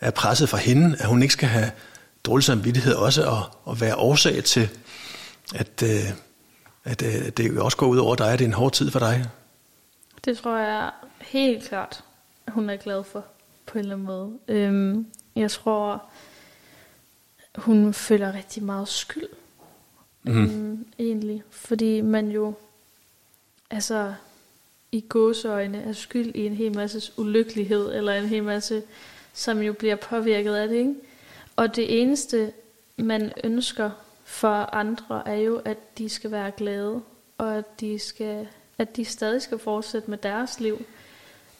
af 0.00 0.14
presset 0.14 0.48
fra 0.48 0.58
hende, 0.58 0.96
at 0.98 1.06
hun 1.06 1.22
ikke 1.22 1.32
skal 1.32 1.48
have 1.48 1.70
dårlig 2.24 2.44
samvittighed 2.44 2.94
også 2.94 3.30
at, 3.30 3.72
at 3.72 3.80
være 3.80 3.96
årsag 3.96 4.44
til, 4.44 4.68
at, 5.54 5.82
øh, 5.82 6.10
at, 6.84 7.02
øh, 7.02 7.26
at 7.26 7.36
det 7.36 7.58
også 7.58 7.76
går 7.76 7.86
ud 7.86 7.98
over 7.98 8.14
dig, 8.14 8.32
at 8.32 8.38
det 8.38 8.44
er 8.44 8.48
en 8.48 8.54
hård 8.54 8.72
tid 8.72 8.90
for 8.90 8.98
dig? 8.98 9.24
Det 10.24 10.38
tror 10.38 10.56
jeg 10.56 10.90
helt 11.20 11.64
klart, 11.64 12.04
at 12.46 12.52
hun 12.52 12.70
er 12.70 12.76
glad 12.76 13.04
for, 13.04 13.24
på 13.66 13.78
en 13.78 13.78
eller 13.78 13.94
anden 13.94 14.06
måde. 14.06 14.32
Øhm, 14.48 15.06
jeg 15.36 15.50
tror, 15.50 16.02
hun 17.56 17.94
føler 17.94 18.34
rigtig 18.34 18.62
meget 18.62 18.88
skyld, 18.88 19.28
mm. 20.22 20.44
øhm, 20.44 20.86
egentlig. 20.98 21.42
Fordi 21.50 22.00
man 22.00 22.28
jo, 22.28 22.54
altså 23.70 24.14
i 24.92 25.00
gåseøjne, 25.08 25.82
er 25.82 25.92
skyld 25.92 26.34
i 26.34 26.46
en 26.46 26.54
hel 26.54 26.76
masse 26.76 27.12
ulykkelighed, 27.16 27.94
eller 27.94 28.12
en 28.12 28.28
hel 28.28 28.42
masse, 28.42 28.82
som 29.34 29.60
jo 29.60 29.72
bliver 29.72 29.96
påvirket 29.96 30.54
af 30.54 30.68
det, 30.68 30.76
ikke? 30.76 30.94
Og 31.56 31.76
det 31.76 32.02
eneste, 32.02 32.52
man 32.96 33.32
ønsker 33.44 33.90
for 34.24 34.74
andre, 34.74 35.28
er 35.28 35.34
jo, 35.34 35.56
at 35.64 35.98
de 35.98 36.08
skal 36.08 36.30
være 36.30 36.50
glade, 36.50 37.02
og 37.38 37.58
at 37.58 37.80
de, 37.80 37.98
skal, 37.98 38.48
at 38.78 38.96
de 38.96 39.04
stadig 39.04 39.42
skal 39.42 39.58
fortsætte 39.58 40.10
med 40.10 40.18
deres 40.18 40.60
liv. 40.60 40.84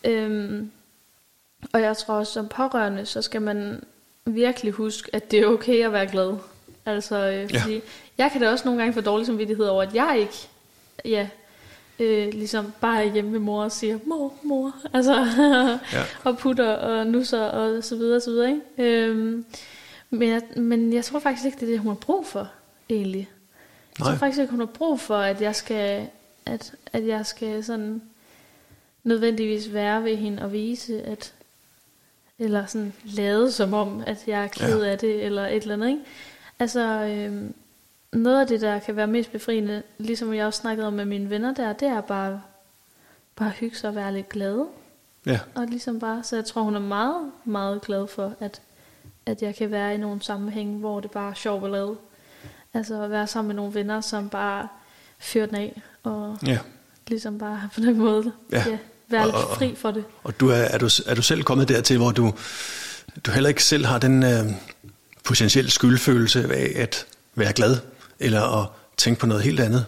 Øhm, 0.04 0.70
og 1.72 1.80
jeg 1.80 1.96
tror 1.96 2.14
også, 2.14 2.32
som 2.32 2.48
pårørende, 2.48 3.06
så 3.06 3.22
skal 3.22 3.42
man 3.42 3.84
virkelig 4.24 4.72
huske, 4.72 5.10
at 5.12 5.30
det 5.30 5.38
er 5.38 5.46
okay 5.46 5.84
at 5.84 5.92
være 5.92 6.06
glad. 6.06 6.36
Altså, 6.86 7.16
øh, 7.16 7.60
fordi 7.60 7.74
ja. 7.74 7.80
jeg 8.18 8.32
kan 8.32 8.40
da 8.40 8.50
også 8.50 8.64
nogle 8.64 8.80
gange 8.80 8.94
få 8.94 9.00
dårlig 9.00 9.26
samvittighed 9.26 9.66
over, 9.66 9.82
at 9.82 9.94
jeg 9.94 10.16
ikke, 10.20 10.48
ja, 11.04 11.28
øh, 11.98 12.32
ligesom 12.32 12.72
bare 12.80 13.12
hjemme 13.12 13.30
med 13.30 13.38
mor 13.38 13.62
og 13.62 13.72
siger, 13.72 13.98
mor, 14.06 14.34
mor, 14.42 14.74
altså, 14.92 15.14
ja. 15.92 16.04
og 16.30 16.38
putter 16.38 16.72
og 16.72 17.06
nusser 17.06 17.40
og 17.42 17.84
så 17.84 17.96
videre, 17.96 18.20
så 18.20 18.30
videre, 18.30 18.50
ikke? 18.50 18.62
Øhm, 18.78 19.44
men 20.10 20.28
jeg, 20.28 20.42
men 20.56 20.92
jeg 20.92 21.04
tror 21.04 21.18
faktisk 21.18 21.46
ikke, 21.46 21.56
det 21.56 21.62
er 21.62 21.70
det, 21.70 21.78
hun 21.78 21.88
har 21.88 21.94
brug 21.94 22.26
for, 22.26 22.50
egentlig. 22.90 23.28
Jeg 23.98 24.04
Nej. 24.04 24.10
tror 24.10 24.18
faktisk 24.18 24.40
ikke, 24.40 24.50
hun 24.50 24.60
har 24.60 24.66
brug 24.66 25.00
for, 25.00 25.16
at 25.16 25.40
jeg 25.40 25.54
skal, 25.54 26.08
at, 26.46 26.74
at 26.92 27.06
jeg 27.06 27.26
skal 27.26 27.64
sådan 27.64 28.02
nødvendigvis 29.04 29.72
være 29.72 30.04
ved 30.04 30.16
hende 30.16 30.42
og 30.42 30.52
vise, 30.52 31.02
at 31.02 31.32
eller 32.38 32.66
sådan 32.66 32.92
lade 33.04 33.52
som 33.52 33.74
om, 33.74 34.02
at 34.06 34.24
jeg 34.26 34.44
er 34.44 34.48
ked 34.48 34.82
ja. 34.82 34.90
af 34.90 34.98
det, 34.98 35.24
eller 35.24 35.46
et 35.46 35.62
eller 35.62 35.74
andet, 35.74 35.88
ikke? 35.88 36.00
Altså, 36.58 36.80
øhm, 36.80 37.54
noget 38.12 38.40
af 38.40 38.46
det, 38.46 38.60
der 38.60 38.78
kan 38.78 38.96
være 38.96 39.06
mest 39.06 39.32
befriende, 39.32 39.82
ligesom 39.98 40.34
jeg 40.34 40.46
også 40.46 40.60
snakkede 40.60 40.86
om 40.86 40.92
med 40.92 41.04
mine 41.04 41.30
venner 41.30 41.54
der, 41.54 41.72
det 41.72 41.88
er 41.88 42.00
bare, 42.00 42.42
bare 43.36 43.50
hygge 43.50 43.76
sig 43.76 43.88
og 43.88 43.96
være 43.96 44.14
lidt 44.14 44.28
glad. 44.28 44.66
Ja. 45.26 45.40
Og 45.54 45.66
ligesom 45.66 45.98
bare, 45.98 46.24
så 46.24 46.36
jeg 46.36 46.44
tror, 46.44 46.62
hun 46.62 46.74
er 46.74 46.80
meget, 46.80 47.30
meget 47.44 47.82
glad 47.82 48.06
for, 48.06 48.34
at 48.40 48.60
at 49.26 49.42
jeg 49.42 49.54
kan 49.54 49.70
være 49.70 49.94
i 49.94 49.96
nogle 49.96 50.22
sammenhæng, 50.22 50.78
hvor 50.78 51.00
det 51.00 51.10
bare 51.10 51.30
er 51.30 51.34
sjovt 51.34 51.64
at 51.64 51.70
lave. 51.70 51.96
Altså 52.74 53.02
at 53.02 53.10
være 53.10 53.26
sammen 53.26 53.48
med 53.48 53.54
nogle 53.54 53.74
venner, 53.74 54.00
som 54.00 54.28
bare 54.28 54.68
fyrer 55.18 55.46
den 55.46 55.56
af, 55.56 55.82
og 56.02 56.38
ja. 56.46 56.58
ligesom 57.08 57.38
bare 57.38 57.68
på 57.74 57.80
den 57.80 57.98
måde 57.98 58.32
ja. 58.52 58.64
Ja, 58.68 58.78
være 59.08 59.22
og, 59.22 59.26
lidt 59.26 59.58
fri 59.58 59.74
for 59.74 59.90
det. 59.90 60.04
Og 60.24 60.40
du 60.40 60.48
er, 60.48 60.54
er, 60.54 60.78
du, 60.78 60.88
er 61.06 61.14
du 61.14 61.22
selv 61.22 61.42
kommet 61.42 61.68
dertil, 61.68 61.96
hvor 61.96 62.10
du, 62.10 62.34
du 63.26 63.30
heller 63.30 63.48
ikke 63.48 63.64
selv 63.64 63.86
har 63.86 63.98
den 63.98 64.22
øh, 64.22 64.52
potentielle 65.24 65.70
skyldfølelse 65.70 66.54
af 66.54 66.72
at 66.82 67.06
være 67.34 67.52
glad, 67.52 67.76
eller 68.18 68.62
at 68.62 68.68
tænke 68.96 69.20
på 69.20 69.26
noget 69.26 69.42
helt 69.42 69.60
andet? 69.60 69.86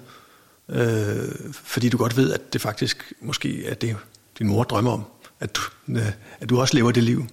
Øh, 0.69 1.51
fordi 1.53 1.89
du 1.89 1.97
godt 1.97 2.17
ved, 2.17 2.33
at 2.33 2.53
det 2.53 2.61
faktisk 2.61 3.13
måske 3.21 3.67
er 3.67 3.75
det, 3.75 3.97
din 4.39 4.49
mor 4.49 4.63
drømmer 4.63 4.93
om, 4.93 5.05
at 5.41 5.57
du, 5.57 5.61
øh, 5.89 6.13
at 6.41 6.49
du 6.49 6.61
også 6.61 6.77
lever 6.77 6.91
det 6.91 7.03
liv. 7.03 7.27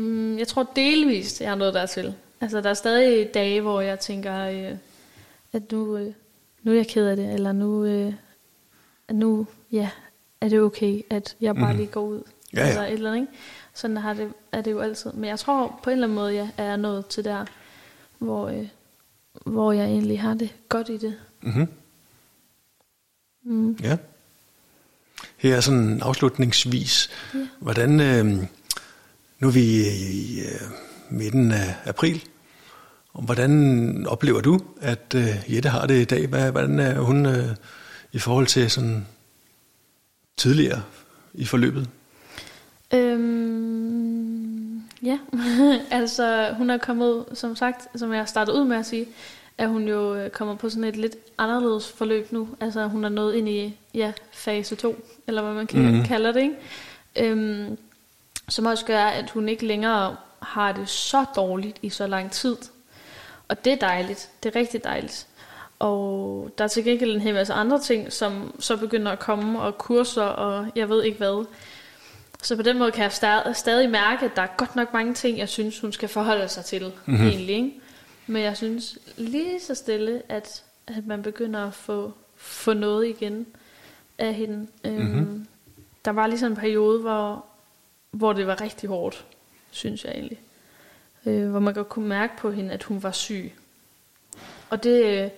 Mm, 0.00 0.38
jeg 0.38 0.48
tror 0.48 0.68
delvist, 0.76 1.40
jeg 1.40 1.48
har 1.48 1.56
noget 1.56 1.74
dertil. 1.74 2.14
Altså, 2.40 2.60
der 2.60 2.70
er 2.70 2.74
stadig 2.74 3.34
dage, 3.34 3.60
hvor 3.60 3.80
jeg 3.80 4.00
tænker, 4.00 4.46
øh, 4.48 4.76
at 5.52 5.72
nu, 5.72 5.96
øh, 5.96 6.12
nu 6.62 6.72
er 6.72 6.76
jeg 6.76 6.86
ked 6.86 7.06
af 7.06 7.16
det, 7.16 7.34
eller 7.34 7.52
nu, 7.52 7.84
øh, 7.84 8.12
nu 9.12 9.46
ja, 9.72 9.90
er 10.40 10.48
det 10.48 10.60
okay, 10.60 11.02
at 11.10 11.36
jeg 11.40 11.54
bare 11.54 11.72
mm. 11.72 11.78
lige 11.78 11.88
går 11.88 12.02
ud. 12.02 12.22
Ja, 12.54 12.60
ja. 12.60 12.68
Eller 12.68 12.82
et 12.82 12.92
eller 12.92 13.10
andet, 13.10 13.22
ikke? 13.22 13.32
Sådan 13.74 13.96
har 13.96 14.14
det, 14.14 14.32
er 14.52 14.60
det 14.60 14.70
jo 14.70 14.80
altid. 14.80 15.12
Men 15.12 15.24
jeg 15.24 15.38
tror 15.38 15.80
på 15.82 15.90
en 15.90 15.94
eller 15.94 16.06
anden 16.06 16.16
måde, 16.16 16.34
jeg 16.34 16.50
er 16.56 16.76
nået 16.76 17.06
til 17.06 17.24
der, 17.24 17.44
hvor, 18.18 18.48
øh, 18.48 18.68
hvor 19.44 19.72
jeg 19.72 19.86
egentlig 19.86 20.20
har 20.20 20.34
det 20.34 20.54
godt 20.68 20.88
i 20.88 20.96
det. 20.96 21.14
Mm-hmm. 21.42 21.68
Mm. 23.44 23.76
Ja. 23.82 23.96
Her 25.36 25.56
er 25.56 25.60
sådan 25.60 26.02
afslutningsvis. 26.02 27.10
Ja. 27.34 27.46
Hvordan... 27.60 28.00
Øh, 28.00 28.26
nu 29.38 29.48
er 29.48 29.52
vi 29.52 29.86
i 30.10 30.40
øh, 30.40 30.60
midten 31.10 31.52
af 31.52 31.74
april. 31.84 32.24
Og 33.12 33.22
hvordan 33.22 34.06
oplever 34.06 34.40
du, 34.40 34.60
at 34.80 35.14
øh, 35.16 35.54
Jette 35.54 35.68
har 35.68 35.86
det 35.86 36.00
i 36.00 36.04
dag? 36.04 36.50
Hvordan 36.50 36.78
er 36.78 37.00
hun 37.00 37.26
øh, 37.26 37.48
i 38.12 38.18
forhold 38.18 38.46
til 38.46 38.70
sådan 38.70 39.06
tidligere 40.36 40.82
i 41.34 41.44
forløbet? 41.44 41.88
Øhm, 42.94 43.95
ja, 45.06 45.18
altså 45.98 46.54
hun 46.56 46.70
er 46.70 46.78
kommet, 46.78 47.24
som 47.32 47.56
sagt, 47.56 47.98
som 47.98 48.12
jeg 48.12 48.28
startede 48.28 48.56
ud 48.60 48.64
med 48.64 48.76
at 48.76 48.86
sige, 48.86 49.06
er 49.58 49.68
hun 49.68 49.88
jo 49.88 50.28
kommet 50.32 50.58
på 50.58 50.68
sådan 50.68 50.84
et 50.84 50.96
lidt 50.96 51.16
anderledes 51.38 51.92
forløb 51.92 52.32
nu. 52.32 52.48
Altså 52.60 52.86
hun 52.86 53.04
er 53.04 53.08
nået 53.08 53.34
ind 53.34 53.48
i 53.48 53.78
ja, 53.94 54.12
fase 54.32 54.76
2, 54.76 55.04
eller 55.26 55.42
hvad 55.42 55.52
man 55.52 55.66
kan 55.66 55.96
mm. 55.96 56.04
kalder 56.04 56.32
det. 56.32 56.42
Ikke? 56.42 57.32
Øhm, 57.32 57.78
som 58.48 58.66
også 58.66 58.84
gør, 58.84 59.04
at 59.04 59.30
hun 59.30 59.48
ikke 59.48 59.66
længere 59.66 60.16
har 60.42 60.72
det 60.72 60.88
så 60.88 61.24
dårligt 61.36 61.78
i 61.82 61.90
så 61.90 62.06
lang 62.06 62.30
tid. 62.32 62.56
Og 63.48 63.64
det 63.64 63.72
er 63.72 63.76
dejligt. 63.76 64.30
Det 64.42 64.56
er 64.56 64.60
rigtig 64.60 64.84
dejligt. 64.84 65.26
Og 65.78 66.50
der 66.58 66.64
er 66.64 66.68
til 66.68 66.84
gengæld 66.84 67.14
en 67.14 67.20
hel 67.20 67.34
masse 67.34 67.52
andre 67.52 67.80
ting, 67.80 68.12
som 68.12 68.54
så 68.58 68.76
begynder 68.76 69.12
at 69.12 69.18
komme, 69.18 69.60
og 69.60 69.78
kurser, 69.78 70.22
og 70.22 70.66
jeg 70.76 70.88
ved 70.88 71.04
ikke 71.04 71.18
hvad. 71.18 71.46
Så 72.46 72.56
på 72.56 72.62
den 72.62 72.78
måde 72.78 72.92
kan 72.92 73.02
jeg 73.02 73.12
stadig, 73.12 73.56
stadig 73.56 73.90
mærke, 73.90 74.24
at 74.24 74.36
der 74.36 74.42
er 74.42 74.56
godt 74.56 74.76
nok 74.76 74.92
mange 74.92 75.14
ting, 75.14 75.38
jeg 75.38 75.48
synes, 75.48 75.80
hun 75.80 75.92
skal 75.92 76.08
forholde 76.08 76.48
sig 76.48 76.64
til, 76.64 76.92
mm-hmm. 77.06 77.26
egentlig. 77.26 77.56
Ikke? 77.56 77.72
Men 78.26 78.42
jeg 78.42 78.56
synes 78.56 78.98
lige 79.16 79.60
så 79.60 79.74
stille, 79.74 80.22
at, 80.28 80.62
at 80.86 81.06
man 81.06 81.22
begynder 81.22 81.66
at 81.66 81.74
få, 81.74 82.12
få 82.36 82.72
noget 82.72 83.08
igen 83.08 83.46
af 84.18 84.34
hende. 84.34 84.66
Mm-hmm. 84.84 85.46
der 86.04 86.10
var 86.10 86.26
lige 86.26 86.38
sådan 86.38 86.52
en 86.52 86.56
periode, 86.56 87.00
hvor, 87.00 87.44
hvor 88.10 88.32
det 88.32 88.46
var 88.46 88.60
rigtig 88.60 88.88
hårdt, 88.88 89.24
synes 89.70 90.04
jeg 90.04 90.12
egentlig. 90.12 90.40
Øh, 91.26 91.50
hvor 91.50 91.60
man 91.60 91.74
godt 91.74 91.88
kunne 91.88 92.08
mærke 92.08 92.36
på 92.38 92.50
hende, 92.50 92.74
at 92.74 92.82
hun 92.82 93.02
var 93.02 93.12
syg. 93.12 93.52
Og 94.70 94.82
det, 94.82 95.30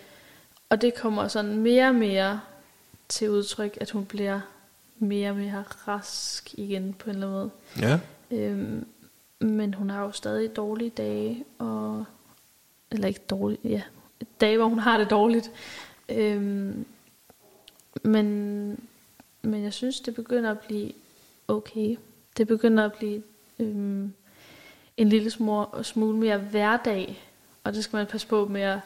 og 0.69 0.83
det 0.83 0.95
kommer 0.95 1.29
sådan 1.29 1.57
mere 1.57 1.89
og 1.89 1.95
mere 1.95 2.41
til 3.09 3.31
udtryk, 3.31 3.79
at 3.81 3.91
hun 3.91 4.05
bliver 4.05 4.41
mere 4.99 5.35
mere 5.35 5.65
rask 5.89 6.55
igen 6.55 6.95
på 6.99 7.11
en 7.11 7.17
eller 7.17 7.27
anden 7.27 7.51
måde. 7.81 7.89
Ja. 7.89 8.01
Øhm, 8.31 8.87
men 9.41 9.75
hun 9.75 9.91
har 9.91 10.03
jo 10.03 10.13
stadig 10.13 10.57
dårlige 10.57 10.91
dage, 10.91 11.45
og, 11.59 12.05
eller 12.91 13.09
ikke 13.09 13.21
dårlige, 13.31 13.61
ja, 13.65 13.83
dage, 14.41 14.57
hvor 14.57 14.69
hun 14.69 14.79
har 14.79 14.99
det 14.99 15.11
dårligt. 15.11 15.51
Øhm, 16.09 16.87
men, 18.03 18.27
men 19.43 19.65
jeg 19.65 19.73
synes, 19.73 20.01
det 20.01 20.15
begynder 20.15 20.51
at 20.51 20.61
blive 20.61 20.93
okay. 21.49 21.97
Det 22.37 22.47
begynder 22.47 22.85
at 22.85 22.93
blive 22.93 23.23
øhm, 23.59 24.13
en 24.97 25.09
lille 25.09 25.31
smule, 25.31 25.67
smule 25.83 26.19
mere 26.19 26.39
hverdag, 26.39 27.23
og 27.65 27.75
det 27.75 27.85
skal 27.85 27.97
man 27.97 28.07
passe 28.07 28.27
på 28.27 28.47
med 28.47 28.61
at, 28.61 28.79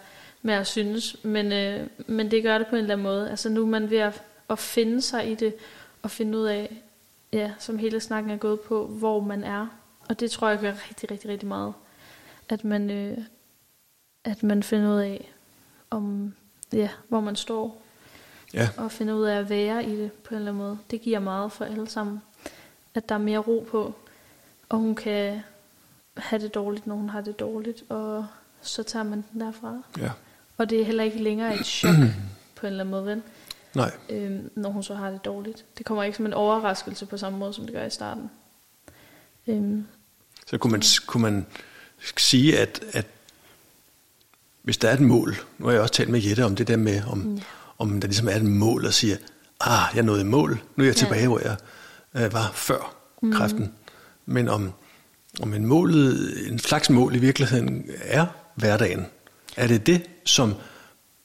med 0.43 0.55
at 0.55 0.67
synes, 0.67 1.25
men, 1.25 1.53
øh, 1.53 1.87
men 2.07 2.31
det 2.31 2.43
gør 2.43 2.59
det 2.59 2.67
på 2.67 2.77
en 2.77 2.83
eller 2.83 2.95
anden 2.95 3.03
måde. 3.03 3.31
Altså 3.31 3.49
nu 3.49 3.63
er 3.63 3.67
man 3.67 3.91
ved 3.91 3.99
at, 3.99 4.23
at 4.51 4.59
finde 4.59 5.03
sig 5.03 5.31
i 5.31 5.35
det, 5.35 5.55
og 6.03 6.11
finde 6.11 6.39
ud 6.39 6.45
af, 6.45 6.83
ja, 7.33 7.53
som 7.59 7.79
hele 7.79 8.01
snakken 8.01 8.31
er 8.31 8.37
gået 8.37 8.61
på, 8.61 8.87
hvor 8.87 9.21
man 9.21 9.45
er. 9.45 9.67
Og 10.09 10.21
det 10.21 10.31
tror 10.31 10.49
jeg 10.49 10.59
gør 10.59 10.73
rigtig, 10.91 11.11
rigtig, 11.11 11.31
rigtig 11.31 11.49
meget. 11.49 11.75
At 12.49 12.65
man, 12.65 12.91
øh, 12.91 13.19
at 14.25 14.43
man 14.43 14.63
finder 14.63 14.95
ud 14.95 15.01
af, 15.01 15.33
om, 15.91 16.35
ja, 16.73 16.89
hvor 17.09 17.21
man 17.21 17.37
står. 17.37 17.83
Ja. 18.55 18.69
Og 18.77 18.93
finder 18.93 19.15
ud 19.15 19.25
af 19.25 19.39
at 19.39 19.51
være 19.51 19.85
i 19.85 19.97
det 19.97 20.13
på 20.13 20.35
en 20.35 20.37
eller 20.37 20.53
anden 20.53 20.65
måde. 20.65 20.79
Det 20.91 21.01
giver 21.01 21.19
meget 21.19 21.53
for 21.53 21.65
alle 21.65 21.89
sammen. 21.89 22.23
At 22.95 23.09
der 23.09 23.15
er 23.15 23.19
mere 23.19 23.39
ro 23.39 23.67
på. 23.71 23.95
Og 24.69 24.79
hun 24.79 24.95
kan 24.95 25.41
have 26.17 26.43
det 26.43 26.55
dårligt, 26.55 26.87
når 26.87 26.95
hun 26.95 27.09
har 27.09 27.21
det 27.21 27.41
dårligt. 27.41 27.85
Og 27.89 28.27
så 28.63 28.83
tager 28.83 29.03
man 29.03 29.25
den 29.33 29.41
derfra. 29.41 29.83
Ja. 29.99 30.11
Og 30.59 30.71
det 30.71 30.81
er 30.81 30.85
heller 30.85 31.05
ikke 31.05 31.23
længere 31.23 31.55
et 31.55 31.67
chok 31.67 31.95
på 32.57 32.67
en 32.67 32.73
eller 32.73 32.85
anden 32.85 32.91
måde? 32.91 33.23
Nej. 33.75 33.91
øhm, 34.11 34.51
når 34.57 34.71
hun 34.71 34.83
så 34.83 34.95
har 34.95 35.11
det 35.11 35.25
dårligt. 35.25 35.65
Det 35.79 35.87
kommer 35.87 36.03
ikke 36.03 36.17
som 36.17 36.27
en 36.27 36.33
overraskelse 36.33 37.07
på 37.07 37.17
samme 37.17 37.39
måde, 37.39 37.55
som 37.55 37.65
det 37.65 37.75
gør 37.75 37.85
i 37.85 37.91
starten. 37.91 38.31
Øhm, 39.47 39.87
Så 40.47 40.59
kunne 40.59 40.71
man, 40.71 40.83
kunne 41.07 41.23
man 41.23 41.47
sige, 42.17 42.59
at, 42.59 42.85
at 42.93 43.07
hvis 44.63 44.77
der 44.77 44.89
er 44.89 44.95
et 44.95 45.01
mål, 45.01 45.37
nu 45.59 45.67
har 45.67 45.73
jeg 45.73 45.83
også 45.83 45.95
talt 45.95 46.09
med 46.09 46.21
Jette 46.21 46.45
om 46.45 46.57
det 46.57 46.69
der 46.69 46.77
med, 46.77 47.03
om, 47.07 47.35
ja. 47.35 47.43
om 47.79 48.01
der 48.01 48.09
ligesom 48.09 48.29
er 48.29 48.37
et 48.37 48.45
mål, 48.45 48.87
og 48.87 48.93
siger, 48.93 49.17
ah, 49.61 49.97
jeg 49.97 50.03
nåede 50.03 50.21
et 50.21 50.27
mål, 50.27 50.61
nu 50.77 50.85
er 50.85 50.89
jeg 50.89 50.97
tilbage, 50.97 51.21
ja. 51.21 51.29
hvor 51.29 51.39
jeg 51.39 51.57
øh, 52.15 52.33
var 52.33 52.51
før 52.55 52.97
mm. 53.23 53.33
kræften. 53.33 53.75
Men 54.27 54.49
om, 54.49 54.73
om 55.41 55.55
en, 55.55 55.67
målet, 55.67 56.35
en 56.51 56.59
slags 56.59 56.91
mål 56.91 57.15
i 57.15 57.19
virkeligheden 57.19 57.87
er 58.05 58.27
hverdagen. 58.55 59.07
Er 59.57 59.67
det 59.67 59.87
det, 59.87 60.03
som 60.25 60.55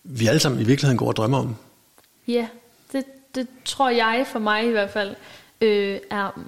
vi 0.04 0.28
alle 0.28 0.40
sammen 0.40 0.62
i 0.62 0.64
virkeligheden 0.64 0.98
går 0.98 1.08
og 1.08 1.16
drømmer 1.16 1.38
om? 1.38 1.56
Ja, 2.28 2.48
det, 2.92 3.06
det 3.36 3.48
tror 3.66 3.90
jeg 3.90 4.26
for 4.28 4.40
mig 4.40 4.68
i 4.68 4.72
hvert 4.72 4.90
fald 4.90 5.16
øh, 5.62 6.00
er 6.10 6.42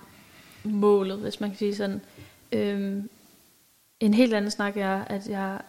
målet, 0.64 1.18
hvis 1.18 1.40
man 1.40 1.50
kan 1.50 1.58
sige 1.58 1.76
sådan. 1.76 2.02
Øh, 2.52 3.04
en 4.00 4.14
helt 4.14 4.34
anden 4.34 4.52
snak 4.52 4.78
er, 4.78 5.04
at 5.04 5.28
jeg 5.28 5.60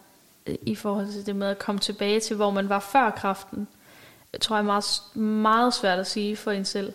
øh, 0.46 0.55
i 0.62 0.75
forhold 0.75 1.12
til 1.12 1.27
det 1.27 1.37
med 1.37 1.46
at 1.46 1.59
komme 1.59 1.79
tilbage 1.79 2.20
til, 2.20 2.37
hvor 2.37 2.51
man 2.51 2.68
var 2.68 2.81
før 2.81 3.11
kraften, 3.11 3.68
tror 4.40 4.57
jeg 4.57 4.62
er 4.62 4.66
meget, 4.66 5.16
meget 5.16 5.75
svært 5.75 5.99
at 5.99 6.07
sige 6.07 6.37
for 6.37 6.51
en 6.51 6.64
selv. 6.64 6.92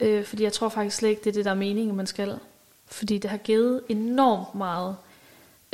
Øh, 0.00 0.24
fordi 0.24 0.42
jeg 0.42 0.52
tror 0.52 0.68
faktisk 0.68 0.96
slet 0.96 1.08
ikke, 1.08 1.20
det 1.24 1.30
er 1.30 1.34
det, 1.34 1.44
der 1.44 1.50
er 1.50 1.54
meningen, 1.54 1.96
man 1.96 2.06
skal. 2.06 2.38
Fordi 2.86 3.18
det 3.18 3.30
har 3.30 3.36
givet 3.36 3.82
enormt 3.88 4.54
meget. 4.54 4.96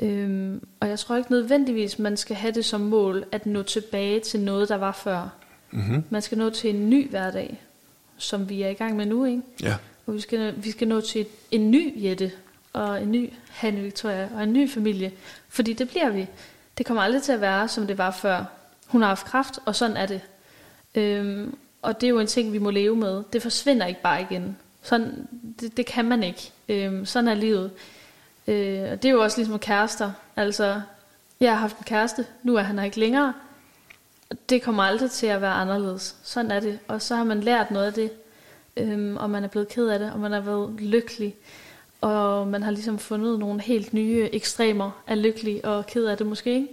Øhm, 0.03 0.69
og 0.81 0.89
jeg 0.89 0.99
tror 0.99 1.17
ikke 1.17 1.31
nødvendigvis, 1.31 1.99
man 1.99 2.17
skal 2.17 2.37
have 2.37 2.53
det 2.53 2.65
som 2.65 2.81
mål, 2.81 3.25
at 3.33 3.47
nå 3.47 3.63
tilbage 3.63 4.21
til 4.21 4.41
noget, 4.41 4.69
der 4.69 4.77
var 4.77 4.93
før. 4.93 5.29
Mm-hmm. 5.71 6.05
Man 6.11 6.23
skal 6.23 6.39
nå 6.39 6.51
til 6.51 6.75
en 6.75 6.91
ny 6.91 7.11
hverdag, 7.11 7.61
som 8.17 8.49
vi 8.49 8.63
er 8.63 8.69
i 8.69 8.75
gang 8.75 8.97
med 8.97 9.07
nu, 9.07 9.25
ikke? 9.25 9.43
Ja. 9.63 9.77
Og 10.07 10.15
vi 10.15 10.21
skal, 10.21 10.55
vi 10.57 10.71
skal 10.71 10.89
nå 10.89 11.01
til 11.01 11.27
en 11.51 11.71
ny 11.71 12.05
Jette, 12.05 12.33
og 12.73 13.03
en 13.03 13.13
ny 13.13 13.33
Hanne 13.51 13.81
Victoria, 13.81 14.29
og 14.35 14.43
en 14.43 14.53
ny 14.53 14.71
familie. 14.71 15.13
Fordi 15.49 15.73
det 15.73 15.89
bliver 15.89 16.11
vi. 16.11 16.27
Det 16.79 16.87
kommer 16.87 17.03
aldrig 17.03 17.23
til 17.23 17.33
at 17.33 17.41
være, 17.41 17.69
som 17.69 17.87
det 17.87 17.99
var 17.99 18.11
før. 18.11 18.45
Hun 18.87 19.01
har 19.01 19.09
haft 19.09 19.27
kraft, 19.27 19.59
og 19.65 19.77
sådan 19.77 19.97
er 19.97 20.07
det. 20.07 20.21
Øhm, 20.95 21.55
og 21.83 22.01
det 22.01 22.07
er 22.07 22.11
jo 22.11 22.21
en 22.21 22.27
ting, 22.27 22.53
vi 22.53 22.59
må 22.59 22.71
leve 22.71 22.97
med. 22.97 23.23
Det 23.33 23.43
forsvinder 23.43 23.87
ikke 23.87 24.03
bare 24.03 24.23
igen. 24.23 24.57
Sådan, 24.83 25.29
det, 25.61 25.77
det 25.77 25.87
kan 25.87 26.05
man 26.05 26.23
ikke. 26.23 26.53
Øhm, 26.69 27.07
sådan 27.07 27.29
er 27.29 27.35
livet. 27.35 27.71
Øh, 28.47 28.93
og 28.93 29.03
det 29.03 29.05
er 29.05 29.13
jo 29.13 29.23
også 29.23 29.39
ligesom 29.39 29.59
kærester. 29.59 30.13
Altså, 30.37 30.81
jeg 31.41 31.53
har 31.53 31.59
haft 31.59 31.79
en 31.79 31.85
kæreste, 31.85 32.27
nu 32.43 32.55
er 32.55 32.63
han 32.63 32.79
her 32.79 32.85
ikke 32.85 33.01
længere. 33.01 33.33
Det 34.49 34.63
kommer 34.63 34.83
aldrig 34.83 35.11
til 35.11 35.27
at 35.27 35.41
være 35.41 35.53
anderledes. 35.53 36.17
Sådan 36.23 36.51
er 36.51 36.61
det. 36.61 36.79
Og 36.89 37.03
så 37.03 37.17
har 37.17 37.25
man 37.25 37.41
lært 37.41 37.71
noget 37.71 37.87
af 37.87 37.93
det. 37.93 38.11
Øhm, 38.77 39.17
og 39.17 39.31
man 39.31 39.45
er 39.45 39.49
blevet 39.49 39.69
ked 39.69 39.89
af 39.89 39.99
det, 39.99 40.13
og 40.13 40.21
man 40.21 40.33
er 40.33 40.41
været 40.41 40.81
lykkelig. 40.81 41.35
Og 42.01 42.49
man 42.49 42.63
har 42.63 42.71
ligesom 42.71 42.99
fundet 42.99 43.39
nogle 43.39 43.61
helt 43.61 43.93
nye 43.93 44.29
ekstremer 44.33 45.03
af 45.07 45.23
lykkelig 45.23 45.65
og 45.65 45.87
ked 45.87 46.07
af 46.07 46.17
det 46.17 46.27
måske. 46.27 46.55
Ikke? 46.55 46.69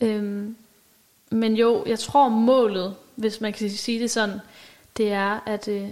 Øhm, 0.00 0.56
men 1.30 1.56
jo, 1.56 1.84
jeg 1.86 1.98
tror 1.98 2.28
målet, 2.28 2.94
hvis 3.16 3.40
man 3.40 3.52
kan 3.52 3.70
sige 3.70 4.00
det 4.00 4.10
sådan, 4.10 4.38
det 4.96 5.12
er 5.12 5.40
at, 5.46 5.68
øh, 5.68 5.88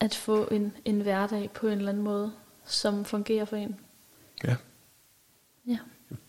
at 0.00 0.14
få 0.14 0.48
en, 0.50 0.72
en 0.84 1.00
hverdag 1.00 1.50
på 1.54 1.66
en 1.66 1.78
eller 1.78 1.88
anden 1.88 2.04
måde, 2.04 2.32
som 2.66 3.04
fungerer 3.04 3.44
for 3.44 3.56
en. 3.56 3.76
Ja. 4.44 4.56
Ja. 5.66 5.78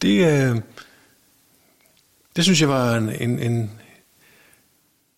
Det, 0.01 0.25
øh, 0.25 0.61
det 2.35 2.43
synes 2.43 2.61
jeg 2.61 2.69
var 2.69 2.95
en, 2.95 3.09
en, 3.09 3.39
en 3.39 3.71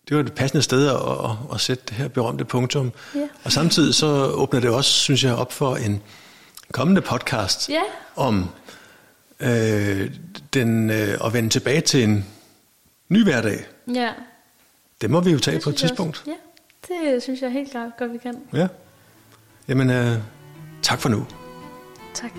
det 0.08 0.16
var 0.16 0.22
et 0.22 0.32
passende 0.32 0.62
sted 0.62 0.86
at, 0.88 0.94
at, 0.94 1.54
at 1.54 1.60
sætte 1.60 1.84
det 1.88 1.96
her 1.96 2.08
berømte 2.08 2.44
punktum. 2.44 2.92
Ja. 3.14 3.28
Og 3.44 3.52
samtidig 3.52 3.94
så 3.94 4.06
åbner 4.26 4.60
det 4.60 4.70
også, 4.70 4.90
synes 4.90 5.24
jeg, 5.24 5.34
op 5.34 5.52
for 5.52 5.76
en 5.76 6.02
kommende 6.72 7.00
podcast 7.00 7.68
Ja. 7.70 7.80
om 8.16 8.48
øh, 9.40 10.10
den, 10.54 10.90
øh, 10.90 11.18
at 11.24 11.32
vende 11.32 11.48
tilbage 11.48 11.80
til 11.80 12.02
en 12.04 12.26
ny 13.08 13.22
hverdag. 13.24 13.64
Ja. 13.94 14.10
Det 15.00 15.10
må 15.10 15.20
vi 15.20 15.30
jo 15.30 15.38
tage 15.38 15.54
det 15.54 15.64
på 15.64 15.70
et 15.70 15.76
tidspunkt. 15.76 16.18
Også. 16.26 16.30
Ja, 16.90 17.12
det 17.12 17.22
synes 17.22 17.40
jeg 17.42 17.50
helt 17.52 17.70
klart 17.70 17.90
godt, 17.98 18.12
vi 18.12 18.18
kan. 18.18 18.34
Ja. 18.52 18.66
Jamen, 19.68 19.90
øh, 19.90 20.18
tak 20.82 21.00
for 21.00 21.08
nu. 21.08 21.26
Tak. 22.14 22.32